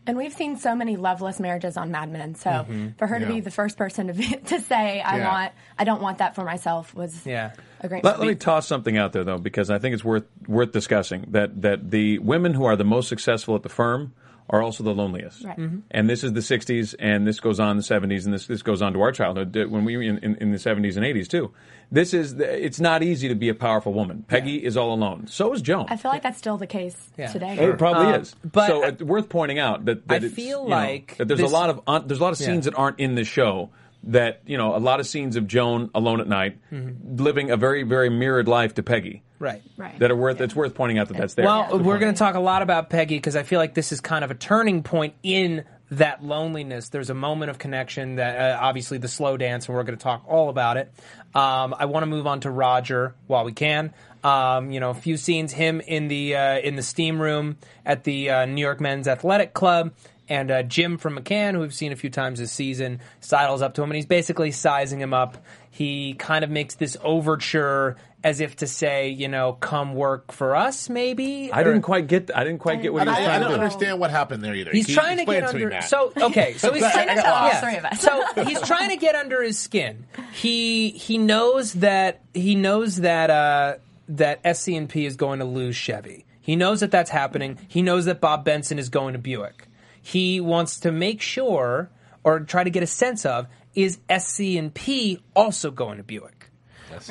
And 0.05 0.15
we've 0.15 0.31
seen 0.33 0.55
so 0.57 0.73
many 0.73 0.95
loveless 0.95 1.37
marriages 1.37 1.75
on 1.75 1.91
Mad 1.91 2.09
Men. 2.09 2.35
So 2.35 2.49
Mm-hmm. 2.49 2.87
for 2.97 3.07
her 3.07 3.19
to 3.19 3.25
be 3.25 3.41
the 3.41 3.51
first 3.51 3.77
person 3.77 4.07
to 4.07 4.13
be, 4.13 4.25
to 4.45 4.61
say, 4.61 5.01
"I 5.01 5.17
Yeah. 5.17 5.29
want, 5.33 5.53
I 5.77 5.83
don't 5.83 6.01
want 6.01 6.19
that 6.19 6.33
for 6.35 6.45
myself," 6.45 6.93
was 6.95 7.25
Yeah. 7.25 7.51
a 7.81 7.89
great. 7.89 8.05
Let, 8.05 8.17
let 8.19 8.27
me 8.29 8.35
toss 8.35 8.65
something 8.67 8.97
out 8.97 9.11
there 9.11 9.25
though, 9.25 9.37
because 9.37 9.69
I 9.69 9.79
think 9.79 9.93
it's 9.95 10.05
worth 10.05 10.23
worth 10.47 10.71
discussing 10.71 11.25
that 11.31 11.61
that 11.61 11.91
the 11.91 12.19
women 12.19 12.53
who 12.53 12.63
are 12.63 12.77
the 12.77 12.85
most 12.85 13.09
successful 13.09 13.53
at 13.55 13.63
the 13.63 13.69
firm 13.69 14.13
are 14.49 14.61
also 14.61 14.83
the 14.83 14.93
loneliest. 14.93 15.43
Right. 15.43 15.57
Mm-hmm. 15.57 15.75
Mhm. 15.77 15.81
And 15.91 16.09
this 16.09 16.23
is 16.23 16.33
the 16.33 16.39
'60s, 16.39 16.95
and 16.99 17.27
this 17.27 17.39
goes 17.39 17.59
on 17.59 17.71
in 17.71 17.77
the 17.77 17.83
'70s, 17.83 18.25
and 18.25 18.33
this 18.33 18.47
this 18.47 18.61
goes 18.61 18.81
on 18.81 18.93
to 18.93 19.01
our 19.01 19.11
childhood 19.11 19.55
uh, 19.57 19.65
when 19.65 19.83
we 19.85 19.97
were 19.97 20.03
in, 20.03 20.17
in, 20.19 20.35
in 20.35 20.51
the 20.51 20.57
'70s 20.57 20.95
and 20.95 21.05
'80s 21.05 21.27
too. 21.27 21.51
This 21.91 22.13
is 22.13 22.35
the, 22.35 22.65
it's 22.65 22.79
not 22.81 23.01
easy 23.03 23.27
to 23.29 23.35
be 23.35 23.47
a 23.49 23.53
powerful 23.55 23.93
woman. 23.93 24.25
Peggy 24.27 24.57
is 24.63 24.75
all 24.75 24.93
alone. 24.93 25.27
So 25.27 25.53
is 25.53 25.61
Joan. 25.61 25.85
I 25.89 25.95
feel 25.95 26.11
like 26.11 26.21
that's 26.23 26.37
still 26.37 26.57
the 26.57 26.67
case 26.67 27.09
Yeah. 27.17 27.27
today. 27.27 27.55
It 27.57 27.77
probably 27.77 28.07
Um, 28.13 28.21
is. 28.21 28.35
but 28.43 28.67
so 28.67 28.83
I- 28.83 28.87
it's 28.89 29.01
worth 29.03 29.29
pointing 29.29 29.57
out 29.59 29.85
that, 29.85 30.05
that 30.09 30.23
I 30.23 30.27
feel 30.27 30.63
you 30.63 30.69
know, 30.69 30.75
like 30.75 31.15
that 31.17 31.27
there's 31.29 31.39
this- 31.39 31.49
a 31.49 31.53
lot 31.53 31.69
of 31.69 31.79
un, 31.87 32.03
there's 32.07 32.19
a 32.19 32.23
lot 32.23 32.31
of 32.31 32.37
scenes 32.37 32.65
Yeah. 32.65 32.71
that 32.71 32.77
aren't 32.77 32.99
in 32.99 33.15
the 33.15 33.23
show. 33.23 33.69
That 34.03 34.41
you 34.45 34.57
know, 34.57 34.75
a 34.75 34.79
lot 34.79 34.99
of 34.99 35.07
scenes 35.07 35.35
of 35.35 35.47
Joan 35.47 35.89
alone 35.93 36.21
at 36.21 36.27
night, 36.27 36.57
living 36.71 37.51
a 37.51 37.57
very 37.57 37.83
very 37.83 38.09
mirrored 38.09 38.47
life 38.47 38.75
to 38.75 38.83
Peggy. 38.83 39.23
Right. 39.39 39.61
Right. 39.75 39.97
That 39.99 40.09
are 40.09 40.15
worth. 40.15 40.41
It's 40.41 40.55
worth 40.55 40.73
pointing 40.73 40.97
out 40.97 41.09
that 41.09 41.17
that's 41.17 41.33
there. 41.35 41.45
Well, 41.45 41.67
Yeah. 41.71 41.77
we're 41.77 41.99
going 41.99 42.13
to 42.13 42.17
talk 42.17 42.35
a 42.35 42.39
lot 42.39 42.61
about 42.63 42.89
Peggy 42.89 43.17
because 43.17 43.35
I 43.35 43.43
feel 43.43 43.59
like 43.59 43.73
this 43.75 43.91
is 43.91 44.01
kind 44.01 44.23
of 44.23 44.31
a 44.31 44.35
turning 44.35 44.81
point 44.81 45.13
in 45.21 45.63
that 45.91 46.23
loneliness. 46.23 46.89
There's 46.89 47.09
a 47.11 47.13
moment 47.13 47.49
of 47.51 47.59
connection 47.59 48.15
that 48.15 48.35
uh, 48.37 48.59
obviously 48.59 48.97
the 48.97 49.07
slow 49.07 49.37
dance, 49.37 49.67
and 49.67 49.75
we're 49.75 49.83
going 49.83 49.97
to 49.97 50.03
talk 50.03 50.23
all 50.27 50.49
about 50.49 50.77
it. 50.77 50.91
Um, 51.35 51.75
I 51.77 51.85
want 51.85 52.01
to 52.03 52.07
move 52.07 52.25
on 52.25 52.39
to 52.41 52.49
Roger 52.49 53.13
while 53.27 53.45
we 53.45 53.51
can. 53.51 53.93
Um, 54.23 54.71
you 54.71 54.79
know, 54.79 54.89
a 54.89 54.95
few 54.95 55.17
scenes 55.17 55.53
him 55.53 55.81
in 55.81 56.07
the 56.07 56.35
uh, 56.35 56.57
in 56.59 56.75
the 56.75 56.81
steam 56.83 57.21
room 57.21 57.57
at 57.85 58.03
the 58.05 58.29
uh, 58.31 58.45
New 58.45 58.61
York 58.61 58.81
Men's 58.81 59.07
Athletic 59.07 59.53
Club. 59.53 59.91
And 60.29 60.51
uh, 60.51 60.63
Jim 60.63 60.97
from 60.97 61.17
McCann, 61.17 61.53
who 61.53 61.59
we've 61.61 61.73
seen 61.73 61.91
a 61.91 61.95
few 61.95 62.09
times 62.09 62.39
this 62.39 62.51
season, 62.51 62.99
sidles 63.21 63.61
up 63.61 63.73
to 63.75 63.83
him 63.83 63.89
and 63.91 63.95
he's 63.95 64.05
basically 64.05 64.51
sizing 64.51 64.99
him 64.99 65.13
up. 65.13 65.37
He 65.71 66.15
kind 66.15 66.43
of 66.43 66.49
makes 66.49 66.75
this 66.75 66.97
overture 67.01 67.95
as 68.23 68.41
if 68.41 68.57
to 68.57 68.67
say, 68.67 69.09
you 69.09 69.27
know, 69.27 69.53
come 69.53 69.93
work 69.93 70.31
for 70.33 70.55
us, 70.55 70.89
maybe. 70.89 71.51
I 71.53 71.61
Or- 71.61 71.63
didn't 71.65 71.83
quite 71.83 72.07
get. 72.07 72.29
I 72.35 72.43
didn't 72.43 72.59
quite 72.59 72.81
get 72.81 72.91
what 72.91 73.03
he 73.03 73.07
was 73.09 73.17
I, 73.17 73.21
I 73.21 73.25
trying 73.25 73.39
don't 73.41 73.51
to 73.51 73.57
do. 73.57 73.61
understand 73.63 73.99
what 73.99 74.11
happened 74.11 74.43
there 74.43 74.55
either. 74.55 74.71
He's 74.71 74.85
Can 74.87 74.91
you 74.95 74.99
trying 74.99 75.15
to 75.17 75.21
explain 75.21 75.39
get 75.41 75.53
me, 75.53 75.63
under. 75.63 75.69
Matt? 75.75 75.83
so 75.85 76.11
okay, 76.17 76.53
so 76.57 76.73
he's 76.73 76.81
trying 76.91 77.07
to 77.09 77.15
lost. 77.23 77.55
all 77.55 77.61
three 77.61 77.77
of 77.77 77.85
us. 77.85 78.01
so 78.01 78.43
he's 78.43 78.61
trying 78.63 78.89
to 78.89 78.97
get 78.97 79.15
under 79.15 79.41
his 79.43 79.57
skin. 79.59 80.05
He 80.33 80.89
he 80.89 81.17
knows 81.19 81.73
that 81.73 82.21
he 82.33 82.55
knows 82.55 82.97
that 82.97 83.29
uh, 83.29 83.75
that 84.09 84.57
SC&P 84.57 85.05
is 85.05 85.15
going 85.15 85.39
to 85.39 85.45
lose 85.45 85.75
Chevy. 85.75 86.25
He 86.41 86.55
knows 86.55 86.79
that 86.79 86.91
that's 86.91 87.11
happening. 87.11 87.59
He 87.67 87.81
knows 87.81 88.05
that 88.05 88.19
Bob 88.19 88.43
Benson 88.43 88.79
is 88.79 88.89
going 88.89 89.13
to 89.13 89.19
Buick. 89.19 89.66
He 90.07 90.39
wants 90.39 90.79
to 90.79 90.91
make 90.93 91.21
sure 91.21 91.89
or 92.23 92.39
try 92.39 92.63
to 92.63 92.69
get 92.69 92.81
a 92.81 92.87
sense 92.87 93.25
of 93.25 93.45
is 93.75 93.99
SC&P 94.09 95.19
also 95.35 95.69
going 95.69 95.97
to 95.97 96.03
Buick. 96.03 96.49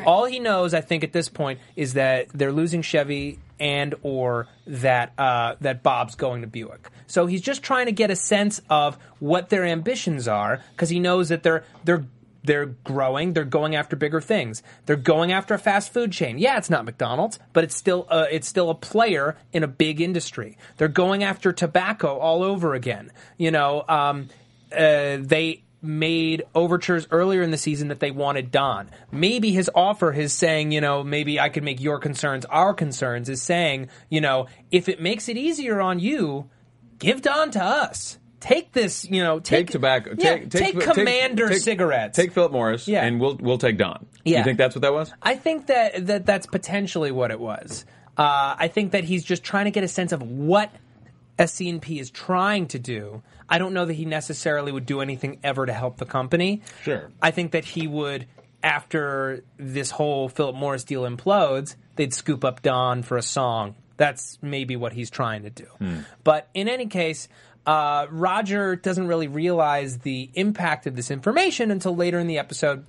All 0.06 0.24
he 0.24 0.38
knows, 0.38 0.72
I 0.72 0.80
think, 0.80 1.04
at 1.04 1.12
this 1.12 1.28
point 1.28 1.60
is 1.76 1.92
that 1.92 2.28
they're 2.30 2.52
losing 2.52 2.80
Chevy 2.80 3.38
and 3.60 3.94
or 4.02 4.48
that 4.66 5.12
uh, 5.18 5.56
that 5.60 5.82
Bob's 5.82 6.14
going 6.14 6.40
to 6.40 6.46
Buick. 6.46 6.88
So 7.06 7.26
he's 7.26 7.42
just 7.42 7.62
trying 7.62 7.84
to 7.84 7.92
get 7.92 8.10
a 8.10 8.16
sense 8.16 8.62
of 8.70 8.96
what 9.18 9.50
their 9.50 9.66
ambitions 9.66 10.26
are 10.26 10.62
because 10.70 10.88
he 10.88 10.98
knows 10.98 11.28
that 11.28 11.42
they're 11.42 11.64
they're 11.84 12.06
they're 12.46 12.66
growing. 12.66 13.32
They're 13.32 13.44
going 13.44 13.74
after 13.74 13.96
bigger 13.96 14.20
things. 14.20 14.62
They're 14.86 14.96
going 14.96 15.32
after 15.32 15.54
a 15.54 15.58
fast 15.58 15.92
food 15.92 16.12
chain. 16.12 16.38
Yeah, 16.38 16.56
it's 16.56 16.70
not 16.70 16.84
McDonald's, 16.84 17.38
but 17.52 17.64
it's 17.64 17.76
still 17.76 18.06
uh, 18.08 18.26
it's 18.30 18.48
still 18.48 18.70
a 18.70 18.74
player 18.74 19.36
in 19.52 19.62
a 19.62 19.68
big 19.68 20.00
industry. 20.00 20.56
They're 20.76 20.88
going 20.88 21.24
after 21.24 21.52
tobacco 21.52 22.18
all 22.18 22.42
over 22.42 22.74
again. 22.74 23.12
You 23.36 23.50
know, 23.50 23.84
um, 23.88 24.28
uh, 24.72 25.18
they 25.20 25.62
made 25.82 26.42
overtures 26.54 27.06
earlier 27.10 27.42
in 27.42 27.50
the 27.50 27.58
season 27.58 27.88
that 27.88 28.00
they 28.00 28.10
wanted 28.10 28.50
Don. 28.50 28.90
Maybe 29.12 29.52
his 29.52 29.70
offer, 29.74 30.12
his 30.12 30.32
saying, 30.32 30.72
you 30.72 30.80
know, 30.80 31.04
maybe 31.04 31.38
I 31.38 31.48
could 31.48 31.62
make 31.62 31.80
your 31.80 31.98
concerns 31.98 32.44
our 32.46 32.74
concerns, 32.74 33.28
is 33.28 33.42
saying, 33.42 33.88
you 34.08 34.20
know, 34.20 34.46
if 34.70 34.88
it 34.88 35.00
makes 35.00 35.28
it 35.28 35.36
easier 35.36 35.80
on 35.80 35.98
you, 35.98 36.50
give 36.98 37.22
Don 37.22 37.50
to 37.52 37.62
us. 37.62 38.18
Take 38.40 38.72
this, 38.72 39.04
you 39.08 39.22
know, 39.22 39.40
Take 39.40 39.66
take, 39.66 39.70
tobacco. 39.70 40.14
Yeah, 40.16 40.36
Take, 40.36 40.50
take, 40.50 40.78
take 40.78 40.92
Commander 40.92 41.52
cigarettes. 41.54 42.16
Take 42.16 42.32
Philip 42.32 42.52
Morris. 42.52 42.86
Yeah. 42.86 43.04
and 43.04 43.20
we'll 43.20 43.36
we'll 43.36 43.58
take 43.58 43.78
Don. 43.78 44.06
Yeah. 44.24 44.38
You 44.38 44.44
think 44.44 44.58
that's 44.58 44.74
what 44.74 44.82
that 44.82 44.92
was? 44.92 45.12
I 45.22 45.36
think 45.36 45.68
that, 45.68 46.06
that 46.06 46.26
that's 46.26 46.46
potentially 46.46 47.10
what 47.10 47.30
it 47.30 47.40
was. 47.40 47.84
Uh, 48.16 48.54
I 48.58 48.68
think 48.68 48.92
that 48.92 49.04
he's 49.04 49.24
just 49.24 49.42
trying 49.42 49.66
to 49.66 49.70
get 49.70 49.84
a 49.84 49.88
sense 49.88 50.12
of 50.12 50.22
what 50.22 50.70
SC&P 51.44 51.98
is 51.98 52.10
trying 52.10 52.66
to 52.68 52.78
do. 52.78 53.22
I 53.48 53.58
don't 53.58 53.74
know 53.74 53.84
that 53.84 53.92
he 53.92 54.04
necessarily 54.04 54.72
would 54.72 54.86
do 54.86 55.00
anything 55.00 55.38
ever 55.42 55.66
to 55.66 55.72
help 55.72 55.98
the 55.98 56.06
company. 56.06 56.62
Sure. 56.82 57.10
I 57.20 57.30
think 57.30 57.52
that 57.52 57.64
he 57.64 57.86
would, 57.86 58.26
after 58.62 59.44
this 59.58 59.90
whole 59.90 60.28
Philip 60.28 60.56
Morris 60.56 60.84
deal 60.84 61.02
implodes, 61.02 61.76
they'd 61.96 62.14
scoop 62.14 62.44
up 62.44 62.62
Don 62.62 63.02
for 63.02 63.16
a 63.16 63.22
song. 63.22 63.74
That's 63.98 64.38
maybe 64.42 64.76
what 64.76 64.92
he's 64.92 65.10
trying 65.10 65.42
to 65.42 65.50
do. 65.50 65.66
But 66.24 66.48
in 66.54 66.68
any 66.68 66.86
case, 66.86 67.28
uh, 67.66 68.06
Roger 68.10 68.76
doesn't 68.76 69.08
really 69.08 69.28
realize 69.28 69.98
the 69.98 70.30
impact 70.34 70.86
of 70.86 70.94
this 70.96 71.10
information 71.10 71.70
until 71.70 71.96
later 71.96 72.18
in 72.18 72.26
the 72.26 72.38
episode 72.38 72.84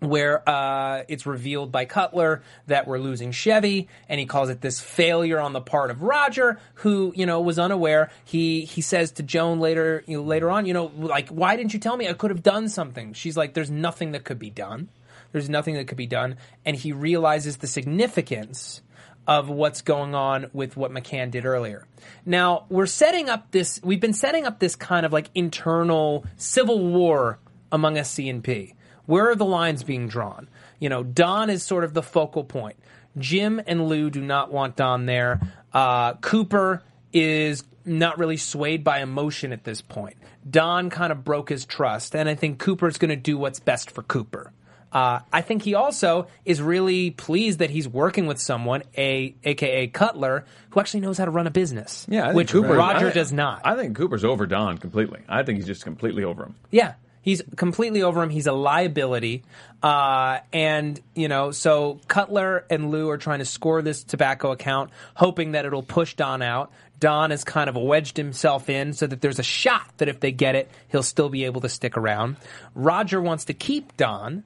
where 0.00 0.46
uh, 0.48 1.04
it's 1.08 1.24
revealed 1.24 1.72
by 1.72 1.86
Cutler 1.86 2.42
that 2.66 2.86
we're 2.86 2.98
losing 2.98 3.32
Chevy, 3.32 3.88
and 4.08 4.20
he 4.20 4.26
calls 4.26 4.50
it 4.50 4.60
this 4.60 4.80
failure 4.80 5.40
on 5.40 5.54
the 5.54 5.60
part 5.60 5.90
of 5.90 6.02
Roger, 6.02 6.60
who 6.74 7.12
you 7.16 7.24
know 7.26 7.40
was 7.40 7.58
unaware. 7.58 8.10
He 8.24 8.62
he 8.62 8.82
says 8.82 9.12
to 9.12 9.22
Joan 9.22 9.58
later 9.58 10.04
you 10.06 10.18
know, 10.18 10.22
later 10.22 10.50
on, 10.50 10.66
you 10.66 10.74
know, 10.74 10.92
like 10.96 11.30
why 11.30 11.56
didn't 11.56 11.72
you 11.72 11.80
tell 11.80 11.96
me? 11.96 12.08
I 12.08 12.12
could 12.12 12.30
have 12.30 12.42
done 12.42 12.68
something. 12.68 13.14
She's 13.14 13.36
like, 13.36 13.54
there's 13.54 13.70
nothing 13.70 14.12
that 14.12 14.24
could 14.24 14.38
be 14.38 14.50
done. 14.50 14.88
There's 15.32 15.48
nothing 15.48 15.74
that 15.74 15.86
could 15.88 15.98
be 15.98 16.06
done, 16.06 16.36
and 16.64 16.76
he 16.76 16.92
realizes 16.92 17.58
the 17.58 17.66
significance 17.66 18.82
of 19.26 19.48
what's 19.48 19.82
going 19.82 20.14
on 20.14 20.50
with 20.52 20.76
what 20.76 20.90
McCann 20.90 21.30
did 21.30 21.44
earlier. 21.44 21.86
Now, 22.24 22.66
we're 22.68 22.86
setting 22.86 23.28
up 23.28 23.50
this, 23.50 23.80
we've 23.82 24.00
been 24.00 24.12
setting 24.12 24.46
up 24.46 24.60
this 24.60 24.76
kind 24.76 25.04
of 25.04 25.12
like 25.12 25.30
internal 25.34 26.24
civil 26.36 26.84
war 26.84 27.38
among 27.72 28.02
SC&P. 28.02 28.74
Where 29.06 29.30
are 29.30 29.36
the 29.36 29.44
lines 29.44 29.82
being 29.82 30.08
drawn? 30.08 30.48
You 30.78 30.88
know, 30.88 31.02
Don 31.02 31.50
is 31.50 31.62
sort 31.62 31.84
of 31.84 31.94
the 31.94 32.02
focal 32.02 32.44
point. 32.44 32.76
Jim 33.18 33.60
and 33.66 33.88
Lou 33.88 34.10
do 34.10 34.20
not 34.20 34.52
want 34.52 34.76
Don 34.76 35.06
there. 35.06 35.40
Uh, 35.72 36.14
Cooper 36.14 36.82
is 37.12 37.64
not 37.84 38.18
really 38.18 38.36
swayed 38.36 38.84
by 38.84 39.00
emotion 39.00 39.52
at 39.52 39.64
this 39.64 39.80
point. 39.80 40.16
Don 40.48 40.90
kind 40.90 41.12
of 41.12 41.24
broke 41.24 41.48
his 41.48 41.64
trust, 41.64 42.14
and 42.14 42.28
I 42.28 42.34
think 42.34 42.58
Cooper's 42.58 42.98
going 42.98 43.08
to 43.10 43.16
do 43.16 43.38
what's 43.38 43.60
best 43.60 43.90
for 43.90 44.02
Cooper. 44.02 44.52
Uh, 44.96 45.20
I 45.30 45.42
think 45.42 45.60
he 45.62 45.74
also 45.74 46.28
is 46.46 46.62
really 46.62 47.10
pleased 47.10 47.58
that 47.58 47.68
he's 47.68 47.86
working 47.86 48.26
with 48.26 48.38
someone, 48.40 48.82
a 48.96 49.34
aka 49.44 49.88
Cutler, 49.88 50.46
who 50.70 50.80
actually 50.80 51.00
knows 51.00 51.18
how 51.18 51.26
to 51.26 51.30
run 51.30 51.46
a 51.46 51.50
business. 51.50 52.06
Yeah, 52.08 52.22
I 52.22 52.26
think 52.28 52.36
which 52.36 52.50
Cooper- 52.52 52.72
Roger 52.74 53.08
I- 53.08 53.12
does 53.12 53.30
not. 53.30 53.60
I 53.62 53.76
think 53.76 53.94
Cooper's 53.94 54.24
over 54.24 54.46
Don 54.46 54.78
completely. 54.78 55.20
I 55.28 55.42
think 55.42 55.58
he's 55.58 55.66
just 55.66 55.84
completely 55.84 56.24
over 56.24 56.44
him. 56.44 56.54
Yeah, 56.70 56.94
he's 57.20 57.42
completely 57.56 58.00
over 58.02 58.22
him. 58.22 58.30
He's 58.30 58.46
a 58.46 58.52
liability, 58.52 59.42
uh, 59.82 60.38
and 60.50 60.98
you 61.14 61.28
know, 61.28 61.50
so 61.50 62.00
Cutler 62.08 62.64
and 62.70 62.90
Lou 62.90 63.10
are 63.10 63.18
trying 63.18 63.40
to 63.40 63.44
score 63.44 63.82
this 63.82 64.02
tobacco 64.02 64.50
account, 64.52 64.90
hoping 65.14 65.52
that 65.52 65.66
it'll 65.66 65.82
push 65.82 66.14
Don 66.14 66.40
out. 66.40 66.72
Don 67.00 67.30
has 67.32 67.44
kind 67.44 67.68
of 67.68 67.76
wedged 67.76 68.16
himself 68.16 68.70
in 68.70 68.94
so 68.94 69.06
that 69.06 69.20
there's 69.20 69.38
a 69.38 69.42
shot 69.42 69.86
that 69.98 70.08
if 70.08 70.20
they 70.20 70.32
get 70.32 70.54
it, 70.54 70.70
he'll 70.88 71.02
still 71.02 71.28
be 71.28 71.44
able 71.44 71.60
to 71.60 71.68
stick 71.68 71.98
around. 71.98 72.36
Roger 72.74 73.20
wants 73.20 73.44
to 73.44 73.52
keep 73.52 73.94
Don, 73.98 74.42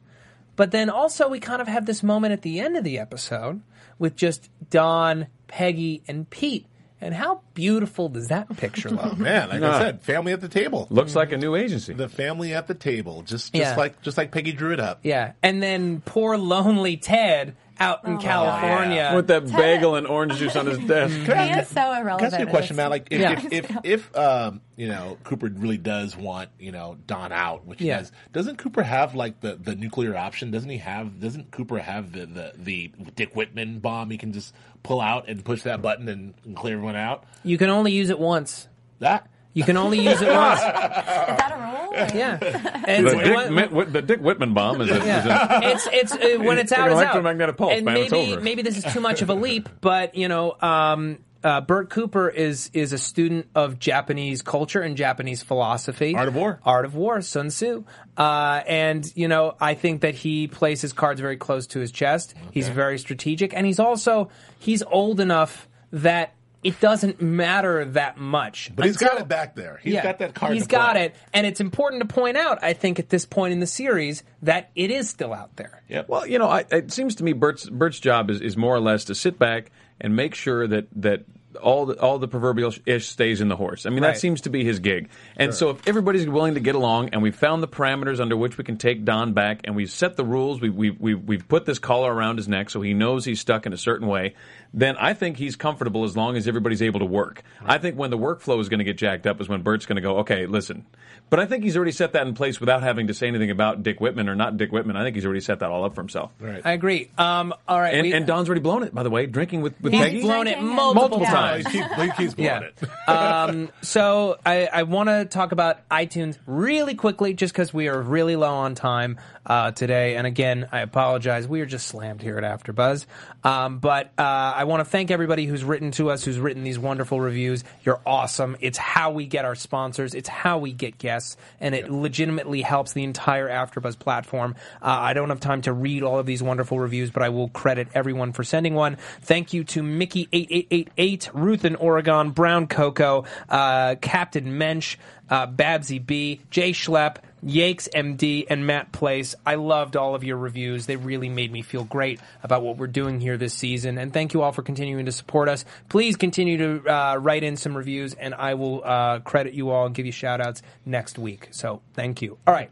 but 0.60 0.72
then 0.72 0.90
also 0.90 1.26
we 1.26 1.40
kind 1.40 1.62
of 1.62 1.68
have 1.68 1.86
this 1.86 2.02
moment 2.02 2.34
at 2.34 2.42
the 2.42 2.60
end 2.60 2.76
of 2.76 2.84
the 2.84 2.98
episode 2.98 3.62
with 3.98 4.14
just 4.14 4.50
Don, 4.68 5.26
Peggy, 5.46 6.02
and 6.06 6.28
Pete. 6.28 6.66
And 7.00 7.14
how 7.14 7.40
beautiful 7.54 8.10
does 8.10 8.28
that 8.28 8.54
picture 8.58 8.90
look? 8.90 9.00
Oh, 9.02 9.14
man, 9.14 9.48
like 9.48 9.62
I 9.62 9.78
said, 9.80 10.02
family 10.02 10.32
at 10.32 10.42
the 10.42 10.50
table. 10.50 10.86
Looks 10.90 11.16
like 11.16 11.32
a 11.32 11.38
new 11.38 11.56
agency. 11.56 11.94
The 11.94 12.10
family 12.10 12.52
at 12.52 12.66
the 12.66 12.74
table, 12.74 13.22
just 13.22 13.54
just 13.54 13.70
Yeah. 13.72 13.74
like 13.74 14.02
just 14.02 14.18
like 14.18 14.32
Peggy 14.32 14.52
drew 14.52 14.74
it 14.74 14.80
up. 14.80 15.00
Yeah, 15.02 15.32
and 15.42 15.62
then 15.62 16.02
poor 16.04 16.36
lonely 16.36 16.98
Ted 16.98 17.56
out 17.80 18.04
in 18.04 18.14
my 18.14 18.22
California. 18.22 19.12
With 19.16 19.26
that 19.28 19.50
bagel 19.50 19.96
and 19.96 20.06
orange 20.06 20.36
juice 20.36 20.54
on 20.54 20.66
his 20.66 20.78
desk. 20.86 21.14
He 21.14 21.20
is 21.22 21.26
so 21.68 21.74
Can 21.74 21.88
I 21.88 22.00
irrelevant. 22.00 22.32
ask 22.34 22.40
you 22.40 22.46
a 22.46 22.50
question, 22.50 22.76
Matt? 22.76 22.90
Like, 22.90 23.08
if, 23.10 23.20
Yeah. 23.20 23.32
if, 23.32 23.52
if, 23.52 23.76
if, 23.84 24.16
um, 24.16 24.60
you 24.76 24.88
know, 24.88 25.16
Cooper 25.24 25.48
really 25.48 25.78
does 25.78 26.16
want, 26.16 26.50
you 26.58 26.72
know, 26.72 26.96
Don 27.06 27.32
out, 27.32 27.66
which 27.66 27.80
he 27.80 27.86
Yeah. 27.88 27.98
does, 28.00 28.12
doesn't 28.32 28.58
Cooper 28.58 28.82
have, 28.82 29.14
like, 29.14 29.40
the, 29.40 29.56
the 29.56 29.74
nuclear 29.74 30.16
option? 30.16 30.50
Doesn't 30.50 30.70
he 30.70 30.78
have, 30.78 31.18
doesn't 31.20 31.50
Cooper 31.50 31.78
have 31.78 32.12
the, 32.12 32.26
the, 32.26 32.52
the 32.56 32.90
Dick 33.16 33.34
Whitman 33.34 33.78
bomb 33.80 34.10
he 34.10 34.18
can 34.18 34.32
just 34.32 34.54
pull 34.82 35.00
out 35.00 35.28
and 35.28 35.44
push 35.44 35.62
that 35.62 35.80
button 35.82 36.08
and, 36.08 36.34
and 36.44 36.54
clear 36.56 36.74
everyone 36.74 36.96
out? 36.96 37.24
you 37.42 37.56
can 37.58 37.70
only 37.70 37.92
use 37.92 38.10
it 38.10 38.18
once. 38.18 38.68
That? 38.98 39.26
You 39.54 39.64
can 39.64 39.76
only 39.76 39.98
use 40.00 40.20
it 40.22 40.28
once. 40.32 40.60
Is 40.60 40.66
that 40.66 41.52
a 41.56 41.60
rule? 41.60 41.69
Yeah, 42.14 42.38
and 42.86 43.06
The 43.06 43.10
Dick, 43.16 43.34
what- 43.34 43.50
Whit- 43.52 43.72
Whit- 43.72 43.92
the 43.92 44.02
Dick 44.02 44.20
Whitman 44.20 44.54
bomb 44.54 44.80
is 44.80 44.90
a, 44.90 44.94
is 44.96 45.02
a 45.26 45.60
it's 45.62 45.88
it's 45.92 46.12
uh, 46.12 46.38
when 46.42 46.58
it's 46.58 46.70
It's 46.70 46.80
out, 46.80 46.90
like 46.90 46.90
an 46.90 46.92
it's 46.92 46.92
out. 46.92 47.02
electromagnetic 47.02 47.56
pulse, 47.56 47.72
and 47.74 47.84
man, 47.84 47.94
maybe 47.94 48.04
it's 48.06 48.12
over. 48.32 48.40
maybe 48.40 48.62
this 48.62 48.76
is 48.78 48.84
too 48.92 49.00
much 49.00 49.22
of 49.22 49.30
a 49.30 49.34
leap, 49.34 49.68
but 49.80 50.14
you 50.14 50.28
know, 50.28 50.56
um, 50.60 51.18
uh, 51.42 51.60
Bert 51.62 51.90
Cooper 51.90 52.28
is 52.28 52.70
is 52.74 52.92
a 52.92 52.98
student 52.98 53.48
of 53.54 53.78
Japanese 53.78 54.42
culture 54.42 54.80
and 54.82 54.96
Japanese 54.96 55.42
philosophy, 55.42 56.14
Art 56.14 56.28
of 56.28 56.34
War. 56.36 56.60
Art 56.64 56.84
of 56.84 56.94
War, 56.94 57.20
Sun 57.22 57.48
Tzu, 57.48 57.84
uh, 58.16 58.60
and 58.66 59.04
you 59.16 59.26
know, 59.28 59.56
I 59.60 59.74
think 59.74 60.02
that 60.02 60.14
he 60.14 60.46
plays 60.48 60.80
his 60.82 60.92
cards 60.92 61.20
very 61.20 61.36
close 61.38 61.66
to 61.68 61.80
his 61.80 61.90
chest. 61.92 62.34
He's 62.52 62.68
very 62.68 62.98
strategic, 62.98 63.54
and 63.54 63.66
he's 63.66 63.78
also 63.80 64.28
he's 64.58 64.82
old 64.82 65.18
enough 65.20 65.68
that. 65.92 66.34
It 66.62 66.78
doesn't 66.80 67.22
matter 67.22 67.84
that 67.86 68.18
much. 68.18 68.70
But 68.74 68.84
he's 68.84 68.98
got 68.98 69.18
it 69.18 69.28
back 69.28 69.54
there. 69.54 69.80
He's 69.82 69.94
got 69.94 70.18
that 70.18 70.34
card. 70.34 70.52
He's 70.52 70.64
to 70.64 70.68
got 70.68 70.92
play. 70.92 71.06
it, 71.06 71.16
and 71.32 71.46
it's 71.46 71.60
important 71.60 72.02
to 72.06 72.14
point 72.14 72.36
out. 72.36 72.62
I 72.62 72.74
think 72.74 72.98
at 72.98 73.08
this 73.08 73.24
point 73.24 73.52
in 73.54 73.60
the 73.60 73.66
series 73.66 74.22
that 74.42 74.70
it 74.74 74.90
is 74.90 75.08
still 75.08 75.32
out 75.32 75.56
there. 75.56 75.82
Yep. 75.88 76.08
Well, 76.08 76.26
you 76.26 76.38
know, 76.38 76.48
I, 76.48 76.64
it 76.70 76.92
seems 76.92 77.14
to 77.16 77.24
me 77.24 77.32
Bert's 77.32 77.68
Bert's 77.68 77.98
job 77.98 78.28
is, 78.30 78.40
is 78.42 78.56
more 78.58 78.74
or 78.74 78.80
less 78.80 79.06
to 79.06 79.14
sit 79.14 79.38
back 79.38 79.70
and 80.00 80.14
make 80.14 80.34
sure 80.34 80.66
that 80.66 80.88
that 80.96 81.24
all 81.60 81.84
the 81.86 81.98
all 82.00 82.18
the 82.18 82.28
proverbial 82.28 82.72
ish 82.86 83.08
stays 83.08 83.40
in 83.40 83.48
the 83.48 83.56
horse. 83.56 83.84
I 83.84 83.90
mean, 83.90 84.02
Right. 84.04 84.12
that 84.14 84.20
seems 84.20 84.42
to 84.42 84.50
be 84.50 84.62
his 84.62 84.78
gig. 84.78 85.08
And 85.36 85.52
so, 85.52 85.70
if 85.70 85.88
everybody's 85.88 86.28
willing 86.28 86.54
to 86.54 86.60
get 86.60 86.76
along, 86.76 87.08
and 87.08 87.22
we've 87.22 87.34
found 87.34 87.60
the 87.60 87.68
parameters 87.68 88.20
under 88.20 88.36
which 88.36 88.56
we 88.56 88.62
can 88.62 88.76
take 88.76 89.04
Don 89.04 89.32
back, 89.32 89.62
and 89.64 89.74
we've 89.74 89.90
set 89.90 90.16
the 90.16 90.24
rules, 90.24 90.60
we 90.60 90.70
we 90.70 90.90
we 90.90 91.14
we've 91.14 91.48
put 91.48 91.64
this 91.66 91.80
collar 91.80 92.14
around 92.14 92.36
his 92.36 92.46
neck 92.46 92.70
so 92.70 92.80
he 92.82 92.94
knows 92.94 93.24
he's 93.24 93.40
stuck 93.40 93.66
in 93.66 93.72
a 93.72 93.76
certain 93.78 94.06
way. 94.06 94.34
Then 94.72 94.96
I 94.98 95.14
think 95.14 95.36
he's 95.36 95.56
comfortable 95.56 96.04
as 96.04 96.16
long 96.16 96.36
as 96.36 96.46
everybody's 96.46 96.80
able 96.82 97.00
to 97.00 97.06
work. 97.06 97.42
I 97.64 97.78
think 97.78 97.96
when 97.96 98.10
the 98.10 98.18
workflow 98.18 98.60
is 98.60 98.68
going 98.68 98.78
to 98.78 98.84
get 98.84 98.96
jacked 98.96 99.26
up 99.26 99.40
is 99.40 99.48
when 99.48 99.62
Bert's 99.62 99.84
going 99.86 99.96
to 99.96 100.02
go, 100.02 100.18
okay, 100.18 100.46
listen. 100.46 100.86
But 101.28 101.38
I 101.40 101.46
think 101.46 101.62
he's 101.64 101.76
already 101.76 101.92
set 101.92 102.12
that 102.14 102.26
in 102.26 102.34
place 102.34 102.58
without 102.60 102.82
having 102.82 103.06
to 103.08 103.14
say 103.14 103.28
anything 103.28 103.50
about 103.50 103.82
Dick 103.84 104.00
Whitman 104.00 104.28
or 104.28 104.34
not 104.34 104.56
Dick 104.56 104.70
Whitman. 104.72 104.96
I 104.96 105.02
think 105.04 105.14
he's 105.16 105.24
already 105.24 105.40
set 105.40 105.60
that 105.60 105.70
all 105.70 105.84
up 105.84 105.94
for 105.94 106.00
himself. 106.02 106.32
Right. 106.40 106.60
I 106.64 106.72
agree. 106.72 107.08
Um, 107.18 107.52
all 107.68 107.80
right, 107.80 107.94
And, 107.94 108.02
we- 108.02 108.12
and 108.12 108.26
Don's 108.26 108.48
already 108.48 108.60
blown 108.62 108.82
it, 108.84 108.94
by 108.94 109.02
the 109.04 109.10
way, 109.10 109.26
drinking 109.26 109.62
with, 109.62 109.80
with 109.80 109.92
He's 109.92 110.02
Peggy. 110.02 110.20
blown 110.22 110.46
it 110.48 110.60
multiple, 110.60 111.18
Multiple 111.18 111.22
Oh, 111.22 111.30
times. 111.30 111.66
he, 111.66 111.72
keep, 111.80 111.92
he 111.92 112.10
keeps 112.12 112.34
blowing 112.34 112.62
Yeah. 112.62 112.68
it. 112.82 113.08
um, 113.08 113.68
so 113.82 114.38
I, 114.44 114.66
I 114.72 114.82
want 114.84 115.08
to 115.08 115.24
talk 115.24 115.52
about 115.52 115.88
iTunes 115.88 116.36
really 116.46 116.94
quickly, 116.94 117.32
just 117.34 117.52
because 117.52 117.72
we 117.74 117.88
are 117.88 118.00
really 118.00 118.34
low 118.36 118.52
on 118.54 118.74
time 118.74 119.18
uh, 119.50 119.72
today. 119.72 120.14
And 120.14 120.28
again, 120.28 120.68
I 120.70 120.78
apologize. 120.78 121.48
We 121.48 121.60
are 121.60 121.66
just 121.66 121.88
slammed 121.88 122.22
here 122.22 122.38
at 122.38 122.44
AfterBuzz. 122.44 123.04
Um, 123.42 123.80
but 123.80 124.12
uh, 124.16 124.22
I 124.22 124.62
want 124.62 124.80
to 124.80 124.84
thank 124.84 125.10
everybody 125.10 125.44
who's 125.44 125.64
written 125.64 125.90
to 125.92 126.10
us, 126.10 126.24
who's 126.24 126.38
written 126.38 126.62
these 126.62 126.78
wonderful 126.78 127.20
reviews. 127.20 127.64
You're 127.84 128.00
awesome. 128.06 128.56
It's 128.60 128.78
how 128.78 129.10
we 129.10 129.26
get 129.26 129.44
our 129.44 129.56
sponsors. 129.56 130.14
It's 130.14 130.28
how 130.28 130.58
we 130.58 130.72
get 130.72 130.98
guests, 130.98 131.36
and 131.58 131.74
it 131.74 131.90
legitimately 131.90 132.62
helps 132.62 132.92
the 132.92 133.02
entire 133.02 133.48
AfterBuzz 133.48 133.98
platform. 133.98 134.54
Uh, 134.80 134.86
I 134.86 135.14
don't 135.14 135.30
have 135.30 135.40
time 135.40 135.62
to 135.62 135.72
read 135.72 136.04
all 136.04 136.20
of 136.20 136.26
these 136.26 136.44
wonderful 136.44 136.78
reviews, 136.78 137.10
but 137.10 137.24
I 137.24 137.30
will 137.30 137.48
credit 137.48 137.88
everyone 137.92 138.32
for 138.32 138.44
sending 138.44 138.74
one. 138.74 138.98
Thank 139.22 139.52
you 139.52 139.64
to 139.64 139.82
Mickey 139.82 140.28
eight 140.32 140.46
eight 140.52 140.68
eight 140.70 140.90
eight, 140.96 141.28
Ruth 141.34 141.64
in 141.64 141.74
Oregon, 141.74 142.30
Brown 142.30 142.68
Coco, 142.68 143.24
uh, 143.48 143.96
Captain 144.00 144.56
Mensch, 144.58 144.96
uh, 145.28 145.46
Babsy 145.48 145.98
B, 145.98 146.40
Jay 146.50 146.70
Schlepp. 146.70 147.16
Yakes 147.42 147.88
MD 147.94 148.46
and 148.48 148.66
Matt 148.66 148.92
Place. 148.92 149.34
I 149.46 149.56
loved 149.56 149.96
all 149.96 150.14
of 150.14 150.24
your 150.24 150.36
reviews. 150.36 150.86
They 150.86 150.96
really 150.96 151.28
made 151.28 151.52
me 151.52 151.62
feel 151.62 151.84
great 151.84 152.20
about 152.42 152.62
what 152.62 152.76
we're 152.76 152.86
doing 152.86 153.20
here 153.20 153.36
this 153.36 153.54
season. 153.54 153.98
And 153.98 154.12
thank 154.12 154.34
you 154.34 154.42
all 154.42 154.52
for 154.52 154.62
continuing 154.62 155.06
to 155.06 155.12
support 155.12 155.48
us. 155.48 155.64
Please 155.88 156.16
continue 156.16 156.58
to 156.58 156.88
uh, 156.92 157.16
write 157.16 157.42
in 157.42 157.56
some 157.56 157.76
reviews, 157.76 158.14
and 158.14 158.34
I 158.34 158.54
will 158.54 158.82
uh, 158.84 159.20
credit 159.20 159.54
you 159.54 159.70
all 159.70 159.86
and 159.86 159.94
give 159.94 160.06
you 160.06 160.12
shout 160.12 160.40
outs 160.40 160.62
next 160.84 161.18
week. 161.18 161.48
So 161.50 161.82
thank 161.94 162.22
you. 162.22 162.38
All 162.46 162.54
right. 162.54 162.70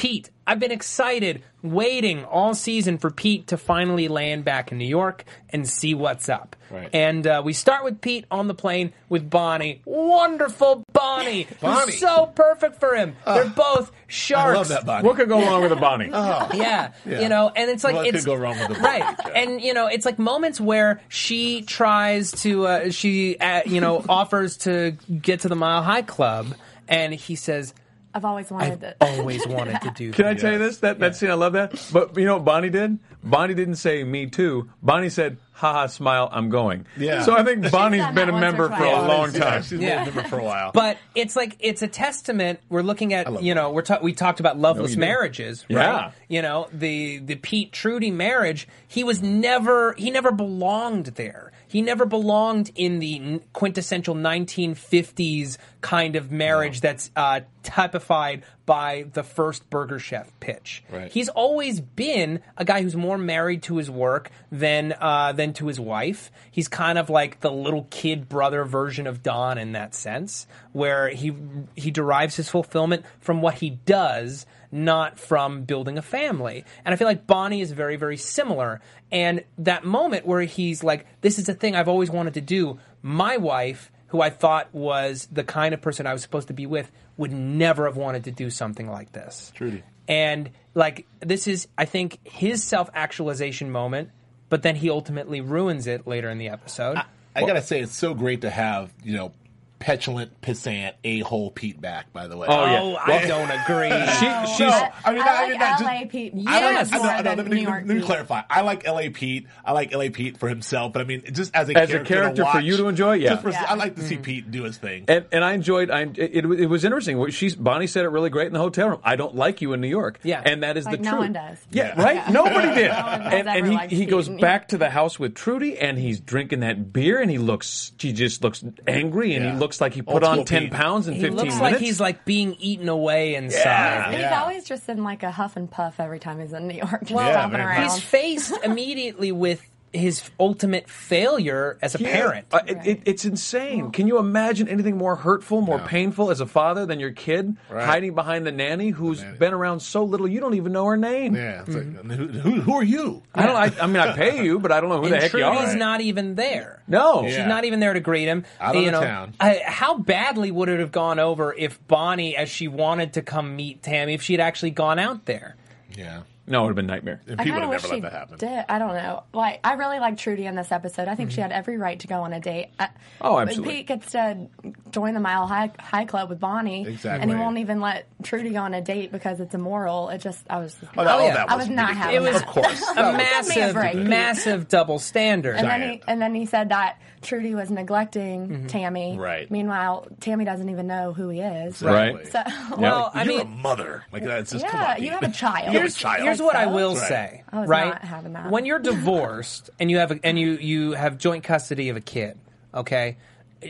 Pete, 0.00 0.30
I've 0.46 0.58
been 0.58 0.72
excited, 0.72 1.42
waiting 1.62 2.24
all 2.24 2.54
season 2.54 2.96
for 2.96 3.10
Pete 3.10 3.48
to 3.48 3.58
finally 3.58 4.08
land 4.08 4.46
back 4.46 4.72
in 4.72 4.78
New 4.78 4.86
York 4.86 5.26
and 5.50 5.68
see 5.68 5.92
what's 5.92 6.30
up. 6.30 6.56
Right. 6.70 6.88
And 6.94 7.26
uh, 7.26 7.42
we 7.44 7.52
start 7.52 7.84
with 7.84 8.00
Pete 8.00 8.24
on 8.30 8.48
the 8.48 8.54
plane 8.54 8.94
with 9.10 9.28
Bonnie. 9.28 9.82
Wonderful 9.84 10.84
Bonnie. 10.94 11.42
who's 11.42 11.58
Bonnie. 11.58 11.92
So 11.92 12.32
perfect 12.34 12.80
for 12.80 12.94
him. 12.94 13.14
They're 13.26 13.50
both 13.50 13.92
sharks. 14.06 14.54
I 14.54 14.54
love 14.56 14.68
that 14.68 14.86
body. 14.86 15.06
What 15.06 15.16
could 15.16 15.28
go 15.28 15.38
wrong 15.44 15.60
with 15.60 15.72
a 15.72 15.76
Bonnie? 15.76 16.08
Yeah, 16.58 16.92
you 17.04 17.28
know, 17.28 17.52
and 17.54 17.70
it's 17.70 17.84
like 17.84 17.94
What 17.94 18.10
could 18.10 18.24
go 18.24 18.36
wrong 18.36 18.58
with 18.58 18.78
a 18.78 18.80
right, 18.80 19.02
Bonnie, 19.02 19.16
Joe? 19.22 19.30
and 19.32 19.60
you 19.60 19.74
know, 19.74 19.86
it's 19.86 20.06
like 20.06 20.18
moments 20.18 20.58
where 20.58 21.02
she 21.10 21.60
tries 21.60 22.32
to, 22.42 22.66
uh, 22.66 22.90
she, 22.90 23.36
uh, 23.36 23.60
you 23.66 23.82
know, 23.82 24.02
offers 24.08 24.56
to 24.58 24.96
get 25.20 25.40
to 25.40 25.48
the 25.50 25.56
Mile 25.56 25.82
High 25.82 26.00
Club, 26.02 26.54
and 26.88 27.12
he 27.12 27.36
says, 27.36 27.74
I've 28.14 28.24
always 28.24 28.50
wanted 28.50 28.82
"I've 28.84 28.98
to. 28.98 29.18
always 29.20 29.46
wanted 29.46 29.80
to 29.82 29.90
do." 29.96 30.10
That. 30.10 30.16
Can 30.16 30.26
I 30.26 30.34
tell 30.34 30.52
you 30.52 30.58
this? 30.58 30.78
That 30.78 30.98
that 31.00 31.16
scene, 31.16 31.30
I 31.30 31.34
love 31.34 31.52
that. 31.54 31.72
But 31.92 32.16
you 32.16 32.24
know 32.24 32.34
what 32.36 32.44
Bonnie 32.44 32.70
did? 32.70 32.98
Bonnie 33.22 33.54
didn't 33.54 33.76
say 33.76 34.02
me 34.02 34.26
too. 34.26 34.70
Bonnie 34.82 35.10
said, 35.10 35.36
"Haha, 35.52 35.86
smile, 35.86 36.28
I'm 36.32 36.48
going." 36.48 36.86
Yeah. 36.96 37.22
So 37.22 37.36
I 37.36 37.44
think 37.44 37.70
Bonnie's 37.70 38.00
done 38.00 38.14
been 38.14 38.28
a 38.30 38.32
once 38.32 38.42
or 38.42 38.46
member 38.46 38.68
for 38.70 38.76
twice. 38.76 38.96
a 38.96 39.06
long 39.08 39.32
Yeah, 39.34 39.40
time. 39.40 39.62
she's 39.62 39.78
Yeah. 39.80 40.04
been 40.04 40.12
a 40.12 40.16
member 40.16 40.28
for 40.28 40.38
a 40.38 40.44
while. 40.44 40.70
But 40.74 40.96
it's 41.14 41.36
like 41.36 41.56
it's 41.60 41.82
a 41.82 41.88
testament. 41.88 42.60
We're 42.68 42.82
looking 42.82 43.12
at 43.14 43.30
love 43.32 43.42
you 43.42 43.54
know 43.54 43.70
we're 43.70 43.82
ta- 43.82 44.00
we 44.02 44.12
talked 44.14 44.40
about 44.40 44.58
loveless 44.58 44.90
you 44.92 44.96
do. 44.96 45.00
marriages, 45.00 45.64
right? 45.70 45.76
Yeah. 45.76 46.10
You 46.28 46.42
know 46.42 46.68
the 46.72 47.18
the 47.18 47.36
Pete 47.36 47.72
Trudy 47.72 48.10
marriage. 48.10 48.66
He 48.88 49.04
was 49.04 49.22
never 49.22 49.92
he 49.98 50.10
never 50.10 50.32
belonged 50.32 51.06
there. 51.06 51.52
He 51.70 51.82
never 51.82 52.04
belonged 52.04 52.72
in 52.74 52.98
the 52.98 53.40
quintessential 53.52 54.16
1950s 54.16 55.56
kind 55.80 56.16
of 56.16 56.32
marriage 56.32 56.80
that's 56.80 57.12
uh, 57.14 57.42
typified 57.62 58.42
by 58.66 59.06
the 59.12 59.22
first 59.22 59.70
Burger 59.70 60.00
Chef 60.00 60.32
pitch. 60.40 60.82
Right. 60.90 61.12
He's 61.12 61.28
always 61.28 61.80
been 61.80 62.40
a 62.56 62.64
guy 62.64 62.82
who's 62.82 62.96
more 62.96 63.16
married 63.16 63.62
to 63.64 63.76
his 63.76 63.88
work 63.88 64.32
than 64.50 64.94
uh, 65.00 65.30
than 65.30 65.52
to 65.54 65.68
his 65.68 65.78
wife. 65.78 66.32
He's 66.50 66.66
kind 66.66 66.98
of 66.98 67.08
like 67.08 67.38
the 67.38 67.52
little 67.52 67.86
kid 67.88 68.28
brother 68.28 68.64
version 68.64 69.06
of 69.06 69.22
Don 69.22 69.56
in 69.56 69.70
that 69.72 69.94
sense, 69.94 70.48
where 70.72 71.08
he 71.08 71.32
he 71.76 71.92
derives 71.92 72.34
his 72.34 72.48
fulfillment 72.48 73.04
from 73.20 73.42
what 73.42 73.54
he 73.54 73.70
does, 73.70 74.44
not 74.72 75.18
from 75.18 75.64
building 75.64 75.98
a 75.98 76.02
family. 76.02 76.64
And 76.84 76.92
I 76.92 76.96
feel 76.96 77.08
like 77.08 77.26
Bonnie 77.26 77.60
is 77.60 77.72
very 77.72 77.96
very 77.96 78.16
similar. 78.16 78.80
And 79.10 79.44
that 79.58 79.84
moment 79.84 80.26
where 80.26 80.42
he's 80.42 80.82
like, 80.84 81.06
"This 81.20 81.38
is 81.38 81.48
a 81.48 81.54
thing 81.54 81.74
I've 81.74 81.88
always 81.88 82.10
wanted 82.10 82.34
to 82.34 82.40
do." 82.40 82.78
My 83.02 83.36
wife 83.36 83.90
who 84.10 84.20
I 84.20 84.30
thought 84.30 84.74
was 84.74 85.28
the 85.30 85.44
kind 85.44 85.72
of 85.72 85.80
person 85.80 86.06
I 86.06 86.12
was 86.12 86.22
supposed 86.22 86.48
to 86.48 86.54
be 86.54 86.66
with, 86.66 86.90
would 87.16 87.32
never 87.32 87.86
have 87.86 87.96
wanted 87.96 88.24
to 88.24 88.32
do 88.32 88.50
something 88.50 88.90
like 88.90 89.12
this. 89.12 89.52
Trudy. 89.54 89.84
And 90.08 90.50
like 90.74 91.06
this 91.20 91.46
is, 91.46 91.68
I 91.78 91.84
think, 91.84 92.18
his 92.24 92.62
self 92.62 92.90
actualization 92.92 93.70
moment, 93.70 94.10
but 94.48 94.62
then 94.62 94.74
he 94.74 94.90
ultimately 94.90 95.40
ruins 95.40 95.86
it 95.86 96.08
later 96.08 96.28
in 96.28 96.38
the 96.38 96.48
episode. 96.48 96.98
I 97.36 97.46
gotta 97.46 97.62
say, 97.62 97.80
it's 97.80 97.94
so 97.94 98.12
great 98.12 98.40
to 98.40 98.50
have 98.50 98.92
you 99.04 99.16
know 99.16 99.32
petulant, 99.80 100.40
pissant, 100.42 100.92
a 101.02 101.20
hole 101.20 101.50
Pete 101.50 101.80
back. 101.80 102.12
By 102.12 102.28
the 102.28 102.36
way. 102.36 102.46
Oh, 102.48 102.64
yeah. 102.66 102.80
oh, 102.82 102.96
I 102.96 103.26
don't 103.26 103.50
agree. 103.64 103.90
She, 103.90 104.52
she's. 104.54 104.60
No, 104.60 104.88
I 105.04 105.12
mean, 105.12 105.22
I 105.22 105.26
I 105.26 105.40
like 105.40 105.48
mean, 105.50 105.58
that 105.58 105.78
just- 105.80 105.82
LA 105.82 106.04
Pete. 106.08 106.32
I 106.34 106.36
like, 106.36 106.74
Yes. 106.80 106.92
I 106.92 106.98
know, 106.98 107.02
I 107.04 107.22
know, 107.22 107.30
more 107.30 107.36
let 107.36 107.46
me, 107.48 107.56
New 107.56 107.62
York 107.62 107.84
let 107.86 107.96
me 107.96 108.02
clarify. 108.02 108.42
I 108.48 108.60
like 108.60 108.86
L.A. 108.86 109.10
Pete. 109.10 109.46
I 109.64 109.72
like 109.72 109.92
L.A. 109.92 110.10
Pete 110.10 110.36
for 110.38 110.48
himself, 110.48 110.92
but 110.92 111.02
I 111.02 111.04
mean, 111.06 111.22
just 111.32 111.54
as 111.56 111.68
a 111.70 111.76
As 111.76 111.88
a 111.90 111.94
character, 111.94 112.14
character 112.14 112.42
to 112.44 112.52
for 112.52 112.60
you 112.60 112.76
to 112.76 112.88
enjoy, 112.88 113.14
yeah. 113.14 113.30
just 113.30 113.42
for- 113.42 113.50
Yeah. 113.50 113.64
I 113.68 113.74
like 113.74 113.96
to 113.96 114.02
see 114.02 114.16
mm. 114.16 114.22
Pete 114.22 114.50
do 114.50 114.62
his 114.64 114.76
thing. 114.78 115.06
And, 115.08 115.24
and 115.32 115.42
I 115.44 115.54
enjoyed. 115.54 115.90
I 115.90 116.02
it, 116.14 116.44
it 116.44 116.66
was 116.68 116.84
interesting. 116.84 117.18
What 117.18 117.32
She's 117.32 117.56
Bonnie 117.56 117.86
said 117.86 118.04
it 118.04 118.08
really 118.08 118.30
great 118.30 118.46
in 118.48 118.52
the 118.52 118.58
hotel 118.60 118.90
room. 118.90 119.00
I 119.02 119.16
don't 119.16 119.34
like 119.34 119.60
you 119.62 119.72
in 119.72 119.80
New 119.80 119.88
York. 119.88 120.20
Yeah. 120.22 120.42
and 120.44 120.62
that 120.62 120.76
is 120.76 120.84
Like, 120.84 120.98
the 120.98 121.04
no 121.04 121.10
truth. 121.12 121.20
one 121.22 121.32
does. 121.32 121.58
Yeah, 121.70 121.94
Yeah. 121.96 122.02
right. 122.04 122.14
Yeah. 122.16 122.30
Nobody 122.30 122.74
did. 122.74 122.88
No 122.90 122.96
one 123.06 123.22
and 123.22 123.34
and 123.34 123.48
ever 123.48 123.66
he, 123.66 123.74
liked 123.74 123.92
he 123.92 124.06
goes 124.06 124.28
back 124.28 124.68
to 124.68 124.78
the 124.78 124.90
house 124.90 125.18
with 125.18 125.34
Trudy, 125.34 125.78
and 125.78 125.98
he's 125.98 126.20
drinking 126.20 126.60
that 126.60 126.92
beer, 126.92 127.20
and 127.20 127.30
he 127.30 127.38
looks. 127.38 127.92
He 127.98 128.12
just 128.12 128.42
looks 128.44 128.62
angry, 128.86 129.34
and 129.34 129.44
he 129.44 129.52
looks 129.58 129.69
like 129.78 129.92
he 129.92 130.00
put 130.00 130.24
Old 130.24 130.24
on 130.24 130.44
ten 130.46 130.62
Pete. 130.62 130.72
pounds 130.72 131.06
in 131.06 131.12
he 131.12 131.20
fifteen 131.20 131.36
looks 131.36 131.54
minutes. 131.56 131.60
like 131.60 131.76
he's 131.82 132.00
like 132.00 132.24
being 132.24 132.56
eaten 132.58 132.88
away 132.88 133.34
inside. 133.34 133.58
Yeah. 133.64 134.10
He's 134.10 134.20
Yeah. 134.20 134.40
always 134.40 134.64
just 134.64 134.88
in 134.88 135.04
like 135.04 135.22
a 135.22 135.30
huff 135.30 135.56
and 135.56 135.70
puff 135.70 136.00
every 136.00 136.18
time 136.18 136.40
he's 136.40 136.54
in 136.54 136.66
New 136.66 136.76
York, 136.76 137.00
just 137.02 137.12
Well, 137.12 137.30
stomping 137.30 137.60
around. 137.60 137.82
He's 137.82 138.00
faced 138.00 138.54
immediately 138.64 139.32
with 139.32 139.60
his 139.92 140.30
ultimate 140.38 140.88
failure 140.88 141.76
as 141.82 141.96
a 141.96 142.00
Yeah. 142.00 142.12
parent. 142.12 142.46
Uh, 142.52 142.60
it, 142.66 142.78
it, 142.86 143.00
it's 143.06 143.24
insane. 143.24 143.90
Can 143.90 144.06
you 144.06 144.18
imagine 144.18 144.68
anything 144.68 144.96
more 144.96 145.16
hurtful, 145.16 145.60
more 145.62 145.78
No. 145.78 145.84
painful 145.84 146.30
as 146.30 146.40
a 146.40 146.46
father 146.46 146.86
than 146.86 147.00
your 147.00 147.10
kid 147.10 147.56
Right. 147.68 147.84
hiding 147.84 148.14
behind 148.14 148.46
the 148.46 148.52
nanny 148.52 148.90
who's 148.90 149.20
nanny. 149.20 149.36
been 149.38 149.52
around 149.52 149.80
so 149.80 150.04
little 150.04 150.28
you 150.28 150.38
don't 150.38 150.54
even 150.54 150.70
know 150.72 150.84
her 150.86 150.96
name? 150.96 151.34
yeah, 151.34 151.62
it's 151.66 151.74
like, 151.74 151.86
who, 152.06 152.26
who, 152.28 152.60
who 152.60 152.72
are 152.74 152.84
you? 152.84 153.22
I 153.34 153.46
don't. 153.46 153.56
I, 153.56 153.82
I 153.82 153.86
mean, 153.88 153.96
I 153.96 154.12
pay 154.14 154.44
you, 154.44 154.60
but 154.60 154.70
I 154.70 154.80
don't 154.80 154.90
know 154.90 154.98
who 154.98 155.04
and 155.06 155.14
the 155.14 155.20
heck 155.20 155.32
you 155.32 155.40
Trudy's 155.40 155.74
are. 155.74 155.78
not 155.78 156.00
even 156.00 156.36
there. 156.36 156.82
no, 156.86 157.22
Yeah. 157.22 157.28
She's 157.30 157.46
not 157.48 157.64
even 157.64 157.80
there 157.80 157.92
to 157.92 158.00
greet 158.00 158.26
him. 158.28 158.44
Out 158.60 158.76
of 158.76 158.82
you 158.82 158.86
the 158.86 158.92
know, 158.92 159.00
town. 159.00 159.34
I, 159.40 159.60
how 159.64 159.98
badly 159.98 160.50
would 160.52 160.68
it 160.68 160.78
have 160.78 160.92
gone 160.92 161.18
over 161.18 161.52
if 161.52 161.84
Bonnie, 161.88 162.36
as 162.36 162.48
she 162.48 162.68
wanted 162.68 163.14
to 163.14 163.22
come 163.22 163.56
meet 163.56 163.82
Tammy, 163.82 164.14
if 164.14 164.22
she 164.22 164.34
had 164.34 164.40
actually 164.40 164.70
gone 164.70 164.98
out 165.00 165.24
there? 165.26 165.56
Yeah, 165.96 166.20
no, 166.50 166.58
it 166.58 166.62
would 166.62 166.68
have 166.70 166.76
been 166.76 166.86
nightmare. 166.86 167.20
and 167.26 167.40
I 167.40 167.44
Pete 167.44 167.52
would 167.54 167.60
kind 167.60 167.64
of 167.64 167.70
have 167.72 167.82
wish 167.82 167.90
never 167.90 167.94
she 167.94 168.02
let 168.02 168.12
that 168.12 168.18
happen. 168.18 168.38
did. 168.38 168.64
I 168.68 168.78
don't 168.78 168.94
know. 168.94 169.22
Like, 169.32 169.60
I 169.62 169.74
really 169.74 170.00
like 170.00 170.18
Trudy 170.18 170.46
in 170.46 170.56
this 170.56 170.72
episode. 170.72 171.06
I 171.08 171.14
think 171.14 171.30
she 171.30 171.36
mm-hmm. 171.36 171.42
had 171.50 171.52
every 171.52 171.78
right 171.78 171.98
to 172.00 172.06
go 172.06 172.22
on 172.22 172.32
a 172.32 172.40
date. 172.40 172.70
I, 172.78 172.88
Oh, 173.20 173.34
but 173.36 173.48
absolutely. 173.48 173.74
Pete 173.76 173.86
gets 173.86 174.12
to 174.12 174.48
join 174.90 175.14
the 175.14 175.20
Mile 175.20 175.46
High, 175.46 175.70
High 175.78 176.06
Club 176.06 176.28
with 176.28 176.40
Bonnie, 176.40 176.86
Exactly. 176.88 177.22
and 177.22 177.30
he 177.30 177.36
won't 177.36 177.58
even 177.58 177.80
let 177.80 178.06
Trudy 178.22 178.50
go 178.50 178.58
on 178.58 178.74
a 178.74 178.80
date 178.80 179.12
because 179.12 179.40
it's 179.40 179.54
immoral. 179.54 180.08
It 180.08 180.18
just, 180.18 180.44
I 180.50 180.58
was. 180.58 180.76
Oh, 180.96 181.04
that, 181.04 181.14
Oh, 181.14 181.24
yeah. 181.26 181.34
that 181.34 181.50
I 181.50 181.56
was, 181.56 181.68
was 181.68 181.76
not 181.76 181.90
ridiculous. 181.90 182.04
having 182.04 182.16
It 182.16 182.32
was 182.32 182.42
of 182.42 182.46
course. 182.46 182.82
a 182.90 182.94
Give 182.94 183.04
a 183.04 183.12
massive, 183.12 184.08
massive 184.08 184.68
double 184.68 184.98
standard. 184.98 185.56
And 185.56 185.68
then, 185.68 185.80
he, 185.92 186.02
and 186.06 186.20
then 186.20 186.34
he 186.34 186.46
said 186.46 186.70
that 186.70 187.00
Trudy 187.22 187.54
was 187.54 187.70
neglecting 187.70 188.48
mm-hmm. 188.48 188.66
Tammy. 188.66 189.18
Right. 189.18 189.50
Meanwhile, 189.50 190.08
Tammy 190.20 190.44
doesn't 190.44 190.68
even 190.68 190.86
know 190.86 191.12
who 191.12 191.28
he 191.28 191.40
is. 191.40 191.82
Right. 191.82 192.26
So, 192.30 192.42
Well, 192.78 193.10
I 193.12 193.24
You're 193.24 193.32
mean, 193.34 193.40
a 193.42 193.44
mother. 193.44 194.04
Like 194.12 194.24
that's 194.24 194.52
just 194.52 194.66
come 194.66 194.80
yeah, 194.80 194.94
on, 194.94 195.02
you 195.02 195.10
have 195.18 195.22
a 195.22 195.30
child. 195.30 195.58
You 195.58 195.64
have 195.64 195.74
a 195.74 195.78
here's, 195.80 195.94
child. 195.94 196.22
here's 196.22 196.40
what 196.40 196.56
I 196.56 196.66
will 196.66 196.94
Right. 196.94 197.08
say. 197.08 197.42
I 197.52 197.60
was 197.60 197.68
right? 197.68 197.88
not 197.88 198.02
having 198.02 198.32
that. 198.32 198.50
When 198.50 198.64
you're 198.64 198.78
divorced 198.78 199.70
and 199.78 199.90
you 199.90 199.98
have 199.98 200.12
a, 200.12 200.20
and 200.24 200.38
you 200.38 200.52
you 200.52 200.92
have 200.92 201.18
joint 201.18 201.44
custody 201.44 201.88
of 201.90 201.96
a 201.96 202.00
kid, 202.00 202.38
okay, 202.74 203.16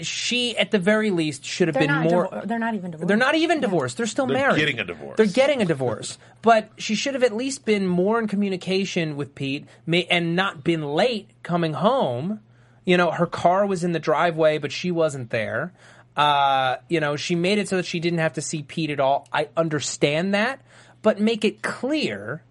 she 0.03 0.57
at 0.57 0.71
the 0.71 0.79
very 0.79 1.11
least 1.11 1.45
should 1.45 1.69
have 1.69 1.75
they're 1.75 1.89
been 1.89 2.03
more. 2.11 2.29
divor- 2.29 2.47
they're 2.47 2.59
not 2.59 2.75
even 2.75 2.93
divorced. 2.93 3.09
They're 3.09 3.17
not 3.17 3.35
even 3.35 3.61
divorced. 3.61 3.97
They're 3.97 4.07
still 4.07 4.27
married. 4.27 4.39
They're 4.41 4.49
married. 4.51 4.59
getting 4.61 4.81
a 4.81 4.85
divorce. 4.85 5.17
They're 5.17 5.27
getting 5.27 5.63
a 5.63 5.65
divorce. 5.65 6.19
but 6.43 6.71
she 6.79 6.95
should 6.95 7.15
have 7.15 7.25
at 7.25 7.35
least 7.35 7.65
been 7.65 7.87
more 7.87 8.19
in 8.19 8.29
communication 8.29 9.17
with 9.17 9.35
Pete 9.35 9.67
may, 9.87 10.05
and 10.05 10.37
not 10.37 10.63
been 10.63 10.83
late 10.85 11.31
coming 11.43 11.73
home. 11.75 12.41
You 12.85 12.97
know, 12.97 13.11
her 13.11 13.27
car 13.27 13.67
was 13.67 13.85
in 13.85 13.93
the 13.93 13.99
driveway, 13.99 14.59
but 14.59 14.73
she 14.73 14.91
wasn't 14.91 15.31
there. 15.31 15.73
Uh, 16.17 16.77
you 16.89 17.01
know, 17.01 17.17
she 17.17 17.35
made 17.35 17.59
it 17.59 17.69
so 17.69 17.77
that 17.77 17.87
she 17.87 18.01
didn't 18.01 18.19
have 18.19 18.33
to 18.35 18.43
see 18.43 18.63
Pete 18.63 18.91
at 18.91 19.01
all. 19.01 19.29
I 19.33 19.49
understand 19.57 20.35
that, 20.35 20.61
but 21.03 21.21
make 21.21 21.45
it 21.45 21.63
clear 21.63 22.43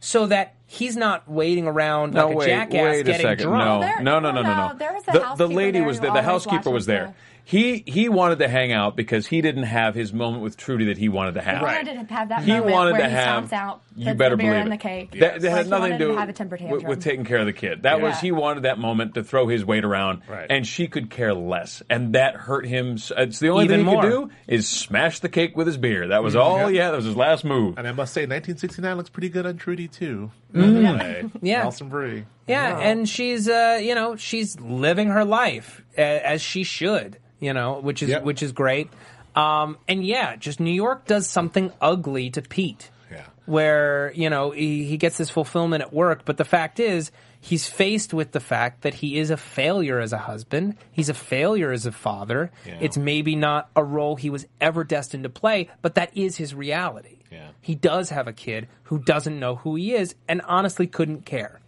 so 0.00 0.26
that 0.26 0.54
he's 0.66 0.96
not 0.96 1.28
waiting 1.28 1.66
around 1.66 2.12
No, 2.14 2.28
like 2.30 2.46
a 2.46 2.50
jackass 2.50 2.72
wait 2.82 3.00
a 3.00 3.04
getting 3.04 3.20
second. 3.26 3.46
drunk. 3.46 3.82
There- 3.82 4.02
No, 4.02 4.20
no, 4.20 4.30
no, 4.32 4.42
no, 4.42 4.42
no, 4.42 4.54
no, 4.56 4.68
no. 4.72 4.78
There 4.78 4.92
was 4.92 5.04
a 5.08 5.12
the, 5.12 5.46
the 5.46 5.54
lady 5.54 5.78
there 5.78 5.84
was 5.86 6.00
there. 6.00 6.12
The 6.12 6.22
housekeeper 6.22 6.70
was 6.70 6.86
watches 6.86 6.86
there. 6.86 7.14
The- 7.46 7.50
He 7.50 7.84
he 7.86 8.08
wanted 8.08 8.38
to 8.40 8.48
hang 8.48 8.72
out 8.72 8.96
because 8.96 9.26
he 9.26 9.40
didn't 9.40 9.64
have 9.64 9.94
his 9.94 10.12
moment 10.12 10.42
with 10.42 10.56
Trudy 10.56 10.86
that 10.86 10.98
he 10.98 11.08
wanted 11.08 11.34
to 11.34 11.42
have. 11.42 11.58
He 11.58 11.64
wanted 11.64 12.08
to 12.08 12.14
have 12.14 12.28
that 12.30 12.42
He 12.44 12.52
moment 12.52 12.72
wanted 12.72 12.92
where 12.92 13.00
to 13.02 13.08
he 13.08 13.14
have. 13.14 13.44
stomps 13.44 13.52
out, 13.52 13.82
you 13.96 14.06
puts 14.06 14.18
better 14.18 14.36
the 14.36 14.42
beer 14.42 14.50
believe 14.52 14.66
in 14.66 14.72
it. 14.72 14.76
the 14.76 14.82
cake. 14.82 15.10
That, 15.20 15.40
that 15.40 15.42
Like, 15.42 15.56
had 15.58 15.68
nothing 15.68 15.92
to 15.92 15.98
do 15.98 16.08
to 16.12 16.18
have 16.18 16.28
a 16.28 16.32
temper 16.32 16.58
with, 16.70 16.84
with 16.84 17.02
taking 17.02 17.24
care 17.24 17.38
of 17.38 17.46
the 17.46 17.52
kid. 17.52 17.82
That 17.82 18.00
was 18.00 18.18
he 18.20 18.32
wanted 18.32 18.62
that 18.64 18.78
moment 18.78 19.14
to 19.14 19.22
throw 19.24 19.46
his 19.48 19.64
weight 19.64 19.84
around, 19.84 20.22
Right. 20.28 20.46
and 20.50 20.66
she 20.66 20.86
could 20.88 21.10
care 21.10 21.34
less, 21.34 21.82
and 21.90 22.14
that 22.14 22.34
hurt 22.34 22.66
him. 22.66 22.96
It's 23.16 23.38
the 23.38 23.48
only 23.50 23.64
Even 23.64 23.80
thing 23.80 23.86
he 23.86 23.92
more. 23.92 24.02
could 24.02 24.10
do 24.10 24.30
is 24.48 24.66
smash 24.68 25.20
the 25.20 25.28
cake 25.28 25.56
with 25.56 25.66
his 25.66 25.76
beer. 25.76 26.08
That 26.08 26.22
was 26.22 26.34
mm-hmm. 26.34 26.42
all. 26.42 26.70
Yeah. 26.70 26.84
Yeah, 26.84 26.90
that 26.90 26.96
was 26.96 27.04
his 27.06 27.16
last 27.16 27.44
move. 27.44 27.78
And 27.78 27.86
I 27.86 27.92
must 27.92 28.12
say, 28.14 28.22
1969 28.22 28.96
looks 28.96 29.10
pretty 29.10 29.28
good 29.28 29.46
on 29.46 29.56
Trudy 29.56 29.86
too. 29.88 30.30
Mm. 30.54 31.30
Yeah. 31.42 31.62
Alison 31.62 31.88
Brie. 31.88 32.24
Yeah, 32.46 32.78
and 32.78 33.08
she's 33.08 33.48
uh, 33.48 33.80
you 33.82 33.94
know, 33.94 34.16
she's 34.16 34.58
living 34.60 35.08
her 35.08 35.24
life 35.24 35.82
as 35.96 36.40
she 36.42 36.62
should, 36.64 37.18
you 37.40 37.52
know, 37.52 37.80
which 37.80 38.02
is 38.02 38.10
Yep. 38.10 38.22
which 38.24 38.42
is 38.42 38.52
great. 38.52 38.88
Um, 39.34 39.78
and 39.88 40.04
yeah, 40.06 40.36
just 40.36 40.60
New 40.60 40.70
York 40.72 41.06
does 41.06 41.26
something 41.28 41.72
ugly 41.80 42.30
to 42.30 42.42
Pete. 42.42 42.90
Yeah. 43.10 43.24
Where, 43.46 44.12
you 44.14 44.30
know, 44.30 44.52
he, 44.52 44.84
he 44.84 44.96
gets 44.96 45.16
this 45.18 45.28
fulfillment 45.30 45.82
at 45.82 45.92
work, 45.92 46.24
but 46.24 46.36
the 46.36 46.44
fact 46.44 46.78
is 46.78 47.10
he's 47.40 47.66
faced 47.66 48.14
with 48.14 48.30
the 48.30 48.38
fact 48.40 48.82
that 48.82 48.94
he 48.94 49.18
is 49.18 49.30
a 49.30 49.36
failure 49.36 49.98
as 49.98 50.12
a 50.12 50.18
husband. 50.18 50.76
He's 50.92 51.08
a 51.08 51.14
failure 51.14 51.72
as 51.72 51.84
a 51.84 51.92
father. 51.92 52.52
Yeah. 52.64 52.78
It's 52.80 52.96
maybe 52.96 53.34
not 53.34 53.70
a 53.74 53.82
role 53.82 54.14
he 54.16 54.30
was 54.30 54.46
ever 54.60 54.84
destined 54.84 55.24
to 55.24 55.30
play, 55.30 55.68
but 55.82 55.96
that 55.96 56.16
is 56.16 56.36
his 56.36 56.54
reality. 56.54 57.18
Yeah. 57.34 57.48
He 57.60 57.74
does 57.74 58.10
have 58.10 58.28
a 58.28 58.32
kid 58.32 58.68
who 58.84 58.98
doesn't 58.98 59.38
know 59.38 59.56
who 59.56 59.74
he 59.76 59.94
is 59.94 60.14
and 60.28 60.40
honestly 60.42 60.86
couldn't 60.86 61.24
care. 61.26 61.60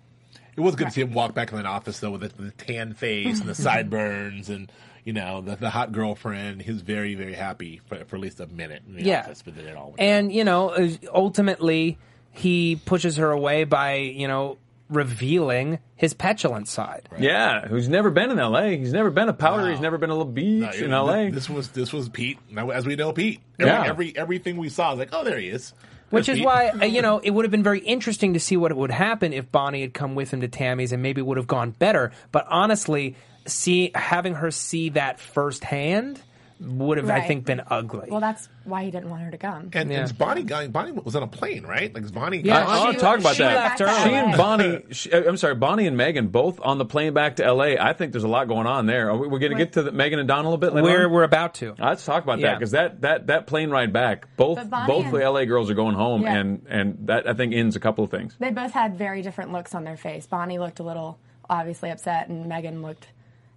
It 0.57 0.61
was 0.61 0.75
good 0.75 0.87
to 0.87 0.91
see 0.93 1.03
him 1.03 1.13
walk 1.13 1.35
back 1.35 1.53
in 1.53 1.59
the 1.59 1.65
office 1.67 1.99
though 2.01 2.13
with 2.13 2.23
the, 2.37 2.43
the 2.45 2.51
tan 2.53 2.95
face 2.95 3.41
and 3.41 3.49
the 3.49 3.55
sideburns 3.67 4.49
and 4.49 4.71
you 5.05 5.13
know 5.13 5.41
the, 5.43 5.57
the 5.57 5.71
hot 5.71 5.93
girlfriend. 5.93 6.63
He's 6.63 6.81
very 6.81 7.15
very 7.15 7.35
happy 7.35 7.81
for, 7.87 8.05
for 8.07 8.17
at 8.17 8.23
least 8.23 8.41
a 8.41 8.47
minute 8.47 8.83
in 8.87 8.95
the 8.97 9.03
Yeah. 9.03 9.21
office, 9.21 9.43
but 9.43 9.55
then 9.57 9.67
it 9.67 9.77
all 9.77 9.95
and 9.99 10.33
you 10.33 10.45
know 10.45 10.71
uh, 10.71 10.89
ultimately 11.13 11.99
he 12.33 12.77
pushes 12.85 13.17
her 13.17 13.31
away 13.31 13.65
by 13.65 13.97
you 13.97 14.29
know 14.29 14.57
revealing 14.89 15.79
his 15.97 16.15
petulant 16.15 16.69
side 16.69 17.09
Yeah, 17.19 17.67
who's 17.67 17.89
never 17.89 18.11
been 18.11 18.31
in 18.31 18.39
L.A. 18.39 18.77
He's 18.79 18.93
never 18.93 19.11
been 19.11 19.29
a 19.29 19.33
powder. 19.33 19.71
He's 19.71 19.81
never 19.81 19.99
been 19.99 20.11
a 20.11 20.15
little 20.15 20.31
beach 20.33 20.61
No, 20.63 20.85
in 20.85 20.93
L.A. 20.93 21.31
This 21.31 21.49
was 21.51 21.69
this 21.71 21.93
was 21.93 22.09
Pete. 22.09 22.39
As 22.73 22.87
we 22.87 22.97
know, 22.97 23.13
Pete. 23.13 23.41
Every, 23.59 23.73
Yeah. 23.73 23.85
every 23.87 24.17
everything 24.17 24.57
we 24.57 24.69
saw 24.69 24.91
was 24.91 24.99
like, 24.99 25.09
oh, 25.13 25.25
there 25.25 25.39
he 25.39 25.49
is. 25.49 25.73
which 26.11 26.27
There's 26.27 26.39
is 26.39 26.41
Pete. 26.41 26.47
why 26.47 26.69
uh, 26.69 26.85
you 26.85 27.03
know 27.03 27.19
it 27.19 27.31
would 27.31 27.45
have 27.45 27.51
been 27.51 27.63
very 27.65 27.81
interesting 27.81 28.35
to 28.35 28.41
see 28.41 28.57
what 28.57 28.73
would 28.73 28.91
happen 28.93 29.33
if 29.33 29.51
bonnie 29.51 29.81
had 29.81 29.93
come 29.93 30.15
with 30.15 30.33
him 30.33 30.41
to 30.43 30.49
tammy's 30.49 30.93
and 30.93 31.03
maybe 31.03 31.21
it 31.21 31.25
would 31.27 31.37
have 31.37 31.49
gone 31.49 31.71
better 31.73 32.13
but 32.31 32.47
honestly 32.49 33.17
see 33.47 33.91
having 33.95 34.35
her 34.35 34.51
see 34.53 34.91
that 34.91 35.19
firsthand 35.19 36.21
would 36.59 36.97
have 36.99 37.11
i 37.11 37.21
think 37.21 37.45
been 37.45 37.61
ugly 37.69 38.09
Well, 38.11 38.21
that's 38.21 38.49
why 38.65 38.85
he 38.85 38.91
didn't 38.91 39.11
want 39.11 39.23
her 39.23 39.31
to 39.31 39.39
come. 39.39 39.71
And, 39.75 39.91
Yeah. 39.93 40.01
and 40.09 40.19
Bonnie, 40.19 40.43
going, 40.43 40.73
Bonnie 40.73 40.91
was 40.91 41.15
on 41.15 41.23
a 41.23 41.29
plane, 41.29 41.63
right? 41.65 41.95
Like 41.95 42.03
is 42.03 42.11
Bonnie. 42.11 42.39
Yeah, 42.41 42.67
I, 42.67 42.79
I 42.79 42.79
want 42.81 42.95
to 42.97 43.01
talk 43.01 43.21
about 43.21 43.37
she 43.37 43.45
that. 43.45 43.79
left 43.79 43.81
early. 43.81 44.11
She 44.11 44.15
and 44.17 44.37
Bonnie, 44.37 44.83
she, 44.91 45.13
uh, 45.13 45.23
I'm 45.29 45.37
sorry, 45.37 45.55
Bonnie 45.55 45.87
and 45.87 45.97
Megan 45.97 46.29
both 46.29 46.59
on 46.61 46.79
the 46.79 46.85
plane 46.85 47.13
back 47.15 47.37
to 47.37 47.45
L.A. 47.45 47.79
I 47.79 47.93
think 47.93 48.11
there's 48.11 48.25
a 48.25 48.29
lot 48.29 48.49
going 48.49 48.67
on 48.67 48.87
there. 48.87 49.11
Are 49.11 49.17
we, 49.17 49.29
we're 49.29 49.39
going 49.39 49.53
to 49.53 49.59
get 49.59 49.75
to 49.75 49.83
the, 49.85 49.93
Megan 49.93 50.19
and 50.19 50.27
Don 50.27 50.41
a 50.45 50.49
little 50.49 50.59
bit 50.59 50.75
later. 50.75 50.83
we're, 50.85 51.07
on? 51.07 51.13
we're 51.13 51.23
about 51.23 51.55
to 51.57 51.77
Let's 51.79 52.05
talk 52.05 52.25
about 52.25 52.41
that 52.41 52.59
because 52.59 52.73
that, 52.73 53.03
that, 53.03 53.29
that 53.29 53.47
plane 53.47 53.71
ride 53.71 53.93
back, 53.93 54.27
both 54.37 54.59
both 54.69 55.05
and- 55.05 55.15
the 55.15 55.31
LA 55.31 55.45
girls 55.45 55.71
are 55.71 55.75
going 55.75 55.95
home, 55.95 56.23
Yeah. 56.23 56.35
and 56.35 56.67
and 56.69 56.99
that 57.07 57.29
I 57.29 57.35
think 57.35 57.55
ends 57.55 57.77
a 57.77 57.81
couple 57.81 58.03
of 58.03 58.11
things. 58.11 58.35
They 58.41 58.51
both 58.51 58.73
had 58.73 58.99
very 58.99 59.23
different 59.23 59.53
looks 59.53 59.77
on 59.77 59.85
their 59.85 59.97
face. 59.97 60.27
Bonnie 60.27 60.59
looked 60.59 60.81
a 60.81 60.85
little 60.85 61.19
obviously 61.49 61.91
upset, 61.91 62.29
and 62.29 62.47
Megan 62.47 62.83
looked 62.83 63.07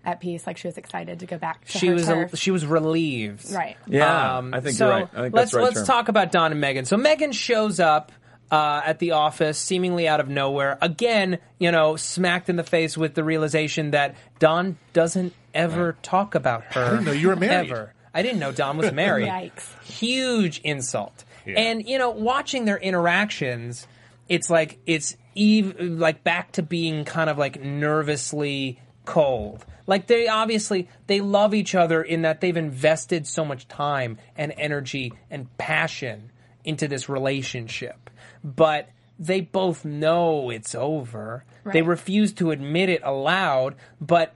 at 0.05 0.19
peace. 0.19 0.45
Like 0.47 0.57
she 0.57 0.67
was 0.67 0.77
excited 0.77 1.19
to 1.19 1.25
go 1.25 1.37
back 1.37 1.65
to 1.65 1.77
she 1.77 1.87
her 1.87 1.93
was 1.93 2.05
turf. 2.05 2.37
she 2.37 2.51
was 2.51 2.65
relieved. 2.65 3.51
Right. 3.51 3.77
Yeah, 3.87 4.37
Um, 4.37 4.53
I 4.53 4.59
think 4.61 4.75
so 4.77 4.85
you're 4.87 4.93
right. 4.95 5.09
I 5.13 5.21
think 5.23 5.35
let's 5.35 5.53
right 5.53 5.63
let's 5.63 5.75
term. 5.77 5.85
talk 5.85 6.09
about 6.09 6.31
Don 6.31 6.51
and 6.51 6.61
Megan. 6.61 6.85
So 6.85 6.97
Megan 6.97 7.31
shows 7.31 7.79
up 7.79 8.11
uh, 8.51 8.81
at 8.85 8.97
the 8.99 9.11
office, 9.11 9.57
seemingly 9.59 10.07
out 10.07 10.19
of 10.19 10.27
nowhere. 10.29 10.77
Again, 10.81 11.37
you 11.59 11.71
know, 11.71 11.95
smacked 11.97 12.49
in 12.49 12.55
the 12.55 12.63
face 12.63 12.97
with 12.97 13.13
the 13.13 13.23
realization 13.23 13.91
that 13.91 14.15
Don 14.39 14.77
doesn't 14.93 15.33
ever 15.53 15.95
talk 16.01 16.33
about 16.35 16.63
her. 16.73 16.83
I 16.83 16.89
didn't 16.91 17.05
know 17.05 17.11
you 17.11 17.27
were 17.27 17.35
married. 17.35 17.69
Ever. 17.69 17.93
I 18.11 18.23
didn't 18.23 18.39
know 18.39 18.51
Don 18.51 18.77
was 18.77 18.91
married. 18.91 19.27
Yikes. 19.29 19.83
Huge 19.83 20.59
insult. 20.63 21.25
Yeah. 21.45 21.59
And 21.59 21.87
you 21.87 21.99
know, 21.99 22.09
watching 22.09 22.65
their 22.65 22.77
interactions, 22.77 23.85
it's 24.27 24.49
like 24.49 24.79
it's 24.87 25.15
ev- 25.37 25.75
like 25.79 26.23
back 26.23 26.53
to 26.53 26.63
being 26.63 27.05
kind 27.05 27.29
of 27.29 27.37
like 27.37 27.61
nervously 27.61 28.79
cold. 29.05 29.65
Like 29.89 30.05
they 30.05 30.27
obviously 30.27 30.87
they 31.07 31.19
love 31.19 31.53
each 31.55 31.73
other 31.73 32.01
in 32.03 32.21
that 32.21 32.41
they've 32.41 32.55
invested 32.55 33.25
so 33.25 33.43
much 33.43 33.67
time 33.67 34.19
and 34.37 34.53
energy 34.55 35.11
and 35.31 35.47
passion 35.57 36.31
into 36.63 36.87
this 36.87 37.09
relationship. 37.09 38.09
But 38.43 38.89
they 39.17 39.41
both 39.41 39.83
know 39.83 40.51
it's 40.51 40.75
over. 40.75 41.43
They 41.65 41.81
Right. 41.81 41.89
refuse 41.89 42.31
to 42.33 42.51
admit 42.51 42.89
it 42.89 43.01
aloud, 43.03 43.75
but 43.99 44.35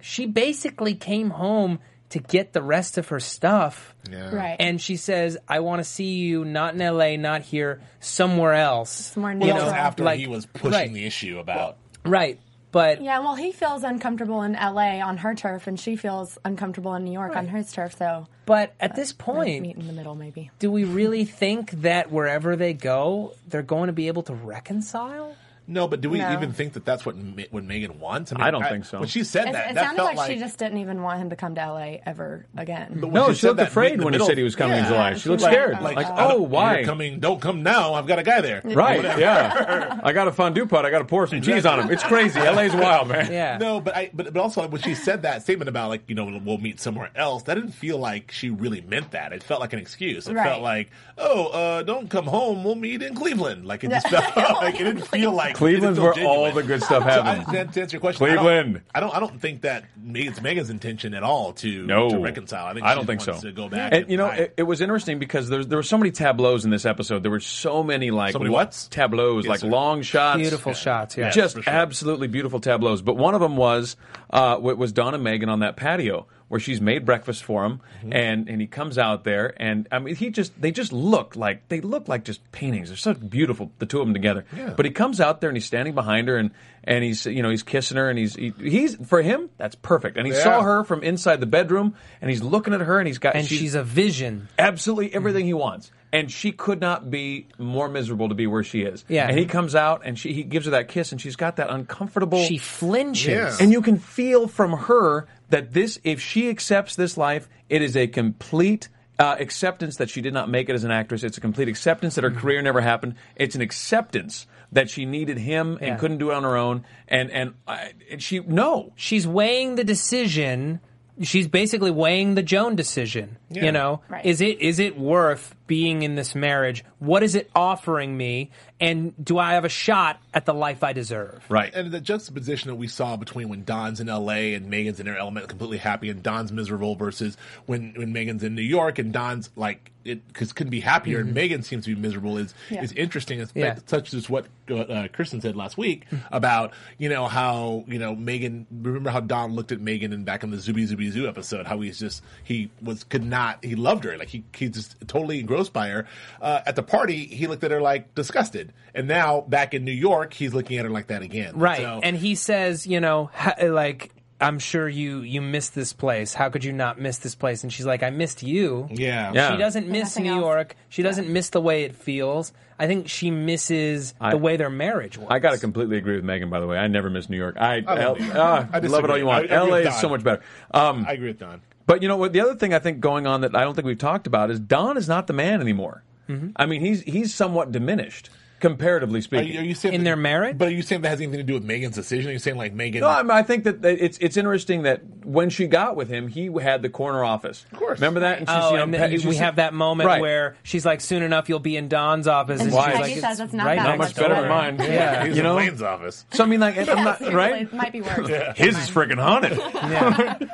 she 0.00 0.24
basically 0.26 0.94
came 0.94 1.30
home 1.30 1.80
to 2.08 2.18
get 2.18 2.52
the 2.54 2.62
rest 2.62 2.96
of 2.96 3.08
her 3.08 3.20
stuff. 3.20 3.94
Yeah. 4.10 4.34
Right. 4.34 4.56
And 4.58 4.80
she 4.80 4.96
says, 4.96 5.36
I 5.48 5.60
want 5.60 5.80
to 5.80 5.84
see 5.84 6.14
you 6.14 6.44
not 6.46 6.74
in 6.74 6.80
LA, 6.80 7.16
not 7.16 7.42
here, 7.42 7.80
somewhere 8.00 8.54
else. 8.54 8.90
Somewhere 8.90 9.36
Well, 9.36 9.48
that 9.48 9.54
was 9.54 9.62
neutral. 9.64 9.74
after 9.74 10.04
Like- 10.04 10.18
he 10.20 10.26
was 10.26 10.46
pushing 10.46 10.70
right. 10.72 10.92
the 10.92 11.04
issue 11.06 11.38
about. 11.38 11.76
Right. 12.04 12.38
But 12.74 13.00
Yeah, 13.00 13.20
well, 13.20 13.36
he 13.36 13.52
feels 13.52 13.84
uncomfortable 13.84 14.42
in 14.42 14.54
LA 14.54 14.98
on 15.00 15.18
her 15.18 15.32
turf, 15.36 15.68
and 15.68 15.78
she 15.78 15.94
feels 15.94 16.38
uncomfortable 16.44 16.92
in 16.96 17.04
New 17.04 17.12
York 17.12 17.36
on 17.36 17.46
his 17.46 17.70
turf. 17.70 17.96
So 17.96 18.26
but 18.46 18.74
at 18.80 18.96
this 18.96 19.12
point, 19.12 19.62
meet 19.62 19.76
in 19.76 19.86
the 19.86 19.92
middle, 19.92 20.16
maybe. 20.16 20.50
do 20.58 20.72
we 20.72 20.82
really 20.82 21.24
think 21.24 21.70
that 21.82 22.10
wherever 22.10 22.56
they 22.56 22.72
go, 22.72 23.32
they're 23.46 23.62
going 23.62 23.86
to 23.86 23.92
be 23.92 24.08
able 24.08 24.24
to 24.24 24.34
reconcile? 24.34 25.36
No, 25.66 25.88
but 25.88 26.00
do 26.02 26.10
we 26.10 26.18
No. 26.18 26.32
even 26.32 26.52
think 26.52 26.74
that 26.74 26.84
that's 26.84 27.06
what 27.06 27.16
Ma- 27.16 27.42
what 27.50 27.64
Megan 27.64 27.98
wants? 27.98 28.32
I 28.36 28.50
don't 28.50 28.62
think 28.68 28.84
so. 28.84 28.98
When 29.00 29.08
she 29.08 29.24
said 29.24 29.48
It, 29.48 29.52
that, 29.52 29.70
it 29.70 29.74
that 29.76 29.84
sounded 29.86 30.02
felt 30.02 30.16
like, 30.16 30.30
she 30.30 30.38
just 30.38 30.58
didn't 30.58 30.78
even 30.78 31.00
want 31.02 31.20
him 31.20 31.30
to 31.30 31.36
come 31.36 31.54
to 31.54 31.60
LA 31.62 31.96
ever 32.04 32.44
again. 32.56 32.98
But 33.00 33.06
when 33.08 33.14
No, 33.14 33.28
she 33.28 33.34
she 33.34 33.40
said 33.40 33.46
looked 33.48 33.56
that, 33.58 33.68
afraid 33.68 33.92
in 33.92 33.98
the 34.00 34.04
when 34.04 34.12
middle- 34.12 34.26
he 34.26 34.30
said 34.30 34.38
he 34.38 34.44
was 34.44 34.56
coming 34.56 34.76
in 34.76 34.84
Yeah. 34.84 34.90
July. 34.90 35.14
She 35.14 35.20
she 35.20 35.28
looked 35.30 35.42
was 35.42 35.50
scared. 35.50 35.80
like, 35.80 35.96
Like, 35.96 36.06
oh, 36.10 36.38
You're 36.40 36.40
why? 36.48 36.84
coming? 36.84 37.18
Don't 37.20 37.40
come 37.40 37.62
now. 37.62 37.94
I've 37.94 38.06
got 38.06 38.18
a 38.18 38.22
guy 38.22 38.40
there. 38.42 38.60
Right, 38.64 39.02
yeah. 39.18 40.00
I 40.02 40.12
got 40.12 40.28
a 40.28 40.32
fondue 40.32 40.66
pot. 40.66 40.84
I 40.84 40.90
got 40.90 40.98
to 40.98 41.04
pour 41.06 41.26
some 41.26 41.40
cheese 41.40 41.64
on 41.64 41.80
him. 41.80 41.90
It's 41.90 42.02
crazy. 42.02 42.40
LA's 42.40 42.74
wild, 42.74 43.08
man. 43.08 43.32
Yeah. 43.32 43.56
No, 43.58 43.80
but 43.80 43.96
I 43.96 44.10
but, 44.12 44.32
but 44.34 44.40
also 44.40 44.66
when 44.68 44.82
she 44.82 44.94
said 44.94 45.22
that 45.22 45.42
statement 45.42 45.68
about 45.70 45.88
like 45.88 46.02
you 46.08 46.14
know 46.14 46.40
we'll 46.44 46.58
meet 46.58 46.78
somewhere 46.80 47.10
else, 47.14 47.44
that 47.44 47.54
didn't 47.54 47.72
feel 47.72 47.96
like 47.98 48.30
she 48.32 48.50
really 48.50 48.82
meant 48.82 49.12
that. 49.12 49.32
It 49.32 49.42
felt 49.42 49.60
like 49.60 49.72
an 49.72 49.78
excuse. 49.78 50.28
It 50.28 50.34
Right. 50.34 50.46
felt 50.46 50.62
like 50.62 50.90
oh 51.16 51.46
uh, 51.46 51.82
don't 51.82 52.10
come 52.10 52.26
home, 52.26 52.64
we'll 52.64 52.74
meet 52.74 53.00
in 53.02 53.14
Cleveland. 53.14 53.64
Like 53.66 53.82
it 53.84 53.90
just 53.90 54.08
felt 54.34 54.36
like 54.36 54.78
it 54.80 54.84
didn't 54.84 55.06
feel 55.06 55.32
like 55.32 55.52
it 55.52 55.53
Cleveland's 55.54 55.98
where 56.00 56.12
feel 56.14 56.26
all 56.26 56.52
the 56.52 56.62
good 56.62 56.82
stuff 56.82 57.02
So 57.08 57.08
I, 57.22 57.34
happens. 57.36 57.72
to 57.74 57.80
answer 57.80 57.94
your 57.94 58.00
question, 58.00 58.26
Cleveland. 58.26 58.82
I 58.94 59.00
don't, 59.00 59.14
I 59.14 59.18
don't 59.20 59.24
I 59.24 59.28
don't 59.30 59.40
think 59.40 59.62
that 59.62 59.84
it's 60.06 60.40
Megan's 60.42 60.70
intention 60.70 61.14
at 61.14 61.22
all 61.22 61.52
to 61.54 61.86
No, 61.86 62.10
to 62.10 62.18
reconcile. 62.18 62.66
I 62.66 62.74
think 62.74 62.84
I 62.84 62.94
don't 62.94 63.06
think 63.06 63.20
so. 63.20 63.38
To 63.40 63.52
go 63.52 63.68
back 63.68 63.92
and 63.94 64.10
you 64.10 64.16
know, 64.16 64.26
it, 64.26 64.54
it 64.56 64.62
was 64.64 64.80
interesting 64.80 65.18
because 65.18 65.48
there, 65.48 65.64
there 65.64 65.78
were 65.78 65.82
so 65.82 65.96
many 65.98 66.10
tableaus 66.10 66.64
in 66.64 66.70
this 66.70 66.84
episode. 66.84 67.22
There 67.22 67.30
were 67.30 67.40
so 67.40 67.82
many 67.82 68.10
like 68.10 68.32
So 68.32 68.38
many 68.38 68.50
lo- 68.50 68.56
whats? 68.58 68.88
tableaus, 68.88 69.44
Yes, 69.44 69.48
like 69.50 69.60
sir. 69.60 69.68
long 69.68 70.02
shots, 70.02 70.38
Beautiful 70.38 70.74
shots, 70.74 71.16
yeah. 71.16 71.30
just 71.30 71.54
sure. 71.54 71.62
absolutely 71.66 72.28
beautiful 72.28 72.60
tableaus. 72.60 73.00
But 73.02 73.16
one 73.16 73.34
of 73.34 73.40
them 73.40 73.56
was 73.56 73.96
uh, 74.30 74.58
wa- 74.60 74.74
was 74.74 74.92
Don 74.92 75.14
and 75.14 75.24
Megan 75.24 75.48
on 75.48 75.60
that 75.60 75.76
patio 75.76 76.26
where 76.48 76.60
she's 76.60 76.80
made 76.80 77.04
breakfast 77.06 77.42
for 77.42 77.64
him, 77.64 77.80
Mm-hmm. 78.00 78.12
and 78.12 78.48
and 78.48 78.60
he 78.60 78.66
comes 78.66 78.98
out 78.98 79.24
there, 79.24 79.54
and 79.56 79.88
I 79.90 79.98
mean, 79.98 80.14
he 80.14 80.30
just 80.30 80.60
they 80.60 80.70
just 80.70 80.92
look 80.92 81.36
like 81.36 81.68
they 81.68 81.80
look 81.80 82.06
like 82.08 82.24
just 82.24 82.40
paintings. 82.52 82.88
They're 82.88 82.96
so 82.96 83.14
beautiful, 83.14 83.70
the 83.78 83.86
two 83.86 84.00
of 84.00 84.06
them 84.06 84.14
together. 84.14 84.44
Yeah. 84.56 84.74
But 84.76 84.84
he 84.84 84.90
comes 84.92 85.20
out 85.20 85.40
there 85.40 85.48
and 85.50 85.56
he's 85.56 85.64
standing 85.64 85.94
behind 85.94 86.28
her, 86.28 86.36
and 86.36 86.50
and 86.84 87.02
he's 87.02 87.24
you 87.26 87.42
know 87.42 87.50
he's 87.50 87.62
kissing 87.62 87.96
her, 87.96 88.10
and 88.10 88.18
he's 88.18 88.34
he, 88.34 88.52
he's 88.58 88.94
for 89.06 89.22
him 89.22 89.48
that's 89.56 89.74
perfect. 89.74 90.16
And 90.18 90.26
he 90.26 90.32
Yeah. 90.34 90.42
saw 90.42 90.62
her 90.62 90.84
from 90.84 91.02
inside 91.02 91.40
the 91.40 91.46
bedroom, 91.46 91.94
and 92.20 92.30
he's 92.30 92.42
looking 92.42 92.74
at 92.74 92.80
her, 92.80 92.98
and 92.98 93.06
he's 93.08 93.18
got 93.18 93.34
And 93.36 93.46
she's, 93.46 93.74
a 93.74 93.82
vision. 93.82 94.48
absolutely 94.58 95.14
everything 95.14 95.46
he 95.46 95.54
wants. 95.54 95.90
And 96.14 96.30
she 96.30 96.52
could 96.52 96.80
not 96.80 97.10
be 97.10 97.48
more 97.58 97.88
miserable 97.88 98.28
to 98.28 98.34
be 98.34 98.46
where 98.46 98.62
she 98.62 98.82
is. 98.82 99.04
Yeah. 99.08 99.26
And 99.28 99.36
he 99.38 99.46
comes 99.46 99.74
out 99.74 100.02
and 100.04 100.16
she, 100.18 100.32
he 100.32 100.44
gives 100.44 100.64
her 100.66 100.70
that 100.70 100.88
kiss 100.88 101.10
and 101.12 101.20
she's 101.20 101.34
got 101.36 101.56
that 101.56 101.68
uncomfortable. 101.70 102.42
She 102.44 102.56
flinches. 102.56 103.26
Yeah. 103.26 103.56
and 103.60 103.72
you 103.72 103.82
can 103.82 103.98
feel 103.98 104.46
from 104.46 104.72
her 104.72 105.26
that 105.50 105.72
this, 105.72 105.98
if 106.04 106.20
she 106.20 106.48
accepts 106.48 106.94
this 106.94 107.16
life, 107.16 107.48
it 107.68 107.82
is 107.82 107.96
a 107.96 108.06
complete 108.06 108.88
uh, 109.18 109.36
acceptance 109.40 109.96
that 109.96 110.08
she 110.08 110.20
did 110.20 110.32
not 110.32 110.48
make 110.48 110.68
it 110.68 110.74
as 110.74 110.84
an 110.84 110.90
actress. 110.92 111.22
It's 111.24 111.36
a 111.38 111.40
complete 111.40 111.68
acceptance 111.68 112.14
that 112.14 112.24
her 112.24 112.30
career 112.30 112.62
never 112.62 112.80
happened. 112.80 113.16
It's 113.36 113.54
an 113.56 113.60
acceptance 113.60 114.46
that 114.72 114.90
she 114.90 115.04
needed 115.06 115.38
him 115.38 115.78
Yeah. 115.80 115.88
and 115.92 116.00
couldn't 116.00 116.18
do 116.18 116.30
it 116.30 116.34
on 116.34 116.42
her 116.44 116.56
own. 116.56 116.84
And 117.08 117.30
and, 117.30 117.54
I, 117.66 117.92
and 118.10 118.22
she 118.22 118.38
no, 118.40 118.92
She's 118.96 119.26
weighing 119.26 119.74
the 119.76 119.84
decision. 119.84 120.80
She's 121.22 121.46
basically 121.46 121.92
weighing 121.92 122.34
the 122.34 122.42
Joan 122.42 122.74
decision. 122.74 123.36
Yeah. 123.50 123.66
You 123.66 123.72
know, 123.72 124.00
Right. 124.08 124.26
is 124.26 124.40
it 124.40 124.60
is 124.60 124.80
it 124.80 124.98
worth 124.98 125.54
being 125.66 126.02
in 126.02 126.14
this 126.14 126.34
marriage? 126.34 126.84
What 126.98 127.22
is 127.22 127.34
it 127.34 127.50
offering 127.54 128.16
me? 128.16 128.50
And 128.80 129.14
do 129.22 129.38
I 129.38 129.52
have 129.54 129.64
a 129.64 129.68
shot 129.68 130.20
at 130.32 130.46
the 130.46 130.54
life 130.54 130.82
I 130.82 130.92
deserve? 130.92 131.44
right. 131.48 131.72
And 131.74 131.92
the 131.92 132.00
juxtaposition 132.00 132.68
that 132.68 132.74
we 132.74 132.88
saw 132.88 133.16
between 133.16 133.48
when 133.48 133.64
Don's 133.64 134.00
in 134.00 134.08
LA 134.08 134.54
and 134.54 134.68
Megan's 134.68 135.00
in 135.00 135.06
her 135.06 135.16
element, 135.16 135.48
completely 135.48 135.78
happy, 135.78 136.10
and 136.10 136.22
Don's 136.22 136.52
miserable, 136.52 136.96
versus 136.96 137.36
when 137.66 137.94
when 137.96 138.12
Megan's 138.12 138.42
in 138.42 138.54
New 138.54 138.62
York 138.62 138.98
and 138.98 139.12
Don's 139.12 139.50
like 139.56 139.92
it 140.04 140.20
cause 140.34 140.52
couldn't 140.52 140.70
be 140.70 140.80
happier, 140.80 141.18
and 141.18 141.28
mm-hmm. 141.28 141.34
Megan 141.34 141.62
seems 141.62 141.84
to 141.86 141.94
be 141.94 142.00
miserable. 142.00 142.36
Is 142.36 142.52
Yeah. 142.68 142.82
is 142.82 142.92
interesting. 142.92 143.40
It's 143.40 143.52
Yeah. 143.54 143.78
such 143.86 144.12
as 144.12 144.28
what 144.28 144.46
uh, 144.70 144.76
uh, 144.76 145.08
Kristen 145.08 145.40
said 145.40 145.56
last 145.56 145.78
week 145.78 146.04
mm-hmm. 146.10 146.34
about 146.34 146.72
you 146.98 147.08
know 147.08 147.26
how 147.26 147.84
you 147.86 147.98
know 147.98 148.14
Megan. 148.14 148.66
Remember 148.70 149.10
how 149.10 149.20
Don 149.20 149.54
looked 149.54 149.72
at 149.72 149.80
Megan 149.80 150.12
and 150.12 150.24
back 150.24 150.42
in 150.42 150.50
the 150.50 150.58
Zou 150.58 150.74
Bisou 150.74 150.96
Bisou 150.96 151.26
episode, 151.26 151.66
how 151.66 151.80
he's 151.80 151.98
just 151.98 152.22
he 152.42 152.70
was 152.82 153.04
could 153.04 153.24
not 153.24 153.64
he 153.64 153.74
loved 153.74 154.04
her 154.04 154.16
like 154.18 154.28
he 154.28 154.44
he's 154.54 154.70
just 154.70 154.96
totally 155.06 155.40
engrossed 155.40 155.53
by 155.72 155.88
her. 155.88 156.06
Uh, 156.40 156.60
at 156.66 156.76
the 156.76 156.82
party, 156.82 157.26
he 157.26 157.46
looked 157.46 157.64
at 157.64 157.70
her 157.70 157.80
like 157.80 158.14
disgusted, 158.14 158.72
and 158.94 159.06
now 159.08 159.40
back 159.42 159.74
in 159.74 159.84
New 159.84 159.92
York, 159.92 160.32
he's 160.34 160.54
looking 160.54 160.78
at 160.78 160.84
her 160.84 160.90
like 160.90 161.06
that 161.08 161.22
again. 161.22 161.56
Right. 161.56 161.78
So- 161.78 162.00
And 162.02 162.16
he 162.16 162.34
says, 162.34 162.86
you 162.86 163.00
know, 163.00 163.30
ha- 163.32 163.54
like 163.62 164.10
I'm 164.40 164.58
sure 164.58 164.88
you 164.88 165.20
you 165.20 165.40
missed 165.40 165.74
this 165.74 165.92
place. 165.92 166.34
How 166.34 166.50
could 166.50 166.64
you 166.64 166.72
not 166.72 167.00
miss 167.00 167.18
this 167.18 167.34
place? 167.34 167.62
And 167.62 167.72
she's 167.72 167.86
like, 167.86 168.02
I 168.02 168.10
missed 168.10 168.42
you. 168.42 168.88
yeah, 168.90 169.32
Yeah. 169.32 169.52
She 169.52 169.58
doesn't 169.58 169.88
miss 169.88 170.16
Nothing 170.16 170.24
New 170.24 170.32
else. 170.34 170.40
York. 170.42 170.76
She 170.88 171.02
doesn't 171.02 171.28
miss 171.32 171.50
the 171.50 171.60
way 171.60 171.84
it 171.84 171.94
feels. 171.94 172.52
I 172.76 172.88
think 172.88 173.08
she 173.08 173.30
misses 173.30 174.12
I- 174.20 174.30
the 174.30 174.36
way 174.36 174.56
their 174.56 174.68
marriage 174.70 175.16
was. 175.16 175.28
I 175.30 175.38
got 175.38 175.52
to 175.52 175.58
completely 175.58 175.96
agree 175.96 176.16
with 176.16 176.24
Megan. 176.24 176.50
By 176.50 176.58
the 176.60 176.66
way, 176.66 176.76
I 176.76 176.88
never 176.88 177.08
miss 177.08 177.30
New 177.30 177.36
York. 177.36 177.56
I, 177.56 177.78
love 177.78 177.98
L- 177.98 178.16
New 178.16 178.24
York. 178.24 178.36
ah, 178.36 178.68
I 178.72 178.78
love 178.80 179.04
it 179.04 179.10
all 179.10 179.16
you 179.18 179.26
want. 179.26 179.50
I- 179.50 179.54
I 179.54 179.58
LA 179.60 179.76
is 179.76 180.00
so 180.00 180.08
much 180.08 180.24
better. 180.24 180.42
Um, 180.72 181.06
I 181.08 181.12
agree 181.12 181.28
with 181.28 181.38
Don. 181.38 181.62
But 181.86 182.02
you 182.02 182.08
know 182.08 182.16
what? 182.16 182.32
The 182.32 182.40
other 182.40 182.54
thing 182.54 182.72
I 182.74 182.78
think 182.78 183.00
going 183.00 183.26
on 183.26 183.42
that 183.42 183.54
I 183.54 183.62
don't 183.62 183.74
think 183.74 183.86
we've 183.86 183.98
talked 183.98 184.26
about 184.26 184.50
is 184.50 184.58
Don 184.60 184.96
is 184.96 185.08
not 185.08 185.26
the 185.26 185.32
man 185.34 185.60
anymore. 185.60 186.02
Mm-hmm. 186.28 186.50
I 186.56 186.66
mean, 186.66 186.80
he's 186.80 187.02
he's 187.02 187.34
somewhat 187.34 187.70
diminished 187.72 188.30
comparatively 188.60 189.18
Are 189.18 189.22
speaking. 189.22 189.52
you, 189.52 189.60
are 189.60 189.64
you 189.64 189.74
saying 189.74 189.94
In 189.94 190.00
that- 190.00 190.04
their 190.06 190.16
marriage? 190.16 190.56
But 190.56 190.68
are 190.68 190.70
you 190.70 190.80
saying 190.80 191.02
that 191.02 191.10
has 191.10 191.20
anything 191.20 191.36
to 191.36 191.44
do 191.44 191.52
with 191.52 191.64
Megan's 191.64 191.94
decision? 191.96 192.30
Are 192.30 192.32
you 192.32 192.38
saying 192.38 192.56
like 192.56 192.72
Megan? 192.72 193.02
no, 193.02 193.08
I, 193.08 193.22
mean, 193.22 193.30
I 193.32 193.42
think 193.42 193.64
that 193.64 193.82
that 193.82 194.02
it's 194.02 194.16
it's 194.18 194.38
interesting 194.38 194.84
that 194.84 195.02
when 195.22 195.50
she 195.50 195.66
got 195.66 195.96
with 195.96 196.08
him, 196.08 196.28
he 196.28 196.46
had 196.62 196.80
the 196.80 196.88
corner 196.88 197.22
office. 197.22 197.66
Of 197.72 197.78
course. 197.78 197.98
remember 197.98 198.20
that? 198.20 198.38
And 198.38 198.48
she's, 198.48 198.56
Oh, 198.58 198.70
you 198.70 198.76
know, 198.78 198.82
and 198.84 198.94
then 198.94 199.10
she's- 199.10 199.24
we 199.26 199.36
have 199.36 199.56
that 199.56 199.74
moment 199.74 200.06
Right. 200.06 200.22
where 200.22 200.56
she's 200.62 200.86
like, 200.86 201.02
"Soon 201.02 201.22
enough, 201.22 201.50
you'll 201.50 201.58
be 201.58 201.76
in 201.76 201.88
Don's 201.88 202.26
office," 202.26 202.60
and, 202.62 202.68
And 202.68 202.74
Why? 202.76 202.84
she's 202.92 203.00
Peggy 203.00 203.12
like, 203.16 203.20
says 203.20 203.40
"It's 203.40 203.44
it's 203.48 203.52
not 203.52 203.66
right 203.66 203.76
that 203.76 203.84
not 203.86 203.98
much 203.98 204.14
better 204.16 204.34
than 204.34 204.48
mine. 204.48 204.78
Yeah. 204.78 205.26
he's 205.26 205.34
you 205.36 205.42
in 205.42 205.44
know? 205.46 205.56
Lane's 205.56 205.82
office. 205.82 206.24
So 206.32 206.44
I 206.44 206.46
mean, 206.46 206.60
like, 206.60 206.78
I'm 206.88 207.04
not 207.04 207.20
right. 207.34 207.62
It 207.62 207.72
might 207.74 207.92
be 207.92 208.00
worse. 208.00 208.26
His 208.56 208.78
is 208.78 208.88
freaking 208.88 209.18
haunted. 209.20 210.48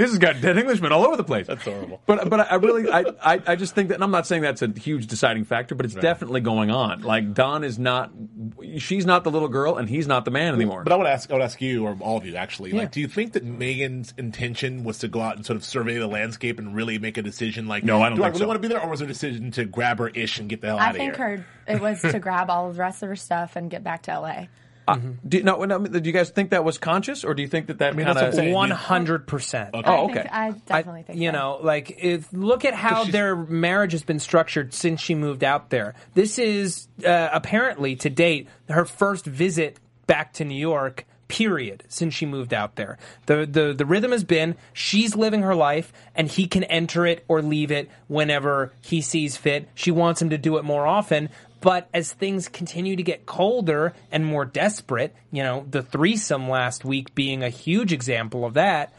His 0.00 0.10
has 0.10 0.18
got 0.18 0.40
dead 0.40 0.58
Englishmen 0.58 0.92
all 0.92 1.06
over 1.06 1.16
the 1.16 1.24
place. 1.24 1.46
That's 1.46 1.64
horrible. 1.64 2.00
But 2.06 2.28
but 2.30 2.50
I 2.50 2.56
really 2.56 2.90
I, 2.90 3.04
I, 3.22 3.42
I 3.48 3.56
just 3.56 3.74
think 3.74 3.88
that 3.88 3.96
and 3.96 4.04
I'm 4.04 4.10
not 4.10 4.26
saying 4.26 4.42
that's 4.42 4.62
a 4.62 4.68
huge 4.68 5.06
deciding 5.06 5.44
factor, 5.44 5.74
but 5.74 5.84
it's 5.86 5.94
definitely 5.94 6.40
going 6.40 6.70
on. 6.70 7.02
Like 7.02 7.34
Don 7.34 7.64
is 7.64 7.78
not 7.78 8.10
she's 8.78 9.06
not 9.06 9.24
the 9.24 9.30
little 9.30 9.48
girl 9.48 9.76
and 9.76 9.88
he's 9.88 10.06
not 10.06 10.24
the 10.24 10.30
man 10.30 10.54
anymore. 10.54 10.84
But 10.84 10.92
I 10.92 10.96
would 10.96 11.06
ask, 11.06 11.30
I 11.30 11.34
would 11.34 11.42
ask 11.42 11.60
you 11.60 11.84
or 11.86 11.96
all 12.00 12.16
of 12.16 12.24
you 12.26 12.36
actually, 12.36 12.72
like, 12.72 12.92
do 12.92 13.00
you 13.00 13.08
think 13.08 13.32
that 13.32 13.44
Megan's 13.44 14.14
intention 14.16 14.84
was 14.84 14.98
to 14.98 15.08
go 15.08 15.20
out 15.20 15.36
and 15.36 15.44
sort 15.44 15.56
of 15.56 15.64
survey 15.64 15.98
the 15.98 16.06
landscape 16.06 16.58
and 16.58 16.74
really 16.74 16.98
make 16.98 17.18
a 17.18 17.22
decision? 17.22 17.68
Like, 17.68 17.84
No, 17.84 18.00
I 18.02 18.08
don't 18.08 18.18
do 18.18 18.24
I 18.24 18.26
think 18.26 18.34
really 18.34 18.44
so. 18.44 18.48
want 18.48 18.62
to 18.62 18.68
be 18.68 18.72
there, 18.72 18.82
or 18.82 18.88
was 18.88 19.00
there 19.00 19.08
a 19.08 19.12
decision 19.12 19.50
to 19.52 19.64
grab 19.64 19.98
her 19.98 20.08
ish 20.08 20.38
and 20.38 20.48
get 20.48 20.60
the 20.60 20.68
hell 20.68 20.78
I 20.78 20.86
out 20.88 20.90
of 20.90 20.96
think 20.96 21.16
her 21.16 21.46
it 21.66 21.80
was 21.80 22.00
to 22.02 22.18
grab 22.18 22.50
all 22.50 22.68
of 22.68 22.76
the 22.76 22.80
rest 22.80 23.02
of 23.02 23.08
her 23.08 23.16
stuff 23.16 23.56
and 23.56 23.70
get 23.70 23.84
back 23.84 24.02
to 24.02 24.18
LA. 24.18 24.46
Do, 24.96 25.38
you- 25.38 25.42
no, 25.42 25.64
no, 25.64 25.78
do 25.78 26.00
you 26.08 26.12
guys 26.12 26.30
think 26.30 26.50
that 26.50 26.64
was 26.64 26.78
conscious 26.78 27.24
or 27.24 27.34
do 27.34 27.42
you 27.42 27.48
think 27.48 27.68
that 27.68 27.78
that 27.78 27.94
mean, 27.94 28.06
kind 28.06 28.18
that's 28.18 28.38
of. 28.38 28.46
One 28.46 28.70
hundred 28.70 29.26
percent. 29.26 29.70
Oh, 29.74 29.80
I 29.84 29.98
okay. 29.98 30.14
think, 30.14 30.32
I 30.32 30.50
definitely 30.50 31.02
think 31.02 31.18
you 31.18 31.28
so. 31.28 31.32
know, 31.32 31.58
like 31.62 31.96
if 32.02 32.32
look 32.32 32.64
at 32.64 32.74
how 32.74 33.04
their 33.04 33.36
marriage 33.36 33.92
has 33.92 34.02
been 34.02 34.18
structured 34.18 34.74
since 34.74 35.00
she 35.00 35.14
moved 35.14 35.44
out 35.44 35.70
there. 35.70 35.94
This 36.14 36.38
is 36.38 36.88
uh, 37.04 37.28
apparently 37.32 37.96
to 37.96 38.10
date 38.10 38.48
her 38.68 38.84
first 38.84 39.24
visit 39.26 39.78
back 40.06 40.32
to 40.34 40.44
New 40.44 40.58
York 40.58 41.06
period 41.28 41.84
since 41.86 42.12
she 42.12 42.26
moved 42.26 42.52
out 42.52 42.74
there. 42.74 42.98
The 43.26 43.46
the 43.46 43.72
the 43.72 43.86
rhythm 43.86 44.10
has 44.10 44.24
been 44.24 44.56
she's 44.72 45.14
living 45.14 45.42
her 45.42 45.54
life 45.54 45.92
and 46.16 46.26
he 46.26 46.48
can 46.48 46.64
enter 46.64 47.06
it 47.06 47.24
or 47.28 47.40
leave 47.40 47.70
it 47.70 47.88
whenever 48.08 48.72
he 48.80 49.00
sees 49.00 49.36
fit. 49.36 49.68
She 49.76 49.92
wants 49.92 50.20
him 50.20 50.30
to 50.30 50.38
do 50.38 50.56
it 50.58 50.64
more 50.64 50.86
often. 50.86 51.28
But 51.60 51.88
as 51.92 52.12
things 52.12 52.48
continue 52.48 52.96
to 52.96 53.02
get 53.02 53.26
colder 53.26 53.92
and 54.10 54.24
more 54.24 54.44
desperate, 54.44 55.14
you 55.30 55.42
know, 55.42 55.66
the 55.70 55.82
threesome 55.82 56.48
last 56.48 56.84
week 56.84 57.14
being 57.14 57.42
a 57.42 57.50
huge 57.50 57.92
example 57.92 58.44
of 58.44 58.54
that, 58.54 58.94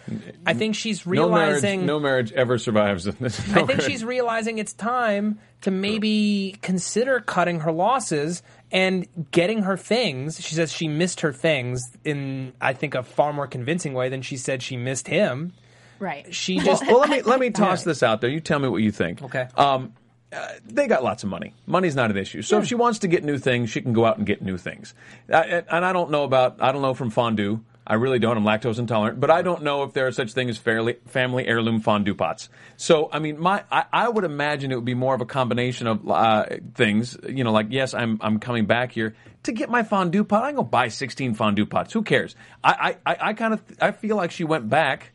I 0.46 0.54
think 0.54 0.76
she's 0.76 1.06
No 1.06 1.30
marriage, 1.30 1.48
realizing 1.48 1.86
no 1.86 2.00
marriage 2.00 2.32
ever 2.34 2.58
survives. 2.58 3.06
No 3.22 3.26
I 3.26 3.30
think 3.30 3.68
marriage. 3.68 3.84
she's 3.86 4.04
realizing 4.06 4.60
it's 4.60 4.74
time 4.74 5.40
to 5.62 5.72
maybe 5.72 6.56
consider 6.62 7.20
cutting 7.20 7.62
her 7.62 7.72
losses 7.72 8.44
and 8.72 9.08
getting 9.32 9.64
her 9.64 9.78
things. 9.78 10.40
She 10.40 10.56
says 10.56 10.72
she 10.72 10.88
missed 10.88 11.22
her 11.22 11.34
things 11.34 11.82
in, 12.04 12.54
I 12.62 12.74
think, 12.74 12.96
a 12.96 13.04
far 13.04 13.34
more 13.34 13.48
convincing 13.48 13.94
way 13.94 14.10
than 14.10 14.22
she 14.22 14.38
said 14.38 14.62
she 14.64 14.78
missed 14.78 15.08
him. 15.08 15.54
Right. 16.00 16.34
She 16.34 16.60
just. 16.64 16.86
well, 16.86 17.00
let 17.00 17.10
me 17.10 17.22
let 17.22 17.40
me 17.40 17.50
toss 17.52 17.84
this 17.86 18.04
out 18.04 18.22
there. 18.22 18.30
You 18.30 18.40
tell 18.40 18.60
me 18.60 18.68
what 18.68 18.82
you 18.82 18.92
think. 18.92 19.22
Okay. 19.22 19.48
Um, 19.56 19.94
uh, 20.34 20.48
they 20.66 20.88
got 20.88 21.04
lots 21.04 21.24
of 21.24 21.30
money. 21.30 21.54
Money's 21.66 21.96
not 21.96 22.10
an 22.10 22.18
issue. 22.18 22.42
So 22.42 22.60
if 22.60 22.68
she 22.68 22.76
wants 22.76 23.00
to 23.00 23.08
get 23.08 23.24
new 23.24 23.38
things, 23.38 23.70
she 23.70 23.82
can 23.82 23.94
go 23.94 24.06
out 24.06 24.18
and 24.18 24.26
get 24.26 24.42
new 24.42 24.58
things. 24.58 24.94
And 25.28 25.66
and 25.70 25.86
I 25.86 25.92
don't 25.94 26.12
know 26.12 26.24
about. 26.24 26.62
I 26.62 26.72
don't 26.72 26.82
know 26.82 26.94
from 26.94 27.10
fondue. 27.10 27.62
I 27.86 27.96
really 27.96 28.20
don't. 28.20 28.38
I'm 28.38 28.44
lactose 28.44 28.78
intolerant, 28.78 29.20
but 29.20 29.32
I 29.32 29.42
don't 29.42 29.64
know 29.64 29.84
if 29.84 29.94
there 29.94 30.06
are 30.06 30.12
such 30.12 30.34
thing 30.34 30.50
as 30.50 30.58
fairly, 30.58 30.98
family 31.08 31.48
heirloom 31.48 31.82
fondue 31.82 32.14
pots. 32.14 32.48
So, 32.78 33.10
I 33.12 33.20
mean, 33.20 33.40
my 33.40 33.64
I, 33.72 33.86
I 33.92 34.08
would 34.08 34.24
imagine 34.24 34.72
it 34.72 34.76
would 34.76 34.86
be 34.86 34.94
more 34.94 35.16
of 35.16 35.22
a 35.22 35.26
combination 35.26 35.88
of 35.88 36.08
uh, 36.10 36.46
things. 36.76 37.18
You 37.28 37.44
know, 37.44 37.52
like 37.52 37.68
yes, 37.70 37.94
I'm 37.94 38.20
I'm 38.22 38.40
coming 38.40 38.66
back 38.68 38.92
here 38.92 39.16
to 39.44 39.52
get 39.52 39.70
my 39.70 39.84
fondue 39.84 40.24
pot. 40.24 40.44
I 40.44 40.50
can 40.50 40.58
go 40.58 40.64
buy 40.64 40.88
16 40.88 41.34
fondue 41.34 41.66
pots. 41.66 41.92
Who 41.92 42.04
cares? 42.04 42.36
I 42.64 42.96
I, 43.06 43.12
I, 43.12 43.18
I 43.30 43.34
kind 43.34 43.54
of 43.54 43.62
I 43.82 43.92
feel 43.92 44.16
like 44.16 44.32
she 44.32 44.44
went 44.44 44.70
back 44.70 45.12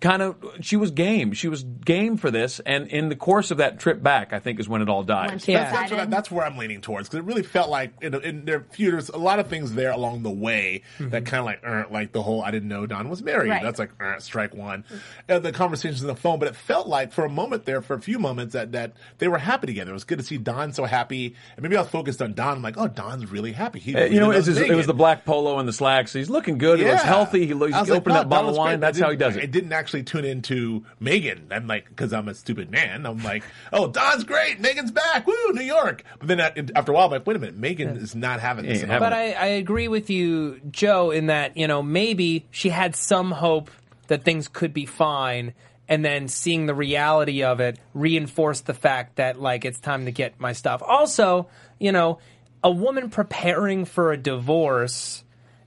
kind 0.00 0.20
of 0.20 0.36
she 0.60 0.76
was 0.76 0.90
game 0.90 1.32
she 1.32 1.48
was 1.48 1.62
game 1.62 2.18
for 2.18 2.30
this 2.30 2.60
and 2.60 2.86
in 2.88 3.08
the 3.08 3.16
course 3.16 3.50
of 3.50 3.56
that 3.58 3.80
trip 3.80 4.02
back 4.02 4.34
i 4.34 4.38
think 4.38 4.60
is 4.60 4.68
when 4.68 4.82
it 4.82 4.88
all 4.90 5.02
died 5.02 5.42
Yeah. 5.46 5.70
That's, 5.70 5.72
that's, 5.72 5.90
what 5.90 6.00
I, 6.00 6.04
that's 6.04 6.30
where 6.30 6.44
I'm 6.46 6.58
leaning 6.58 6.82
towards 6.82 7.08
because 7.08 7.20
it 7.20 7.24
really 7.24 7.42
felt 7.42 7.70
like 7.70 7.92
in, 8.02 8.14
in 8.22 8.44
their 8.44 8.60
few 8.70 8.90
there's 8.90 9.08
a 9.08 9.16
lot 9.16 9.38
of 9.38 9.48
things 9.48 9.72
there 9.72 9.92
along 9.92 10.22
the 10.22 10.30
way 10.30 10.82
that 11.00 11.24
kind 11.24 11.40
of 11.40 11.46
like 11.46 11.64
er, 11.64 11.86
like 11.90 12.12
the 12.12 12.22
whole 12.22 12.42
I 12.42 12.50
didn't 12.50 12.68
know 12.68 12.84
Don 12.86 13.08
was 13.08 13.22
married. 13.22 13.48
Right. 13.50 13.62
That's 13.62 13.78
like 13.78 13.90
er, 14.00 14.16
strike 14.18 14.54
one. 14.54 14.84
And 15.28 15.42
the 15.42 15.52
conversations 15.52 16.02
on 16.02 16.08
the 16.08 16.14
phone, 16.16 16.38
but 16.38 16.48
it 16.48 16.56
felt 16.56 16.86
like 16.88 17.12
for 17.12 17.24
a 17.24 17.28
moment 17.30 17.64
there, 17.64 17.80
for 17.80 17.94
a 17.94 18.00
few 18.00 18.18
moments 18.18 18.52
that 18.52 18.72
that 18.72 18.92
they 19.18 19.28
were 19.28 19.38
happy 19.38 19.66
together. 19.66 19.90
It 19.92 19.94
was 19.94 20.04
good 20.04 20.18
to 20.18 20.24
see 20.24 20.36
Don 20.36 20.72
so 20.72 20.84
happy, 20.84 21.34
and 21.56 21.62
maybe 21.62 21.76
I 21.76 21.80
was 21.80 21.90
focused 21.90 22.20
on 22.20 22.34
Don. 22.34 22.56
I'm 22.56 22.62
like, 22.62 22.76
oh, 22.76 22.88
Don's 22.88 23.30
really 23.30 23.52
happy. 23.52 23.78
He, 23.78 23.94
Uh, 23.94 24.04
you 24.04 24.20
know, 24.20 24.26
really 24.26 24.38
it's 24.38 24.46
his, 24.46 24.58
it 24.58 24.74
was 24.74 24.86
the 24.86 24.94
black 24.94 25.24
polo 25.24 25.58
and 25.58 25.66
the 25.68 25.72
slacks. 25.72 26.12
He's 26.12 26.28
looking 26.30 26.58
good. 26.58 26.78
He 26.80 26.84
looks 26.84 27.02
healthy. 27.02 27.46
He 27.46 27.54
looks, 27.54 27.72
I 27.72 27.80
was 27.80 27.88
he's 27.88 27.92
like, 27.92 28.02
opened 28.02 28.14
no, 28.14 28.20
that 28.20 28.28
bottle 28.28 28.50
of 28.50 28.56
wine. 28.56 28.80
That's 28.80 28.98
how 28.98 29.10
he 29.10 29.16
does 29.16 29.36
I 29.36 29.40
it. 29.40 29.50
didn't 29.52 29.72
actually 29.72 29.85
tune 30.02 30.24
into 30.24 30.84
Megan. 31.00 31.48
I'm 31.50 31.66
like, 31.66 31.88
because 31.88 32.12
I'm 32.12 32.28
a 32.28 32.34
stupid 32.34 32.70
man. 32.70 33.06
I'm 33.06 33.22
like, 33.22 33.44
oh, 33.72 33.88
Don's 33.88 34.24
great. 34.24 34.60
Megan's 34.60 34.90
back. 34.90 35.26
Woo, 35.26 35.52
New 35.52 35.62
York. 35.62 36.02
But 36.18 36.28
then 36.28 36.40
after 36.40 36.92
a 36.92 36.94
while, 36.94 37.06
I'm 37.06 37.10
like, 37.10 37.26
wait 37.26 37.36
a 37.36 37.38
minute. 37.38 37.56
Megan 37.56 37.96
is 37.96 38.14
not 38.14 38.40
having 38.40 38.66
this. 38.66 38.82
ain't 38.82 38.90
at 38.90 38.94
all. 38.94 39.00
But 39.00 39.12
I, 39.12 39.32
I 39.32 39.46
agree 39.46 39.88
with 39.88 40.10
you, 40.10 40.60
Joe, 40.70 41.10
in 41.10 41.26
that, 41.26 41.56
you 41.56 41.66
know, 41.66 41.82
maybe 41.82 42.46
she 42.50 42.68
had 42.68 42.96
some 42.96 43.30
hope 43.30 43.70
that 44.08 44.24
things 44.24 44.48
could 44.48 44.72
be 44.72 44.86
fine. 44.86 45.54
And 45.88 46.04
then 46.04 46.26
seeing 46.26 46.66
the 46.66 46.74
reality 46.74 47.44
of 47.44 47.60
it 47.60 47.78
reinforced 47.94 48.66
the 48.66 48.74
fact 48.74 49.16
that, 49.16 49.40
like, 49.40 49.64
it's 49.64 49.78
time 49.78 50.06
to 50.06 50.10
get 50.10 50.40
my 50.40 50.52
stuff. 50.52 50.82
Also, 50.84 51.48
you 51.78 51.92
know, 51.92 52.18
a 52.64 52.70
woman 52.70 53.08
preparing 53.08 53.84
for 53.84 54.10
a 54.10 54.16
divorce 54.16 55.22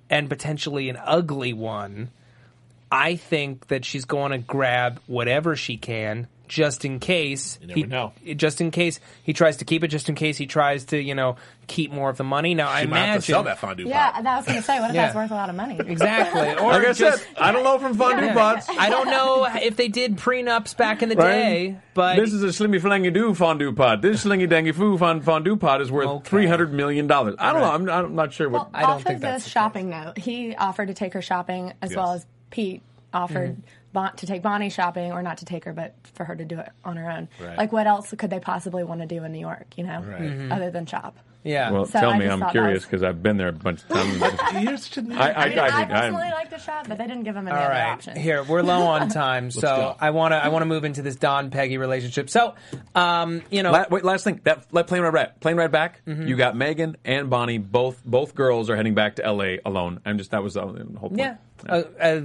and 0.10 0.28
potentially 0.28 0.90
an 0.90 0.98
ugly 1.02 1.54
one, 1.54 2.10
I 2.92 3.16
think 3.18 3.68
that 3.68 3.86
she's 3.86 4.06
going 4.06 4.32
to 4.32 4.38
grab 4.40 5.00
whatever 5.08 5.56
she 5.56 5.78
can 5.78 6.28
just 6.48 6.84
in 6.84 7.00
case. 7.00 7.60
never 7.62 7.74
he, 7.76 7.84
know. 7.84 8.12
Just 8.36 8.60
in 8.60 8.72
case 8.72 9.00
he 9.22 9.34
tries 9.34 9.58
to 9.58 9.66
keep 9.66 9.84
it, 9.84 9.90
just 9.90 10.10
in 10.10 10.16
case 10.16 10.36
he 10.36 10.48
tries 10.48 10.86
to, 10.86 11.00
you 11.00 11.14
know, 11.14 11.36
keep 11.68 11.92
more 11.92 12.10
of 12.10 12.18
the 12.18 12.24
money. 12.24 12.56
Now, 12.56 12.70
I 12.70 12.82
she 12.82 12.88
might 12.88 12.98
have 12.98 13.06
to 13.06 13.12
imagine. 13.12 13.22
sell 13.34 13.44
that 13.44 13.60
fondue 13.60 13.84
pot. 13.84 13.90
Yeah, 13.92 14.22
that 14.24 14.38
was 14.38 14.46
going 14.48 14.58
to 14.58 14.64
say, 14.64 14.80
what 14.80 14.90
if 14.90 14.96
Yeah. 14.96 15.04
that's 15.04 15.16
worth 15.16 15.30
a 15.30 15.36
lot 15.36 15.50
of 15.52 15.56
money? 15.56 15.78
Exactly. 15.80 16.42
Or 16.66 16.72
Like 16.72 16.88
I 16.88 16.94
just, 16.94 17.24
said, 17.24 17.28
I 17.40 17.52
don't 17.52 17.64
know 17.64 17.78
from 17.78 17.94
fondue 17.94 18.26
Yeah. 18.26 18.34
pots. 18.34 18.66
I 18.68 18.90
don't 18.90 19.06
know 19.12 19.46
if 19.62 19.76
they 19.78 19.90
did 19.90 20.18
prenups 20.18 20.76
back 20.76 21.04
in 21.04 21.10
the 21.10 21.16
Right? 21.16 21.26
day, 21.32 21.78
but 21.94 22.16
this 22.16 22.34
is 22.34 22.42
a 22.42 22.48
slimmy 22.48 22.82
flangy 22.82 23.12
doo 23.14 23.36
fondue 23.36 23.72
pot. 23.76 24.02
This 24.02 24.24
slingy 24.24 24.48
dangy 24.48 24.74
foo 24.74 24.98
fond- 24.98 25.24
fondue 25.24 25.56
pot 25.58 25.82
is 25.82 25.92
worth 25.92 26.08
Okay. 26.08 26.30
three 26.30 26.48
hundred 26.48 26.74
million 26.74 27.06
dollars. 27.06 27.36
I 27.38 27.54
don't 27.54 27.62
know. 27.62 27.72
I'm, 27.94 28.06
I'm 28.06 28.16
not 28.16 28.34
sure 28.34 28.50
what. 28.50 28.62
Well, 28.62 28.72
I 28.74 28.82
don't 28.82 28.90
off 28.94 29.04
think 29.04 29.18
of 29.18 29.22
that's 29.22 29.44
this 29.44 29.54
shopping 29.54 29.90
note, 29.92 30.18
he 30.18 30.56
offered 30.56 30.88
to 30.88 30.96
take 30.96 31.14
her 31.14 31.22
shopping 31.22 31.74
as 31.84 31.96
well 31.96 32.14
Yes. 32.14 32.22
as 32.22 32.26
Pete 32.50 32.82
offered 33.14 33.52
Mm-hmm. 33.54 33.62
Bon- 33.92 34.16
to 34.18 34.28
take 34.28 34.44
Bonnie 34.44 34.70
shopping, 34.70 35.12
or 35.12 35.24
not 35.24 35.40
to 35.40 35.46
take 35.46 35.66
her, 35.66 35.74
but 35.74 35.96
for 36.14 36.24
her 36.24 36.36
to 36.36 36.46
do 36.46 36.60
it 36.60 36.70
on 36.86 36.96
her 36.98 37.10
own. 37.10 37.28
Right. 37.42 37.58
Like, 37.58 37.72
what 37.72 37.88
else 37.88 38.14
could 38.16 38.30
they 38.30 38.40
possibly 38.40 38.84
want 38.84 39.02
to 39.02 39.08
do 39.08 39.24
in 39.24 39.32
New 39.32 39.40
York? 39.40 39.66
You 39.78 39.86
know, 39.86 40.02
Right. 40.04 40.22
Mm-hmm. 40.22 40.52
other 40.52 40.70
than 40.70 40.86
shop. 40.86 41.18
Yeah. 41.44 41.72
well, 41.72 41.86
So 41.86 42.00
tell 42.00 42.10
I 42.12 42.18
me, 42.20 42.26
just 42.26 42.34
I'm 42.34 42.40
thought 42.40 42.46
that 42.48 42.52
curious 42.60 42.76
was- 42.82 42.86
because 42.86 43.04
I've 43.04 43.24
been 43.24 43.38
there 43.38 43.48
a 43.48 43.54
bunch 43.54 43.82
of 43.84 43.90
times. 43.90 44.64
You're 44.64 44.78
such 44.78 44.98
a- 44.98 45.14
I, 45.14 45.30
I, 45.30 45.44
I, 45.46 45.50
mean, 45.50 45.60
I, 45.60 45.68
I, 45.68 45.82
I, 45.82 45.86
personally 45.86 46.30
like 46.32 46.50
the 46.50 46.58
shop, 46.60 46.88
but 46.88 46.98
they 46.98 47.08
didn't 47.08 47.24
give 47.24 47.36
him 47.36 47.48
any 47.48 47.56
All 47.58 47.64
other 47.64 47.72
right, 47.74 47.92
options. 47.92 48.18
here 48.18 48.44
we're 48.44 48.62
low 48.62 48.82
on 48.84 49.10
time, 49.24 49.52
so 49.52 49.62
go. 49.62 49.96
I 50.00 50.10
want 50.12 50.34
to 50.34 50.38
I 50.44 50.50
want 50.50 50.62
to 50.62 50.66
move 50.68 50.84
into 50.86 51.02
this 51.02 51.16
Don 51.16 51.50
Peggy 51.52 51.78
relationship. 51.78 52.30
So, 52.30 52.56
um, 52.96 53.42
you 53.50 53.64
know, 53.64 53.72
La- 53.72 53.86
wait, 53.90 54.04
last 54.04 54.24
thing. 54.24 54.42
That 54.44 54.66
let 54.72 54.88
plane 54.88 55.02
ride 55.02 55.14
back. 55.14 55.40
Plane 55.40 55.56
ride 55.58 55.72
back. 55.72 56.02
Mm-hmm. 56.06 56.28
You 56.28 56.36
got 56.36 56.56
Megan 56.56 56.98
and 57.06 57.30
Bonnie. 57.30 57.58
Both 57.58 58.04
both 58.06 58.36
girls 58.36 58.70
are 58.70 58.76
heading 58.76 58.96
back 58.96 59.16
to 59.18 59.26
L.A. 59.26 59.60
alone. 59.66 60.02
I'm 60.06 60.18
just 60.18 60.32
that 60.32 60.44
was 60.44 60.54
the 60.56 60.62
whole 60.62 61.10
point. 61.10 61.18
yeah, 61.18 61.36
uh, 61.68 61.84
uh, 62.00 62.22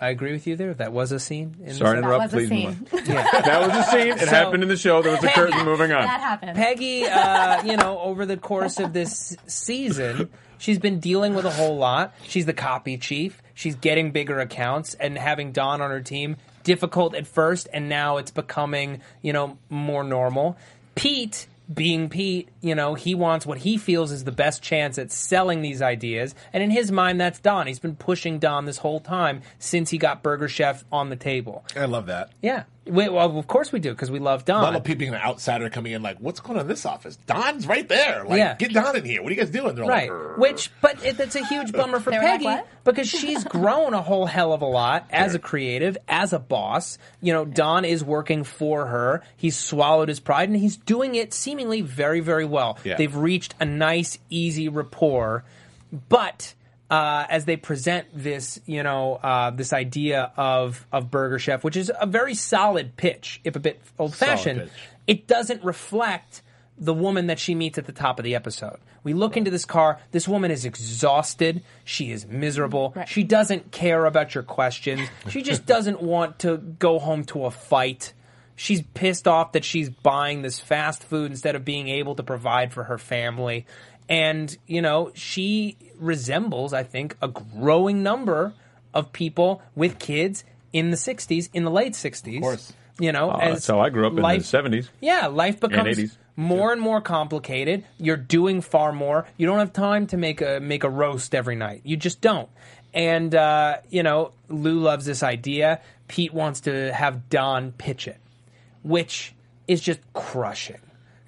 I 0.00 0.10
agree 0.10 0.32
with 0.32 0.46
you 0.46 0.56
there. 0.56 0.74
That 0.74 0.92
was 0.92 1.10
a 1.12 1.18
scene. 1.18 1.56
In 1.64 1.74
Sorry 1.74 1.96
to 1.96 2.02
that 2.02 2.06
interrupt. 2.06 2.32
was 2.34 2.46
Please 2.46 2.50
move 2.50 2.88
scene. 2.90 3.16
on. 3.16 3.24
That 3.44 3.60
was 3.66 3.76
a 3.86 3.90
scene. 3.90 4.08
It 4.08 4.18
So- 4.20 4.26
happened 4.26 4.62
in 4.62 4.68
the 4.68 4.76
show. 4.76 5.00
There 5.02 5.12
was 5.12 5.24
a 5.24 5.28
curtain 5.28 5.64
moving 5.64 5.92
on. 5.92 6.02
that 6.02 6.20
happened. 6.20 6.56
Peggy, 6.56 7.06
uh, 7.06 7.62
you 7.64 7.76
know, 7.76 7.98
over 8.00 8.26
the 8.26 8.36
course 8.36 8.78
of 8.78 8.92
this 8.92 9.36
season, 9.46 10.28
she's 10.58 10.78
been 10.78 11.00
dealing 11.00 11.34
with 11.34 11.44
a 11.46 11.50
whole 11.50 11.76
lot. 11.78 12.14
She's 12.24 12.44
the 12.46 12.52
copy 12.52 12.98
chief. 12.98 13.42
She's 13.54 13.74
getting 13.74 14.10
bigger 14.10 14.38
accounts 14.40 14.94
and 14.94 15.16
having 15.16 15.52
Don 15.52 15.80
on 15.80 15.90
her 15.90 16.00
team 16.02 16.36
difficult 16.62 17.14
at 17.14 17.26
first, 17.26 17.68
and 17.72 17.88
now 17.88 18.18
it's 18.18 18.30
becoming, 18.30 19.00
you 19.22 19.32
know, 19.32 19.56
more 19.70 20.04
normal. 20.04 20.58
Pete, 20.94 21.46
being 21.72 22.08
Pete, 22.08 22.48
you 22.66 22.74
know, 22.74 22.94
he 22.94 23.14
wants 23.14 23.46
what 23.46 23.58
he 23.58 23.76
feels 23.76 24.10
is 24.12 24.24
the 24.24 24.32
best 24.32 24.62
chance 24.62 24.98
at 24.98 25.12
selling 25.12 25.62
these 25.62 25.82
ideas, 25.82 26.34
and 26.52 26.62
in 26.62 26.70
his 26.70 26.90
mind, 26.92 27.20
that's 27.20 27.38
Don. 27.38 27.66
He's 27.66 27.78
been 27.78 27.96
pushing 27.96 28.38
Don 28.38 28.64
this 28.64 28.78
whole 28.78 29.00
time 29.00 29.42
since 29.58 29.90
he 29.90 29.98
got 29.98 30.22
Burger 30.22 30.48
Chef 30.48 30.84
on 30.92 31.10
the 31.10 31.16
table. 31.16 31.64
I 31.76 31.84
love 31.86 32.06
that. 32.06 32.30
Yeah, 32.42 32.64
we, 32.84 33.08
well, 33.08 33.36
of 33.38 33.46
course 33.48 33.72
we 33.72 33.80
do 33.80 33.90
because 33.90 34.10
we 34.10 34.18
love 34.20 34.44
Don. 34.44 34.64
I 34.64 34.70
love 34.70 34.84
people 34.84 35.00
being 35.00 35.14
an 35.14 35.20
outsider 35.20 35.68
coming 35.70 35.92
in 35.92 36.02
like, 36.02 36.18
what's 36.18 36.40
going 36.40 36.56
on 36.58 36.62
in 36.62 36.68
this 36.68 36.86
office? 36.86 37.16
Don's 37.26 37.66
right 37.66 37.88
there. 37.88 38.24
Like, 38.24 38.38
Yeah. 38.38 38.54
get 38.54 38.72
Don 38.72 38.96
in 38.96 39.04
here. 39.04 39.22
What 39.22 39.30
are 39.32 39.34
you 39.34 39.40
guys 39.40 39.50
doing? 39.50 39.74
They're 39.74 39.84
Right. 39.84 40.10
like, 40.10 40.38
Which, 40.38 40.70
but 40.80 41.04
it, 41.04 41.16
that's 41.16 41.34
a 41.34 41.44
huge 41.44 41.72
bummer 41.72 41.98
for 41.98 42.10
They 42.10 42.18
were 42.18 42.24
like, 42.24 42.40
Peggy 42.42 42.62
because 42.84 43.08
she's 43.08 43.42
grown 43.42 43.92
a 43.92 44.02
whole 44.02 44.26
hell 44.26 44.52
of 44.52 44.62
a 44.62 44.66
lot 44.66 45.06
as 45.10 45.34
a 45.34 45.40
creative, 45.40 45.98
as 46.06 46.32
a 46.32 46.38
boss. 46.38 46.98
You 47.20 47.32
know, 47.32 47.44
Don 47.44 47.84
is 47.84 48.04
working 48.04 48.44
for 48.44 48.86
her. 48.86 49.22
He's 49.36 49.56
swallowed 49.56 50.08
his 50.08 50.20
pride 50.20 50.48
and 50.48 50.56
he's 50.56 50.76
doing 50.76 51.16
it 51.16 51.34
seemingly 51.34 51.80
very, 51.80 52.20
very 52.20 52.44
well. 52.44 52.55
Yeah. 52.84 52.96
They've 52.96 53.14
reached 53.14 53.54
a 53.60 53.64
nice, 53.64 54.18
easy 54.30 54.68
rapport. 54.68 55.44
But 56.08 56.54
uh, 56.90 57.26
as 57.28 57.44
they 57.44 57.56
present 57.56 58.06
this, 58.14 58.60
you 58.66 58.82
know, 58.82 59.14
uh, 59.16 59.50
this 59.50 59.72
idea 59.72 60.32
of 60.36 60.86
of 60.92 61.10
Burger 61.10 61.38
Chef, 61.38 61.64
which 61.64 61.76
is 61.76 61.90
a 62.00 62.06
very 62.06 62.34
solid 62.34 62.96
pitch, 62.96 63.40
if 63.44 63.56
a 63.56 63.60
bit 63.60 63.80
old 63.98 64.14
fashioned, 64.14 64.70
it 65.06 65.26
doesn't 65.26 65.64
reflect 65.64 66.42
the 66.78 66.94
woman 66.94 67.28
that 67.28 67.38
she 67.38 67.54
meets 67.54 67.78
at 67.78 67.86
the 67.86 67.92
top 67.92 68.18
of 68.18 68.24
the 68.24 68.34
episode. 68.34 68.78
We 69.02 69.14
look 69.14 69.36
into 69.36 69.50
this 69.50 69.64
car. 69.64 70.00
This 70.10 70.26
woman 70.26 70.50
is 70.50 70.64
exhausted. 70.64 71.62
She 71.84 72.10
is 72.10 72.26
miserable. 72.26 72.92
Right. 72.94 73.08
She 73.08 73.22
doesn't 73.22 73.70
care 73.70 74.04
about 74.04 74.34
your 74.34 74.42
questions. 74.42 75.08
She 75.30 75.42
just 75.42 75.64
doesn't 75.74 76.02
want 76.02 76.40
to 76.40 76.56
go 76.56 76.98
home 76.98 77.24
to 77.26 77.44
a 77.44 77.50
fight. 77.50 78.12
She's 78.56 78.82
pissed 78.94 79.28
off 79.28 79.52
that 79.52 79.64
she's 79.64 79.88
buying 79.90 80.42
this 80.42 80.58
fast 80.58 81.04
food 81.04 81.30
instead 81.30 81.54
of 81.54 81.64
being 81.64 81.88
able 81.88 82.14
to 82.16 82.22
provide 82.22 82.72
for 82.72 82.84
her 82.84 82.98
family. 82.98 83.66
And, 84.08 84.56
you 84.66 84.80
know, 84.82 85.10
she 85.14 85.76
resembles, 85.98 86.72
I 86.72 86.82
think, 86.82 87.16
a 87.20 87.28
growing 87.28 88.02
number 88.02 88.54
of 88.94 89.12
people 89.12 89.62
with 89.74 89.98
kids 89.98 90.44
in 90.72 90.90
the 90.90 90.96
60s, 90.96 91.48
in 91.52 91.64
the 91.64 91.70
late 91.70 91.92
60s. 91.92 92.36
Of 92.36 92.42
course. 92.42 92.72
You 92.98 93.12
know, 93.12 93.30
Oh, 93.30 93.38
as 93.38 93.54
that's 93.56 93.66
how 93.66 93.80
I 93.80 93.90
grew 93.90 94.06
up 94.06 94.12
in 94.12 94.16
the 94.16 94.22
life- 94.22 94.42
70s. 94.44 94.88
yeah, 95.02 95.26
life 95.26 95.60
becomes 95.60 95.98
80s. 95.98 96.16
more 96.34 96.72
and 96.72 96.80
more 96.80 97.02
complicated. 97.02 97.84
You're 97.98 98.16
doing 98.16 98.62
far 98.62 98.90
more. 98.92 99.26
You 99.36 99.46
don't 99.46 99.58
have 99.58 99.74
time 99.74 100.06
to 100.08 100.16
make 100.16 100.40
a 100.40 100.60
make 100.60 100.82
a 100.82 100.88
roast 100.88 101.34
every 101.34 101.56
night. 101.56 101.82
You 101.84 101.98
just 101.98 102.22
don't. 102.22 102.48
And 102.94 103.34
uh, 103.34 103.78
you 103.90 104.02
know, 104.02 104.32
Lou 104.48 104.78
loves 104.78 105.04
this 105.04 105.22
idea. 105.22 105.80
Pete 106.08 106.32
wants 106.32 106.60
to 106.62 106.90
have 106.94 107.28
Don 107.28 107.72
pitch 107.72 108.08
it, 108.08 108.16
which 108.86 109.34
is 109.68 109.80
just 109.80 110.00
crushing. 110.14 110.78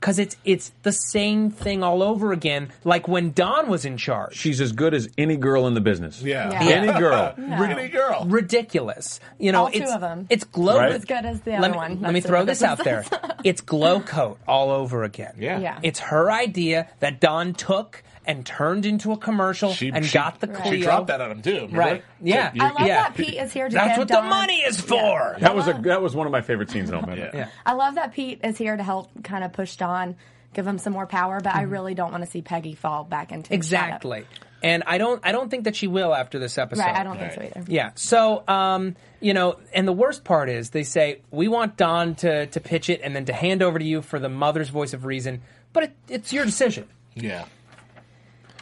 because 0.00 0.18
it's 0.20 0.36
it's 0.44 0.70
the 0.84 0.92
same 0.92 1.50
thing 1.50 1.82
all 1.82 2.02
over 2.04 2.30
again, 2.32 2.68
like 2.84 3.08
when 3.08 3.32
Don 3.32 3.68
was 3.68 3.84
in 3.84 3.96
charge. 3.96 4.36
She's 4.36 4.60
as 4.60 4.70
good 4.70 4.94
as 4.94 5.08
any 5.18 5.36
girl 5.36 5.66
in 5.66 5.74
the 5.74 5.80
business. 5.80 6.22
Yeah. 6.22 6.52
Yeah. 6.52 6.76
Any 6.76 6.92
girl. 6.98 7.32
Pretty 7.58 7.88
girl. 7.88 8.24
ridiculous. 8.28 9.18
You 9.40 9.50
know, 9.52 9.64
All 9.64 9.70
two 9.70 9.82
it's 9.82 9.90
of 9.92 10.02
'em. 10.04 10.26
it's 10.30 10.44
glow. 10.44 10.78
Right. 10.78 10.92
As 10.92 11.04
good 11.04 11.24
as 11.24 11.40
the 11.40 11.50
let 11.52 11.58
other 11.60 11.70
me, 11.70 11.76
one. 11.76 12.00
Let 12.00 12.12
me 12.14 12.20
throw 12.20 12.44
this 12.44 12.60
this 12.60 12.68
out 12.68 12.84
there. 12.84 13.04
It's 13.44 13.60
Glo-Coat 13.60 14.38
all 14.48 14.70
over 14.70 15.04
again. 15.04 15.34
Yeah. 15.38 15.58
Yeah. 15.60 15.78
It's 15.82 16.00
her 16.00 16.30
idea 16.30 16.88
that 16.98 17.20
Don 17.20 17.54
took 17.54 18.02
and 18.28 18.46
turned 18.46 18.86
into 18.86 19.10
a 19.10 19.16
commercial 19.16 19.72
She- 19.72 19.88
and 19.88 20.04
she- 20.06 20.12
got 20.14 20.38
the 20.38 20.46
Right. 20.46 20.56
Clio. 20.56 20.72
She 20.74 20.82
dropped 20.82 21.08
that 21.08 21.20
on 21.20 21.32
him 21.32 21.42
too. 21.42 21.54
remember? 21.54 21.78
Right. 21.78 22.04
Yeah. 22.22 22.52
You- 22.54 22.62
I 22.62 22.68
love 22.70 22.86
Yeah. 22.86 22.96
that 23.02 23.14
Pete 23.14 23.34
is 23.34 23.52
here 23.52 23.68
to 23.68 23.76
help. 23.76 23.88
That's 23.88 23.98
give 23.98 24.02
what 24.02 24.08
Don, 24.08 24.24
the 24.24 24.28
money 24.30 24.56
is 24.58 24.80
for. 24.80 25.36
That 25.40 25.56
was 25.56 25.66
a 25.66 25.72
that 25.84 26.00
was 26.02 26.14
one 26.14 26.26
of 26.26 26.32
my 26.32 26.42
favorite 26.42 26.70
scenes 26.70 26.90
in 26.90 26.94
Home 26.96 27.10
Ed. 27.10 27.30
Yeah. 27.34 27.48
I 27.66 27.72
love 27.72 27.96
that 27.96 28.12
Pete 28.12 28.40
is 28.44 28.56
here 28.58 28.76
to 28.76 28.82
help 28.84 29.10
kind 29.24 29.42
of 29.42 29.52
push 29.52 29.74
Don, 29.76 30.14
give 30.54 30.66
him 30.66 30.78
some 30.78 30.92
more 30.92 31.06
power, 31.06 31.40
but 31.42 31.54
I 31.56 31.62
really 31.62 31.94
don't 31.94 32.12
want 32.12 32.22
to 32.24 32.30
see 32.30 32.42
Peggy 32.42 32.74
fall 32.74 33.02
back 33.04 33.32
into 33.32 33.48
his. 33.48 33.48
Mm-hmm. 33.48 33.54
Exactly. 33.54 34.24
And 34.62 34.82
I 34.86 34.98
don't 34.98 35.20
I 35.24 35.30
don't 35.32 35.50
think 35.50 35.64
that 35.64 35.76
she 35.76 35.86
will 35.86 36.12
after 36.14 36.38
this 36.38 36.58
episode. 36.58 36.82
Right, 36.82 36.96
I 36.96 37.04
don't 37.04 37.16
think 37.18 37.32
so 37.32 37.42
either. 37.42 37.64
Yeah. 37.68 37.92
So, 37.94 38.42
um, 38.48 38.96
you 39.20 39.32
know, 39.32 39.56
and 39.72 39.86
the 39.88 39.92
worst 39.92 40.24
part 40.24 40.48
is 40.50 40.70
they 40.70 40.82
say 40.82 41.20
we 41.30 41.46
want 41.48 41.76
Don 41.76 42.14
to 42.16 42.46
to 42.46 42.60
pitch 42.60 42.90
it 42.90 43.00
and 43.02 43.14
then 43.16 43.24
to 43.26 43.32
hand 43.32 43.62
over 43.62 43.78
to 43.78 43.84
you 43.84 44.02
for 44.02 44.18
the 44.18 44.28
mother's 44.28 44.68
voice 44.68 44.92
of 44.92 45.04
reason, 45.04 45.42
but 45.72 45.84
it, 45.84 45.92
it's 46.08 46.32
your 46.32 46.44
decision. 46.44 46.88
Yeah. 47.14 47.44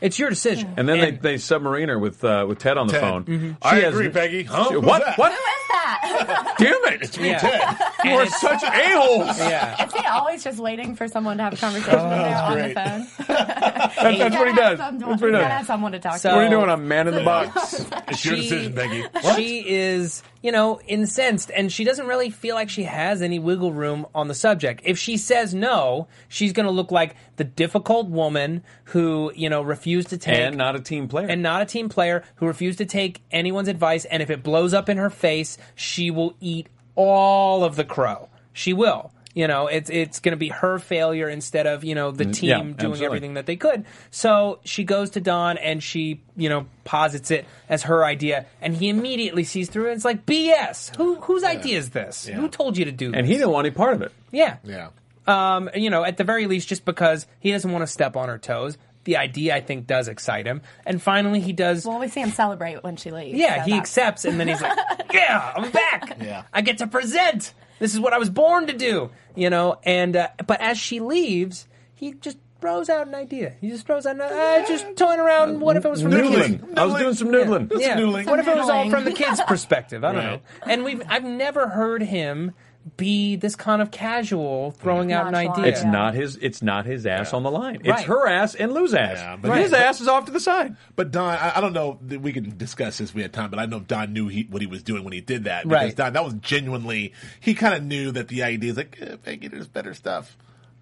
It's 0.02 0.18
your 0.18 0.28
decision. 0.30 0.74
And 0.76 0.86
then 0.88 1.00
they, 1.00 1.10
they 1.12 1.38
submarine 1.38 1.88
her 1.88 1.98
with 1.98 2.22
uh, 2.22 2.44
with 2.48 2.58
Ted 2.58 2.76
on 2.76 2.86
the 2.86 2.92
Ted. 2.94 3.00
phone. 3.02 3.24
Mm-hmm. 3.24 3.48
She 3.48 3.56
I 3.62 3.74
has- 3.80 3.94
agree, 3.94 4.08
Peggy. 4.10 4.42
Huh? 4.44 4.68
She- 4.68 4.74
Who's 4.74 4.84
what? 4.84 5.02
that? 5.04 5.16
What? 5.18 5.32
Who 5.32 5.38
is 5.38 5.68
that? 5.70 6.54
Damn 6.58 6.92
it! 6.94 7.02
It's 7.02 7.18
me, 7.18 7.28
Yeah. 7.30 7.38
Ted. 7.38 7.60
You 8.04 8.10
And 8.10 8.20
are 8.20 8.22
it's- 8.24 8.40
such 8.40 8.62
a 8.64 8.70
holes. 8.70 9.38
Yeah. 9.38 9.86
is 9.86 9.92
he 9.94 10.06
always 10.06 10.44
just 10.44 10.58
waiting 10.58 10.94
for 10.96 11.08
someone 11.08 11.38
to 11.38 11.42
have 11.44 11.54
a 11.54 11.56
conversation 11.56 11.92
with 11.94 12.18
her 12.18 12.34
on 12.34 12.58
the 12.58 12.62
great. 12.62 12.74
phone? 12.74 13.06
That's, 13.26 14.18
that's 14.18 14.36
what 14.36 14.48
he 14.48 14.54
does. 14.54 14.78
That's 14.78 15.02
what 15.02 15.20
he 15.20 15.20
Gotta 15.20 15.32
does. 15.32 15.46
have 15.48 15.66
someone 15.66 15.92
to 15.92 15.98
talk 15.98 16.18
So- 16.18 16.28
to. 16.30 16.34
What 16.36 16.40
are 16.42 16.44
you 16.44 16.50
doing? 16.50 16.68
I'm 16.70 16.86
man 16.88 17.08
in 17.08 17.14
the 17.14 17.22
box. 17.24 17.84
It's 18.08 18.24
your 18.24 18.36
decision, 18.36 18.72
Peggy. 18.74 19.04
She 19.34 19.66
is, 19.68 20.22
you 20.46 20.52
know, 20.52 20.80
incensed, 20.86 21.50
and 21.56 21.72
she 21.72 21.82
doesn't 21.82 22.06
really 22.06 22.30
feel 22.30 22.54
like 22.54 22.70
she 22.70 22.84
has 22.84 23.20
any 23.20 23.36
wiggle 23.36 23.72
room 23.72 24.06
on 24.14 24.28
the 24.28 24.34
subject. 24.34 24.80
If 24.84 24.96
she 24.96 25.16
says 25.16 25.52
no, 25.52 26.06
she's 26.28 26.52
going 26.52 26.66
to 26.66 26.70
look 26.70 26.92
like 26.92 27.16
the 27.34 27.42
difficult 27.42 28.06
woman 28.06 28.62
who, 28.84 29.32
you 29.34 29.50
know, 29.50 29.60
refused 29.60 30.10
to 30.10 30.16
take 30.16 30.38
and 30.38 30.56
not 30.56 30.76
a 30.76 30.80
team 30.80 31.08
player. 31.08 31.26
and 31.26 31.42
not 31.42 31.62
a 31.62 31.64
team 31.64 31.88
player 31.88 32.22
who 32.36 32.46
refused 32.46 32.78
to 32.78 32.86
take 32.86 33.22
anyone's 33.32 33.66
advice. 33.66 34.04
And 34.04 34.22
if 34.22 34.30
it 34.30 34.44
blows 34.44 34.72
up 34.72 34.88
in 34.88 34.98
her 34.98 35.10
face, 35.10 35.58
she 35.74 36.12
will 36.12 36.36
eat 36.40 36.68
all 36.94 37.64
of 37.64 37.74
the 37.74 37.84
crow. 37.84 38.28
She 38.52 38.72
will. 38.72 39.10
You 39.36 39.46
know, 39.46 39.66
it's 39.66 39.90
it's 39.90 40.20
going 40.20 40.32
to 40.32 40.38
be 40.38 40.48
her 40.48 40.78
failure 40.78 41.28
instead 41.28 41.66
of 41.66 41.84
you 41.84 41.94
know 41.94 42.10
the 42.10 42.24
team 42.24 42.48
yeah, 42.48 42.56
doing 42.58 42.70
absolutely. 42.72 43.04
everything 43.04 43.34
that 43.34 43.44
they 43.44 43.56
could. 43.56 43.84
So 44.10 44.60
she 44.64 44.82
goes 44.82 45.10
to 45.10 45.20
Don 45.20 45.58
and 45.58 45.82
she 45.82 46.22
you 46.38 46.48
know 46.48 46.64
posits 46.84 47.30
it 47.30 47.44
as 47.68 47.82
her 47.82 48.02
idea, 48.02 48.46
and 48.62 48.74
he 48.74 48.88
immediately 48.88 49.44
sees 49.44 49.68
through 49.68 49.90
it. 49.90 49.92
It's 49.92 50.06
like 50.06 50.24
BS. 50.24 50.96
Who 50.96 51.16
whose 51.16 51.44
idea 51.44 51.76
is 51.76 51.90
this? 51.90 52.26
Who 52.26 52.48
told 52.48 52.78
you 52.78 52.86
to 52.86 52.92
do 52.92 53.10
this? 53.10 53.18
and 53.18 53.26
he 53.26 53.34
didn't 53.34 53.50
want 53.50 53.66
any 53.66 53.74
part 53.74 53.92
of 53.92 54.00
it. 54.00 54.10
yeah, 54.32 54.56
Yeah. 54.64 54.88
um, 55.26 55.68
you 55.74 55.90
know, 55.90 56.02
at 56.02 56.16
the 56.16 56.24
very 56.24 56.46
least, 56.46 56.66
just 56.68 56.86
because 56.86 57.26
he 57.40 57.52
doesn't 57.52 57.70
want 57.70 57.82
to 57.82 57.86
step 57.86 58.16
on 58.16 58.30
her 58.30 58.38
toes. 58.38 58.78
The 59.04 59.18
idea, 59.18 59.54
I 59.54 59.60
think, 59.60 59.86
does 59.86 60.08
excite 60.08 60.46
him, 60.46 60.62
and 60.86 61.00
finally, 61.00 61.40
he 61.40 61.52
does. 61.52 61.84
Well, 61.84 62.00
we 62.00 62.08
see 62.08 62.22
him 62.22 62.30
celebrate 62.30 62.82
when 62.82 62.96
she 62.96 63.10
leaves. 63.12 63.38
Yeah, 63.38 63.56
so 63.58 63.64
he 63.66 63.70
that's- 63.72 63.80
accepts, 63.80 64.24
and 64.24 64.40
then 64.40 64.48
he's 64.48 64.62
like, 64.62 64.76
"Yeah, 65.12 65.52
I'm 65.54 65.70
back. 65.70 66.16
Yeah. 66.22 66.42
I 66.54 66.62
get 66.62 66.78
to 66.78 66.86
present. 66.86 67.52
This 67.78 67.94
is 67.94 68.00
what 68.00 68.12
I 68.12 68.18
was 68.18 68.30
born 68.30 68.66
to 68.66 68.72
do." 68.72 69.10
You 69.34 69.50
know, 69.50 69.78
and 69.84 70.16
uh, 70.16 70.28
but 70.46 70.60
as 70.60 70.78
she 70.78 71.00
leaves, 71.00 71.66
he 71.94 72.12
just 72.14 72.38
throws 72.60 72.88
out 72.88 73.06
an 73.06 73.14
idea. 73.14 73.52
He 73.60 73.68
just 73.68 73.86
throws 73.86 74.06
out, 74.06 74.16
an, 74.16 74.22
uh, 74.22 74.66
just 74.66 74.96
toying 74.96 75.20
around. 75.20 75.60
What 75.60 75.76
if 75.76 75.84
it 75.84 75.90
was 75.90 76.00
from 76.00 76.10
the 76.10 76.22
kids? 76.22 76.54
Noodling. 76.54 76.78
I 76.78 76.84
was 76.86 76.94
doing 76.94 77.14
some 77.14 77.28
noodling. 77.28 77.70
Yeah. 77.78 77.96
noodling. 77.98 78.26
What 78.26 78.38
if 78.38 78.48
it 78.48 78.56
was 78.56 78.70
all 78.70 78.88
from 78.88 79.04
the 79.04 79.12
kids' 79.12 79.40
perspective? 79.46 80.04
I 80.04 80.12
don't 80.12 80.24
Right. 80.24 80.32
know. 80.66 80.72
And 80.72 80.84
we've 80.84 81.02
I've 81.08 81.24
never 81.24 81.68
heard 81.68 82.02
him 82.02 82.52
be 82.96 83.36
this 83.36 83.56
kind 83.56 83.82
of 83.82 83.90
casual 83.90 84.70
throwing 84.70 85.12
out 85.12 85.26
an 85.26 85.32
Nonchalant. 85.32 85.58
idea. 85.58 85.72
It's 85.72 85.82
Yeah. 85.82 85.90
not 85.90 86.14
his. 86.14 86.36
It's 86.36 86.62
not 86.62 86.86
his 86.86 87.04
ass 87.06 87.32
on 87.32 87.42
the 87.42 87.50
line. 87.50 87.76
It's 87.76 87.88
Right. 87.88 88.04
her 88.04 88.28
ass 88.28 88.54
and 88.54 88.72
Lou's 88.72 88.94
ass. 88.94 89.18
Yeah, 89.18 89.36
but 89.36 89.48
but- 89.48 89.58
his 89.58 89.72
ass 89.72 90.00
is 90.00 90.06
off 90.08 90.26
to 90.26 90.32
the 90.32 90.38
side. 90.40 90.76
But 90.94 91.10
Don, 91.10 91.30
I, 91.34 91.54
I 91.56 91.60
don't 91.60 91.72
know. 91.72 91.98
that 92.02 92.20
We 92.20 92.32
can 92.32 92.56
discuss 92.56 92.98
this. 92.98 93.10
if 93.10 93.14
We 93.16 93.22
had 93.22 93.32
time, 93.32 93.50
but 93.50 93.58
I 93.58 93.66
know 93.66 93.80
Don 93.80 94.12
knew 94.12 94.28
he, 94.28 94.46
what 94.50 94.62
he 94.62 94.66
was 94.68 94.82
doing 94.82 95.02
when 95.04 95.12
he 95.12 95.20
did 95.20 95.44
that. 95.44 95.64
Because 95.64 95.82
Right. 95.82 95.96
Don, 95.96 96.12
that 96.12 96.24
was 96.24 96.34
genuinely. 96.34 97.12
He 97.40 97.54
kind 97.54 97.74
of 97.74 97.82
knew 97.82 98.12
that 98.12 98.28
the 98.28 98.42
idea 98.44 98.70
is 98.70 98.76
like, 98.76 98.96
eh, 99.00 99.16
Peggy, 99.24 99.48
there's 99.48 99.68
better 99.68 99.92
stuff. 99.94 100.36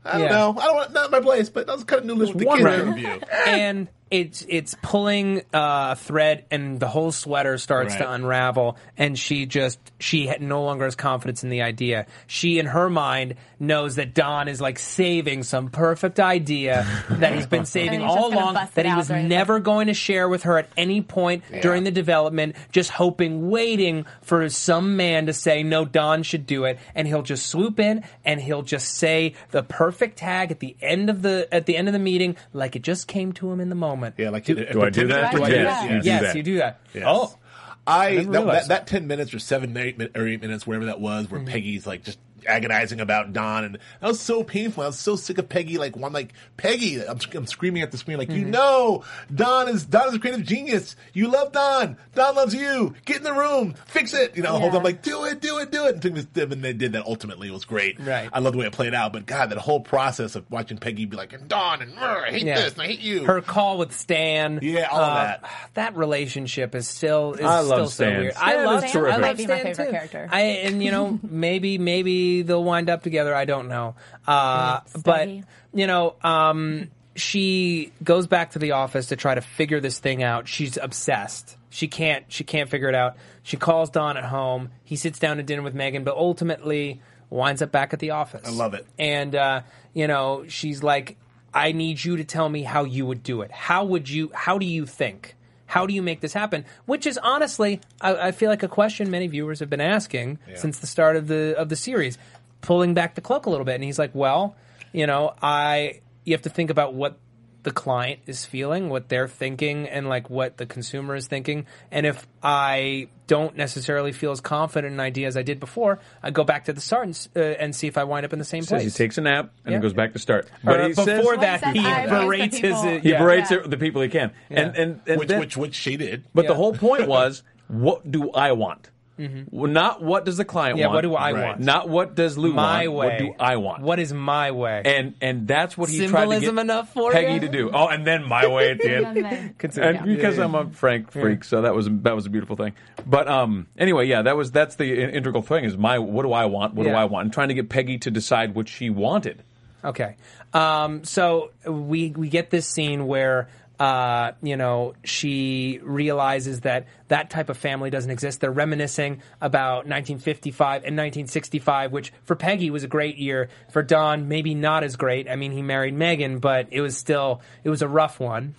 I 0.05 0.13
don't 0.19 0.23
Yeah. 0.23 0.29
know. 0.33 0.57
I 0.61 0.65
don't 0.67 0.77
want 0.77 0.93
not 0.93 1.11
my 1.11 1.21
place, 1.21 1.49
but 1.49 1.67
that 1.67 1.75
was 1.75 1.85
kind 1.85 2.01
of 2.01 2.07
new 2.07 2.17
with 2.17 2.37
the 2.37 2.45
one 2.45 2.59
kids 2.59 2.67
round. 2.67 2.95
review. 2.97 3.21
and 3.47 3.89
it's 4.11 4.45
it's 4.49 4.77
pulling 4.83 5.41
uh, 5.53 5.93
a 5.93 5.97
thread, 5.97 6.45
and 6.51 6.79
the 6.79 6.89
whole 6.89 7.11
sweater 7.11 7.59
starts 7.59 7.97
to 7.97 8.11
unravel. 8.11 8.77
And 8.97 9.19
she 9.19 9.47
just 9.47 9.79
she 9.99 10.33
no 10.41 10.63
longer 10.63 10.85
has 10.85 10.95
confidence 10.95 11.43
in 11.43 11.51
the 11.51 11.63
idea. 11.63 12.07
She, 12.27 12.59
in 12.59 12.67
her 12.67 12.89
mind, 12.89 13.37
knows 13.59 13.97
that 13.97 14.15
Don 14.15 14.49
is 14.49 14.61
like 14.61 14.79
saving 14.79 15.43
some 15.43 15.69
perfect 15.69 16.21
idea 16.21 16.87
that 17.11 17.35
he's 17.35 17.47
been 17.47 17.67
saving 17.67 18.01
he's 18.01 18.11
all 18.11 18.33
along. 18.33 18.55
That 18.75 18.87
he 18.87 18.95
was 18.95 19.09
during 19.09 19.25
the- 19.25 19.29
never 19.29 19.59
going 19.59 19.89
to 19.89 19.95
share 19.95 20.29
with 20.29 20.45
her 20.45 20.59
at 20.59 20.69
any 20.77 21.01
point 21.01 21.43
during 21.63 21.85
the 21.85 21.91
development. 21.91 22.57
Just 22.73 22.91
hoping, 22.91 23.49
waiting 23.51 24.07
for 24.23 24.49
some 24.49 24.97
man 24.97 25.27
to 25.27 25.33
say 25.33 25.63
no. 25.63 25.85
Don 25.85 26.23
should 26.23 26.47
do 26.47 26.65
it, 26.65 26.79
and 26.95 27.09
he'll 27.09 27.23
just 27.23 27.47
swoop 27.47 27.81
in 27.81 28.05
and 28.25 28.41
he'll 28.41 28.63
just 28.63 28.95
say 28.95 29.35
the 29.51 29.63
perfect 29.63 30.19
tag 30.19 30.51
at 30.51 30.61
the 30.61 30.77
end 30.81 31.11
of 31.11 31.23
the 31.23 31.49
at 31.53 31.67
the 31.67 31.77
end 31.77 31.89
of 31.89 31.93
the 31.93 31.99
meeting, 31.99 32.37
like 32.53 32.77
it 32.77 32.83
just 32.83 33.09
came 33.09 33.33
to 33.33 33.51
him 33.51 33.61
in 33.61 33.69
the 33.69 33.75
moment. 33.75 33.94
Yeah, 34.19 34.31
like 34.31 34.45
Do 34.45 34.83
I 34.83 34.91
do 34.91 35.07
that? 35.09 35.33
Do 35.33 35.43
I 35.43 35.49
do 35.51 35.55
yes, 35.57 35.81
that? 35.83 35.91
you 35.91 36.01
do 36.01 36.07
yes, 36.07 36.23
that. 36.23 36.37
you 36.37 36.43
do 36.43 36.57
that. 36.59 36.81
Yes. 36.95 37.05
Oh, 37.07 37.39
I 37.87 38.11
didn't 38.13 38.33
that, 38.33 38.47
that, 38.47 38.69
that 38.69 38.87
ten 38.87 39.07
minutes 39.07 39.35
or 39.35 39.39
seven 39.39 39.77
eight 39.77 40.01
or 40.17 40.27
eight 40.27 40.41
minutes, 40.41 40.67
wherever 40.67 40.87
that 40.87 41.01
was, 41.01 41.27
Mm-hmm. 41.27 41.37
where 41.37 41.45
Peggy's 41.45 41.87
like 41.87 42.03
just 42.05 42.19
agonizing 42.47 43.01
about 43.01 43.33
Don, 43.33 43.65
and 43.65 43.75
that 44.01 44.07
was 44.07 44.21
so 44.21 44.43
painful. 44.45 44.83
I 44.83 44.87
was 44.87 44.99
so 44.99 45.17
sick 45.17 45.39
of 45.39 45.49
Peggy. 45.49 45.79
Like 45.79 45.97
one, 45.97 46.13
like 46.13 46.33
Peggy, 46.57 47.01
I'm, 47.07 47.19
I'm 47.35 47.47
screaming 47.47 47.83
at 47.83 47.91
the 47.91 47.99
screen, 47.99 48.19
like 48.19 48.29
Mm-hmm. 48.29 48.39
you 48.39 48.45
know, 48.47 49.05
Don 49.35 49.69
is 49.69 49.85
Don 49.85 50.09
is 50.09 50.15
a 50.15 50.19
creative 50.19 50.45
genius. 50.45 50.97
You 51.13 51.29
love 51.29 51.53
Don. 51.53 51.97
Don 52.15 52.35
loves 52.35 52.55
you. 52.55 52.95
Get 53.05 53.19
in 53.19 53.23
the 53.23 53.33
room, 53.35 53.75
fix 53.87 54.15
it. 54.15 54.37
You 54.37 54.43
know, 54.43 54.53
the 54.55 54.59
whole 54.59 54.69
Yeah. 54.69 54.75
time 54.75 54.83
like 54.85 55.03
do 55.03 55.25
it, 55.25 55.41
do 55.41 55.59
it, 55.59 55.71
do 55.71 55.87
it. 55.87 55.95
And, 55.95 56.03
took 56.03 56.15
this, 56.15 56.27
and 56.53 56.65
they 56.65 56.73
did 56.73 56.93
that. 56.93 57.05
Ultimately, 57.07 57.49
it 57.49 57.53
was 57.53 57.65
great. 57.65 58.01
Right. 58.01 58.29
I 58.33 58.39
love 58.41 58.53
the 58.55 58.59
way 58.61 58.67
it 58.67 58.73
played 58.73 58.95
out. 58.95 59.13
But 59.13 59.27
God, 59.27 59.51
that 59.51 59.59
whole 59.59 59.81
process 59.81 60.35
of 60.37 60.51
watching 60.51 60.79
Peggy 60.79 61.05
be 61.05 61.17
like, 61.17 61.33
and 61.33 61.49
Don, 61.49 61.83
and 61.83 61.99
I 61.99 62.31
hate 62.31 62.43
yeah. 62.45 62.57
this, 62.61 62.73
and 62.75 62.83
I 62.83 62.87
hate 62.87 63.01
you. 63.01 63.25
Her 63.25 63.41
call 63.41 63.79
with 63.79 63.95
Stan. 63.95 64.61
Yeah, 64.63 64.89
all 64.91 65.01
of 65.01 65.15
that. 65.15 65.51
That 65.75 65.97
relationship 65.97 66.75
is 66.75 66.89
still 66.89 67.35
is 67.35 67.41
I 67.45 67.61
love 67.61 67.67
still 67.67 67.89
Stan. 67.89 68.13
so 68.15 68.21
weird. 68.21 68.35
Stan 68.35 68.49
I 68.49 68.65
love 68.65 68.81
Stan 68.81 68.93
terrific. 68.93 69.15
I 69.15 69.21
might 69.21 69.27
love 69.29 69.37
be 69.37 69.47
my 69.47 69.59
Stan 69.61 69.65
favorite 69.75 69.87
too. 69.87 69.93
character. 69.93 70.29
I 70.33 70.41
and 70.41 70.83
you 70.83 70.91
know 70.91 71.19
maybe 71.29 71.79
maybe 71.79 72.34
they'll 72.43 72.65
wind 72.65 72.91
up 72.91 73.03
together. 73.03 73.35
I 73.35 73.45
don't 73.45 73.69
know. 73.69 73.95
Uh, 74.27 74.81
but 75.03 75.29
you 75.73 75.87
know, 75.87 76.17
um, 76.23 76.91
she 77.17 77.93
goes 78.03 78.27
back 78.27 78.53
to 78.53 78.59
the 78.59 78.73
office 78.73 79.07
to 79.07 79.17
try 79.17 79.35
to 79.35 79.41
figure 79.41 79.81
this 79.81 79.99
thing 79.99 80.23
out. 80.23 80.49
She's 80.49 80.77
obsessed. 80.77 81.57
She 81.71 81.89
can't. 81.89 82.25
She 82.29 82.45
can't 82.45 82.69
figure 82.69 82.89
it 82.89 82.95
out. 82.95 83.17
She 83.43 83.57
calls 83.57 83.91
Don 83.91 84.17
at 84.17 84.25
home. 84.25 84.71
He 84.85 84.97
sits 84.97 85.19
down 85.19 85.39
to 85.39 85.43
dinner 85.43 85.63
with 85.63 85.75
Megan, 85.75 86.05
but 86.05 86.17
ultimately 86.17 87.01
winds 87.31 87.63
up 87.63 87.73
back 87.73 87.93
at 87.93 87.99
the 87.99 88.11
office. 88.11 88.47
I 88.47 88.51
love 88.51 88.75
it. 88.75 88.87
And 88.99 89.35
uh, 89.35 89.63
you 89.93 90.07
know, 90.07 90.45
she's 90.49 90.83
like, 90.83 91.17
"I 91.53 91.73
need 91.73 92.03
you 92.03 92.17
to 92.17 92.25
tell 92.25 92.49
me 92.49 92.63
how 92.63 92.85
you 92.85 93.07
would 93.07 93.23
do 93.23 93.43
it. 93.43 93.51
How 93.51 93.85
would 93.85 94.09
you? 94.09 94.31
How 94.35 94.59
do 94.59 94.67
you 94.67 94.87
think?" 94.87 95.35
How 95.75 95.87
do 95.87 95.93
you 95.93 96.03
make 96.03 96.21
this 96.21 96.33
happen? 96.33 96.65
Which 96.87 97.05
is 97.05 97.19
honestly, 97.19 97.81
I, 98.01 98.29
I 98.29 98.31
feel 98.31 98.49
like 98.49 98.63
a 98.63 98.69
question 98.69 99.11
many 99.11 99.27
viewers 99.27 99.59
have 99.59 99.69
been 99.69 99.81
asking 99.81 100.39
since 100.55 100.79
the 100.79 100.87
start 100.87 101.17
of 101.17 101.27
the 101.27 101.57
of 101.59 101.69
the 101.69 101.75
series, 101.75 102.17
pulling 102.61 102.95
back 102.95 103.17
the 103.17 103.21
cloak 103.21 103.47
a 103.47 103.51
little 103.51 103.65
bit. 103.65 103.75
And 103.75 103.83
he's 103.83 103.99
like, 103.99 104.15
"Well, 104.15 104.55
you 104.93 105.09
know, 105.09 105.35
I 105.43 106.01
you 106.23 106.33
have 106.33 106.43
to 106.43 106.49
think 106.49 106.71
about 106.71 106.95
what 106.95 107.19
the 107.65 107.73
client 107.73 108.21
is 108.27 108.45
feeling, 108.47 108.89
what 108.89 109.09
they're 109.09 109.27
thinking, 109.29 109.89
and 109.89 110.09
like 110.09 110.31
what 110.31 110.57
the 110.59 110.67
consumer 110.67 111.15
is 111.17 111.27
thinking. 111.27 111.67
And 111.91 112.07
if 112.07 112.27
I 112.43 113.09
don't 113.27 113.57
necessarily 113.57 114.13
feel 114.13 114.31
as 114.31 114.41
confident 114.41 114.93
in 114.93 115.01
an 115.01 115.05
idea 115.05 115.27
as 115.27 115.37
I 115.37 115.43
did 115.43 115.59
before, 115.59 115.99
I 116.23 116.31
go 116.31 116.45
back 116.45 116.67
to 116.67 116.73
the 116.73 116.81
start 116.81 117.07
and, 117.07 117.29
uh, 117.35 117.41
and 117.41 117.75
see 117.75 117.87
if 117.89 117.99
I 117.99 118.05
wind 118.05 118.25
up 118.25 118.33
in 118.33 118.39
the 118.39 118.45
same 118.45 118.63
Says 118.63 118.83
place. 118.83 118.97
he 118.97 119.05
takes 119.05 119.19
a 119.19 119.23
nap 119.23 119.51
and 119.65 119.73
Yeah. 119.75 119.79
goes 119.81 119.93
back 119.95 120.13
to 120.13 120.19
start. 120.19 120.47
Or 120.47 120.51
But 120.77 120.81
he 120.83 120.89
before 120.91 121.05
says, 121.35 121.41
that, 121.41 121.65
he 121.75 121.79
he 121.81 121.85
says, 121.85 121.87
"I 121.87 122.01
raised 122.01 122.11
the 122.11 122.27
berates 122.27 122.59
his. 122.59 122.75
people." 122.83 123.01
he 123.01 123.13
berates 123.13 123.51
Yeah. 123.51 123.59
the 123.67 123.77
people 123.77 124.03
he 124.03 124.09
can, 124.09 124.31
and 124.51 124.75
Yeah. 124.77 124.83
and, 124.83 125.01
and 125.07 125.19
which 125.19 125.29
then- 125.29 125.41
which 125.41 125.57
which 125.57 125.75
she 125.75 125.97
did. 125.97 126.25
But 126.35 126.47
the 126.47 126.55
whole 126.55 126.75
point 126.75 127.09
was, 127.09 127.43
what 127.69 128.09
do 128.11 128.31
I 128.33 128.53
want? 128.53 128.91
Well, 129.17 129.71
not 129.71 130.03
what 130.03 130.25
does 130.25 130.37
the 130.37 130.45
client 130.45 130.75
Mm-hmm. 130.75 130.81
Yeah, 130.81 130.87
want. 130.89 130.95
what 130.97 131.01
do 131.03 131.15
I 131.15 131.33
Right. 131.33 131.45
want? 131.45 131.61
Not 131.61 131.89
what 131.89 132.15
does 132.17 132.37
Lou 132.37 132.53
my 132.53 132.89
want. 132.89 132.99
way. 132.99 133.07
What 133.07 133.19
do 133.19 133.35
I 133.45 133.57
want? 133.57 133.83
What 133.83 133.99
is 134.01 134.13
my 134.13 134.51
way? 134.51 134.83
and 134.85 135.15
and 135.21 135.47
that's 135.47 135.79
what 135.79 135.89
he 135.89 135.99
tried 135.99 136.07
to 136.07 136.31
Symbolism 136.33 136.57
get 136.57 136.61
enough 136.63 136.93
for 136.93 137.13
Peggy 137.13 137.35
you? 137.35 137.41
to 137.41 137.49
do. 137.49 137.71
Oh, 137.73 137.87
and 137.87 138.05
then 138.07 138.25
my 138.29 138.47
way 138.49 138.71
at 138.73 138.79
the 138.79 138.91
end. 138.95 139.59
Consider- 139.59 139.87
and 139.89 140.05
because 140.17 140.39
I'm 140.39 140.55
a 140.55 140.69
Frank 140.71 141.13
freak, 141.13 141.45
so 141.45 141.63
that 141.63 141.75
was 141.75 141.89
that 141.91 142.15
was 142.17 142.27
a 142.27 142.31
beautiful 142.31 142.57
thing. 142.57 142.73
But 143.07 143.29
um, 143.29 143.67
anyway, 143.79 144.07
yeah, 144.07 144.23
that 144.23 144.37
was 144.37 144.51
that's 144.51 144.77
the 144.77 145.03
integral 145.15 145.43
thing 145.43 145.65
is 145.65 145.77
my 145.77 145.99
what 145.99 146.23
do 146.23 146.33
I 146.33 146.47
want? 146.47 146.75
What 146.75 146.85
do 146.85 146.91
I 146.91 147.05
want? 147.05 147.27
And 147.27 147.33
trying 147.33 147.49
to 147.49 147.55
get 147.55 147.69
Peggy 147.69 147.99
to 147.99 148.11
decide 148.11 148.55
what 148.55 148.69
she 148.69 148.91
wanted. 148.91 149.43
Okay. 149.85 150.17
Um, 150.55 151.05
so 151.05 151.51
we 151.67 152.11
we 152.11 152.29
get 152.29 152.51
this 152.51 152.67
scene 152.67 153.07
where 153.07 153.49
uh, 153.79 154.33
you 154.43 154.57
know 154.57 154.95
she 155.03 155.81
realizes 155.83 156.61
that 156.61 156.87
that 157.09 157.31
type 157.31 157.49
of 157.49 157.57
family 157.57 157.91
doesn't 157.91 158.11
exist. 158.11 158.41
They're 158.41 158.53
reminiscing 158.53 159.23
about 159.41 159.87
1955 159.87 160.85
and 160.85 160.97
1965, 160.97 161.93
which 161.93 162.13
for 162.23 162.37
Peggy 162.37 162.71
was 162.71 162.85
a 162.85 162.89
great 162.89 163.17
year. 163.17 163.49
For 163.71 163.83
Don, 163.83 164.29
maybe 164.29 164.55
not 164.55 164.85
as 164.85 164.97
great. 164.97 165.29
I 165.29 165.37
mean, 165.37 165.53
he 165.53 165.63
married 165.63 165.95
Megan, 165.95 166.39
but 166.39 166.69
it 166.71 166.81
was 166.81 166.97
still 166.97 167.43
it 167.65 167.71
was 167.71 167.83
a 167.83 167.89
rough 167.89 168.21
one. 168.21 168.55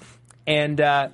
And 0.46 0.80
uh, 0.82 1.10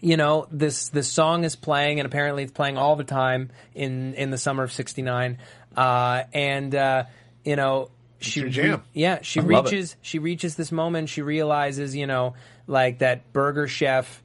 you 0.00 0.16
know 0.16 0.46
this 0.50 0.88
this 0.90 1.08
song 1.08 1.44
is 1.44 1.56
playing, 1.56 1.98
and 2.00 2.06
apparently 2.06 2.44
it's 2.44 2.52
playing 2.52 2.76
all 2.78 2.96
the 2.96 3.04
time 3.04 3.50
in 3.74 4.14
in 4.14 4.30
the 4.30 4.38
summer 4.38 4.62
of 4.62 4.72
'69. 4.72 5.38
Uh, 5.76 6.22
and 6.32 6.74
uh, 6.74 7.04
you 7.44 7.56
know 7.56 7.90
she 8.18 8.40
your 8.40 8.48
jam. 8.48 8.82
yeah 8.94 9.18
she 9.20 9.40
love 9.40 9.66
it. 9.66 9.72
reaches 9.72 9.96
she 10.02 10.18
reaches 10.18 10.54
this 10.56 10.72
moment. 10.72 11.08
She 11.08 11.22
realizes 11.22 11.94
you 11.94 12.06
know 12.06 12.34
like 12.66 12.98
that 12.98 13.32
Burger 13.32 13.68
Chef 13.68 14.22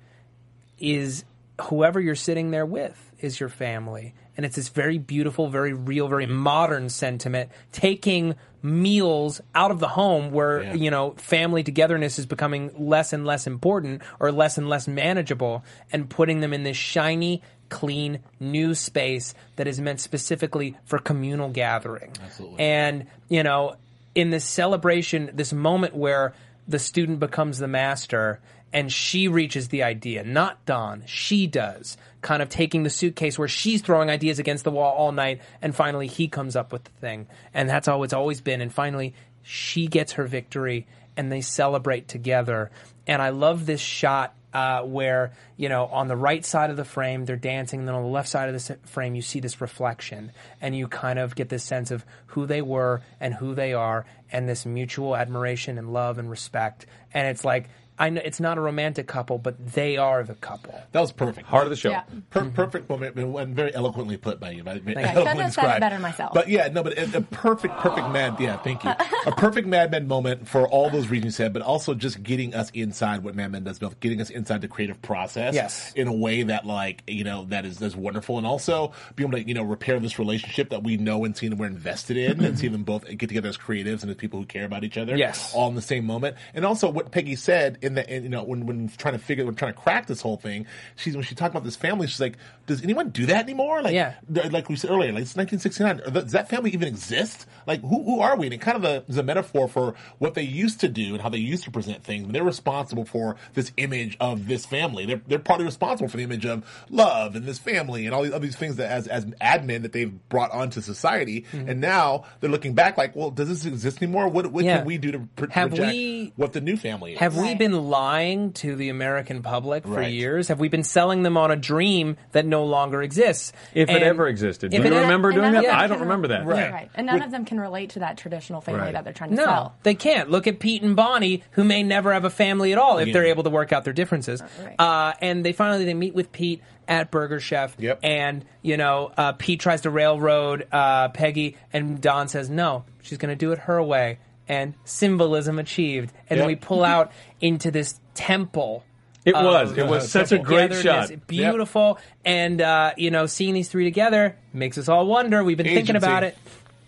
is 0.80 1.24
whoever 1.62 2.00
you're 2.00 2.16
sitting 2.16 2.52
there 2.52 2.66
with 2.66 2.98
is 3.20 3.40
your 3.40 3.50
family. 3.50 4.14
And 4.38 4.46
it's 4.46 4.56
this 4.56 4.70
very 4.70 4.98
beautiful, 4.98 5.50
very 5.50 5.74
real, 5.74 6.08
very 6.08 6.26
modern 6.26 6.90
sentiment, 6.90 7.52
taking 7.72 8.36
meals 8.64 9.42
out 9.54 9.70
of 9.72 9.80
the 9.80 9.90
home 9.90 10.32
where, 10.32 10.64
Yeah. 10.64 10.74
you 10.74 10.90
know, 10.92 11.12
family 11.18 11.64
togetherness 11.64 12.18
is 12.18 12.26
becoming 12.26 12.72
less 12.78 13.14
and 13.14 13.26
less 13.26 13.46
important 13.46 14.02
or 14.20 14.32
less 14.32 14.58
and 14.58 14.70
less 14.70 14.88
manageable 14.88 15.64
and 15.92 16.10
putting 16.10 16.40
them 16.40 16.54
in 16.54 16.64
this 16.64 16.78
shiny, 16.78 17.42
clean, 17.70 18.20
new 18.40 18.74
space 18.74 19.34
that 19.58 19.68
is 19.68 19.80
meant 19.80 20.00
specifically 20.00 20.76
for 20.86 20.98
communal 20.98 21.50
gathering. 21.50 22.12
Absolutely. 22.24 22.60
And, 22.60 23.08
you 23.30 23.44
know, 23.44 23.76
in 24.16 24.30
this 24.30 24.46
celebration, 24.46 25.32
this 25.34 25.54
moment 25.54 25.96
where 25.96 26.34
the 26.72 26.80
student 26.80 27.20
becomes 27.20 27.60
the 27.60 27.68
master 27.68 28.40
and 28.74 28.92
she 28.92 29.28
reaches 29.28 29.68
the 29.68 29.84
idea, 29.84 30.24
not 30.24 30.66
Don, 30.66 31.04
she 31.06 31.46
does, 31.46 31.98
kind 32.22 32.42
of 32.42 32.50
taking 32.50 32.84
the 32.84 32.90
suitcase 32.90 33.38
where 33.38 33.48
she's 33.48 33.82
throwing 33.82 34.10
ideas 34.10 34.40
against 34.40 34.64
the 34.64 34.72
wall 34.72 34.94
all 34.94 35.12
night, 35.12 35.42
and 35.62 35.76
finally 35.76 36.08
he 36.08 36.28
comes 36.28 36.56
up 36.56 36.72
with 36.72 36.86
the 36.86 36.92
thing. 37.02 37.28
And 37.54 37.70
that's 37.70 37.88
how 37.88 38.04
it's 38.04 38.14
always 38.14 38.40
been. 38.40 38.62
And 38.62 38.74
finally, 38.74 39.14
she 39.44 39.88
gets 39.88 40.14
her 40.14 40.26
victory 40.26 40.88
and 41.18 41.32
they 41.32 41.42
celebrate 41.42 42.08
together. 42.08 42.72
And 43.06 43.22
I 43.22 43.30
love 43.30 43.66
this 43.66 43.82
shot 43.82 44.34
uh, 44.54 44.82
where 44.82 45.34
you 45.58 45.70
know 45.70 45.86
on 45.86 46.08
the 46.08 46.16
right 46.16 46.46
side 46.46 46.70
of 46.70 46.78
the 46.78 46.86
frame 46.86 47.26
they're 47.26 47.36
dancing, 47.36 47.80
and 47.80 47.88
then 47.88 47.96
on 47.96 48.04
the 48.04 48.10
left 48.10 48.30
side 48.30 48.50
of 48.50 48.56
the 48.56 48.78
frame 48.86 49.16
you 49.16 49.22
see 49.22 49.40
this 49.40 49.62
reflection, 49.62 50.32
and 50.60 50.76
you 50.76 50.88
kind 50.88 51.20
of 51.20 51.36
get 51.36 51.50
this 51.50 51.64
sense 51.64 51.92
of 51.92 52.06
who 52.28 52.46
they 52.46 52.62
were 52.62 53.02
and 53.20 53.34
who 53.34 53.56
they 53.56 53.74
are, 53.74 54.06
and 54.32 54.48
this 54.48 54.66
mutual 54.66 55.16
admiration 55.16 55.78
and 55.78 55.94
love 55.94 56.18
and 56.18 56.30
respect. 56.30 56.86
And 57.14 57.28
it's 57.28 57.46
like 57.46 57.70
I 58.02 58.10
know 58.10 58.22
it's 58.26 58.40
not 58.40 58.58
a 58.58 58.62
romantic 58.62 59.08
couple, 59.08 59.38
but 59.38 59.74
they 59.74 59.96
are 59.96 60.24
the 60.24 60.34
couple. 60.34 60.74
That 60.92 61.02
was 61.02 61.12
perfect. 61.12 61.48
Heart 61.48 61.66
of 61.66 61.70
the 61.70 61.76
show. 61.76 61.92
Yeah. 61.92 62.04
Per- 62.32 62.50
perfect 62.50 62.90
moment 62.90 63.16
and 63.16 63.56
very 63.56 63.74
eloquently 63.76 64.18
put 64.18 64.40
by 64.40 64.50
you. 64.50 64.64
Very 64.64 64.78
you. 64.80 64.96
eloquently 64.96 65.24
Couldn't 65.24 65.38
have 65.42 65.54
said 65.54 65.76
it 65.78 65.80
better 65.80 66.00
myself. 66.00 66.34
But 66.34 66.50
yeah, 66.50 66.68
no, 66.70 66.82
but 66.82 66.98
a, 66.98 67.18
a 67.18 67.22
perfect, 67.22 67.78
perfect 67.78 68.10
Mad. 68.10 68.40
Yeah, 68.40 68.58
thank 68.58 68.84
you. 68.84 68.90
a 69.28 69.32
perfect 69.32 69.68
Mad 69.68 69.92
Men 69.92 70.08
moment 70.08 70.48
for 70.48 70.68
all 70.68 70.90
those 70.90 71.10
reasons 71.10 71.22
you 71.26 71.32
said, 71.32 71.54
but 71.54 71.62
also 71.62 71.94
just 71.94 72.24
getting 72.24 72.56
us 72.56 72.72
inside 72.72 73.24
what 73.24 73.36
Mad 73.36 73.52
Men 73.52 73.64
does, 73.64 73.78
both 73.78 74.00
getting 74.00 74.20
us 74.20 74.32
inside 74.32 74.62
the 74.62 74.68
creative 74.68 75.00
process. 75.04 75.54
Yes. 75.54 75.94
in 75.96 76.08
a 76.08 76.14
way 76.14 76.44
that 76.44 76.66
like 76.66 77.04
you 77.08 77.24
know 77.24 77.46
that 77.50 77.66
is 77.66 77.78
that's 77.78 77.96
wonderful, 77.96 78.38
and 78.38 78.48
also 78.48 78.94
being 79.16 79.30
able 79.30 79.38
to 79.38 79.48
you 79.48 79.54
know 79.54 79.64
repair 79.64 80.00
this 80.00 80.18
relationship 80.18 80.70
that 80.70 80.84
we 80.84 80.98
know 80.98 81.24
and 81.24 81.38
see 81.38 81.46
and 81.46 81.60
we're 81.60 81.68
invested 81.68 82.18
in, 82.18 82.44
and 82.44 82.58
see 82.58 82.68
them 82.68 82.84
both 82.84 83.06
get 83.06 83.28
together 83.28 83.50
as 83.50 83.58
creatives 83.58 84.02
and 84.02 84.10
as 84.10 84.18
people 84.18 84.40
who 84.40 84.46
care 84.46 84.66
about 84.66 84.84
each 84.84 84.98
other. 84.98 85.16
Yes. 85.16 85.54
all 85.54 85.70
in 85.70 85.76
the 85.76 85.82
same 85.82 86.06
moment, 86.06 86.36
and 86.54 86.66
also 86.66 86.90
what 86.90 87.12
Peggy 87.12 87.36
said 87.36 87.78
in 87.92 87.96
the 87.96 88.16
in, 88.16 88.24
you 88.24 88.30
know 88.30 88.44
when 88.44 88.66
when 88.66 88.88
trying 88.98 89.14
to 89.14 89.20
figure 89.20 89.46
when 89.46 89.56
trying 89.56 89.74
to 89.74 89.80
crack 89.80 90.08
this 90.08 90.22
whole 90.22 90.38
thing, 90.38 90.66
she's 90.96 91.16
when 91.16 91.24
she 91.24 91.36
talked 91.36 91.52
about 91.54 91.64
this 91.64 91.76
family, 91.76 92.08
she's 92.08 92.20
like, 92.22 92.38
does 92.68 92.82
anyone 92.84 93.10
do 93.10 93.26
that 93.28 93.44
anymore? 93.44 93.82
Like, 93.82 93.94
Yeah. 93.94 94.14
th- 94.34 94.52
like 94.52 94.70
we 94.70 94.76
said 94.76 94.90
earlier, 94.92 95.12
like 95.12 95.24
it's 95.24 95.36
1969. 95.36 96.00
Are 96.00 96.12
th- 96.12 96.24
Does 96.26 96.32
that 96.34 96.50
family 96.50 96.72
even 96.72 96.88
exist? 96.88 97.46
Like, 97.68 97.82
who 97.82 98.04
who 98.04 98.20
are 98.22 98.38
we? 98.38 98.48
And 98.48 98.54
it 98.54 98.62
kind 98.62 98.78
of 98.78 98.84
a, 98.84 99.04
is 99.08 99.18
a 99.18 99.24
metaphor 99.24 99.68
for 99.68 99.96
what 100.20 100.34
they 100.34 100.44
used 100.44 100.80
to 100.82 100.88
do 100.88 101.14
and 101.14 101.22
how 101.22 101.30
they 101.30 101.38
used 101.38 101.64
to 101.66 101.72
present 101.72 102.04
things. 102.04 102.26
And 102.26 102.34
they're 102.36 102.44
responsible 102.44 103.06
for 103.06 103.36
this 103.54 103.72
image 103.78 104.18
of 104.20 104.48
this 104.48 104.66
family. 104.66 105.06
They're 105.06 105.22
they're 105.28 105.40
partly 105.40 105.66
responsible 105.66 106.10
for 106.10 106.18
the 106.18 106.24
image 106.24 106.46
of 106.46 106.64
love 106.90 107.36
and 107.36 107.46
this 107.46 107.60
family 107.60 108.06
and 108.06 108.16
all 108.16 108.24
these, 108.24 108.34
all 108.34 108.40
these 108.40 108.56
things 108.56 108.78
that 108.78 108.90
as 108.92 109.08
as 109.08 109.26
ad 109.42 109.66
men 109.66 109.82
that 109.84 109.92
they've 109.94 110.14
brought 110.30 110.52
onto 110.52 110.82
society. 110.82 111.46
Mm-hmm. 111.52 111.70
And 111.70 111.82
now 111.82 112.24
they're 112.40 112.50
looking 112.50 112.74
back, 112.74 112.98
like, 112.98 113.16
well, 113.16 113.32
does 113.32 113.50
this 113.50 113.66
exist 113.66 114.02
anymore? 114.02 114.28
What 114.30 114.52
what 114.52 114.64
Yeah. 114.64 114.78
can 114.78 114.86
we 114.86 114.98
do 114.98 115.12
to 115.12 115.20
pr- 115.36 115.46
Have 115.52 115.70
project 115.70 115.92
we- 115.92 116.34
what 116.36 116.54
the 116.54 116.62
new 116.62 116.78
family 116.78 117.14
is? 117.14 117.20
Have 117.20 117.36
we 117.36 117.42
Right. 117.44 117.58
Been 117.72 117.90
lying 117.90 118.54
to 118.54 118.76
the 118.76 118.90
American 118.90 119.42
public 119.42 119.84
for 119.84 119.90
Right. 119.96 120.12
years? 120.12 120.48
Have 120.50 120.60
we 120.60 120.70
been 120.70 120.84
selling 120.84 121.24
them 121.24 121.38
on 121.38 121.52
a 121.52 121.56
dream 121.56 122.18
that 122.34 122.46
no 122.46 122.66
longer 122.66 123.02
exists? 123.02 123.54
If 123.74 123.90
it 123.90 123.96
And 123.96 124.04
ever 124.04 124.28
existed. 124.28 124.72
Do 124.72 124.78
it- 124.78 124.80
you 124.82 124.86
And 124.88 124.96
remember 125.02 125.30
none- 125.30 125.36
doing 125.40 125.46
and 125.48 125.56
that? 125.58 125.62
none 125.64 125.76
of 125.76 125.82
I 125.82 125.88
don't 125.88 125.98
can- 125.98 126.08
remember 126.08 126.28
that. 126.30 126.46
Right. 126.46 126.72
Right. 126.72 126.90
And 126.96 127.08
none 127.08 127.22
of 127.22 127.32
them 127.32 127.46
can 127.46 127.60
relate 127.60 127.92
to 127.92 128.00
that 128.00 128.18
traditional 128.18 128.62
family 128.62 128.82
Right. 128.82 128.94
that 128.94 129.04
they're 129.04 129.14
trying 129.14 129.32
to 129.32 129.36
No, 129.38 129.46
sell. 129.46 129.74
they 129.84 129.96
can't. 129.96 130.30
Look 130.30 130.48
at 130.48 130.60
Pete 130.60 130.84
and 130.84 130.96
Bonnie, 130.96 131.44
who 131.52 131.64
may 131.64 131.84
never 131.84 132.14
have 132.14 132.26
a 132.26 132.30
family 132.30 132.72
at 132.72 132.78
all 132.78 132.98
if 133.00 133.08
Yeah. 133.08 133.14
they're 133.14 133.26
able 133.26 133.44
to 133.44 133.50
work 133.50 133.72
out 133.74 133.84
their 133.84 133.94
differences. 133.94 134.42
right. 134.64 134.76
Uh, 134.80 135.14
and 135.22 135.44
they 135.46 135.52
finally 135.54 135.86
they 135.86 135.94
meet 135.94 136.14
with 136.14 136.32
Pete 136.32 136.62
at 136.88 137.12
Burger 137.12 137.40
Chef. 137.40 137.76
Yep. 137.80 138.00
And 138.04 138.46
you 138.62 138.78
know, 138.78 139.12
uh, 139.18 139.32
Pete 139.34 139.60
tries 139.60 139.82
to 139.82 139.90
railroad 139.90 140.68
uh, 140.72 141.10
Peggy, 141.10 141.58
and 141.74 142.00
Don 142.02 142.28
says 142.28 142.50
no, 142.50 142.84
she's 143.02 143.18
going 143.18 143.30
to 143.30 143.36
do 143.36 143.52
it 143.52 143.60
her 143.60 143.82
way. 143.82 144.20
And 144.48 144.74
symbolism 144.84 145.60
achieved. 145.60 146.12
And 146.30 146.40
then 146.40 146.48
we 146.48 146.56
pull 146.56 146.84
out 146.84 147.12
into 147.40 147.72
this 147.72 148.00
temple. 148.14 148.84
It 149.24 149.36
of 149.36 149.46
was. 149.46 149.78
It 149.78 149.88
was 149.88 150.12
such 150.12 150.32
a 150.32 150.40
great 150.40 150.74
shot. 150.74 151.12
Beautiful. 151.28 152.00
And, 152.26 152.60
uh, 152.60 152.94
you 152.98 153.12
know, 153.12 153.28
seeing 153.28 153.54
these 153.54 153.70
three 153.70 153.84
together 153.86 154.36
makes 154.52 154.78
us 154.78 154.90
all 154.90 155.06
wonder. 155.06 155.44
We've 155.44 155.58
been 155.58 155.68
thinking 155.68 155.96
about 155.96 156.24
it. 156.24 156.38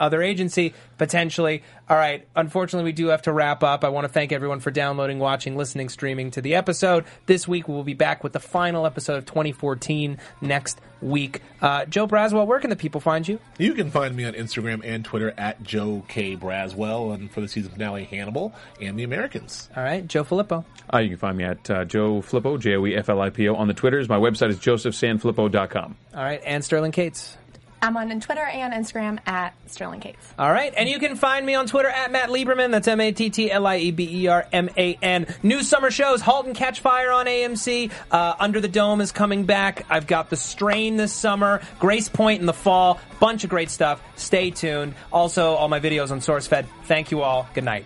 Other 0.03 0.21
agency, 0.21 0.73
potentially. 0.97 1.63
All 1.87 1.95
right. 1.95 2.27
Unfortunately, 2.35 2.83
we 2.83 2.91
do 2.91 3.07
have 3.07 3.21
to 3.21 3.31
wrap 3.31 3.63
up. 3.63 3.85
I 3.85 3.87
want 3.87 4.03
to 4.03 4.09
thank 4.11 4.33
everyone 4.33 4.59
for 4.59 4.69
downloading, 4.69 5.17
watching, 5.17 5.55
listening, 5.55 5.87
streaming 5.87 6.29
to 6.31 6.41
the 6.41 6.55
episode. 6.55 7.05
This 7.25 7.47
week, 7.47 7.69
we 7.69 7.73
will 7.73 7.85
be 7.85 7.93
back 7.93 8.21
with 8.21 8.33
the 8.33 8.41
final 8.41 8.85
episode 8.85 9.17
of 9.17 9.25
2014 9.25 10.17
next 10.41 10.81
week. 11.01 11.41
Uh, 11.61 11.85
Joe 11.85 12.05
Braswell, 12.05 12.45
where 12.45 12.59
can 12.59 12.69
the 12.69 12.75
people 12.75 12.99
find 12.99 13.25
you? 13.25 13.39
You 13.57 13.73
can 13.75 13.91
find 13.91 14.13
me 14.13 14.25
on 14.25 14.33
Instagram 14.33 14.81
and 14.83 15.05
Twitter 15.05 15.33
at 15.37 15.63
Joe 15.63 16.03
K 16.09 16.35
Braswell, 16.35 17.13
and 17.13 17.31
for 17.31 17.39
the 17.39 17.47
season 17.47 17.71
finale, 17.71 18.03
Hannibal 18.03 18.53
and 18.81 18.99
the 18.99 19.03
Americans. 19.03 19.69
All 19.77 19.83
right. 19.83 20.05
Joe 20.05 20.25
Filippo. 20.25 20.65
Uh, 20.93 20.97
you 20.97 21.07
can 21.07 21.17
find 21.17 21.37
me 21.37 21.45
at 21.45 21.69
uh, 21.69 21.85
Joe 21.85 22.21
Flippo, 22.21 22.59
J 22.59 22.75
O 22.75 22.85
E 22.85 22.93
F 22.93 23.07
L 23.07 23.21
I 23.21 23.29
P 23.29 23.47
O, 23.47 23.55
on 23.55 23.69
the 23.69 23.73
Twitters. 23.73 24.09
My 24.09 24.17
website 24.17 24.49
is 24.49 24.57
josephsanflippo.com. 24.57 25.95
All 26.13 26.23
right. 26.23 26.41
And 26.45 26.61
Sterling 26.65 26.91
Cates. 26.91 27.37
I'm 27.83 27.97
on 27.97 28.17
Twitter 28.21 28.45
and 28.45 28.73
Instagram 28.73 29.19
at 29.27 29.53
Sterling 29.69 29.99
Cates. 29.99 30.33
All 30.39 30.49
right, 30.49 30.73
and 30.77 30.87
you 30.87 30.99
can 30.99 31.17
find 31.17 31.45
me 31.45 31.53
on 31.53 31.67
Twitter 31.67 31.89
at 31.89 32.13
Matt 32.13 32.29
Lieberman. 32.29 32.71
That's 32.71 32.87
M 32.87 33.01
A 33.01 33.11
T 33.11 33.29
T 33.29 33.51
L 33.51 33.67
I 33.67 33.77
E 33.79 33.91
B 33.91 34.23
E 34.23 34.27
R 34.27 34.47
M 34.53 34.69
A 34.77 34.97
N. 35.01 35.27
New 35.43 35.61
summer 35.63 35.91
shows: 35.91 36.21
*Halt 36.21 36.45
and 36.45 36.55
Catch 36.55 36.79
Fire* 36.79 37.11
on 37.11 37.25
AMC. 37.25 37.91
Uh, 38.09 38.35
*Under 38.39 38.61
the 38.61 38.69
Dome* 38.69 39.01
is 39.01 39.11
coming 39.11 39.43
back. 39.43 39.85
I've 39.89 40.07
got 40.07 40.29
*The 40.29 40.37
Strain* 40.37 40.95
this 40.95 41.11
summer. 41.11 41.59
*Gracepoint* 41.81 42.39
in 42.39 42.45
the 42.45 42.53
fall. 42.53 43.01
Bunch 43.19 43.43
of 43.43 43.49
great 43.49 43.69
stuff. 43.69 44.01
Stay 44.15 44.49
tuned. 44.49 44.95
Also, 45.11 45.51
all 45.51 45.67
my 45.67 45.81
videos 45.81 46.09
on 46.11 46.21
SourceFed. 46.21 46.65
Thank 46.85 47.11
you 47.11 47.21
all. 47.21 47.49
Good 47.53 47.65
night. 47.65 47.85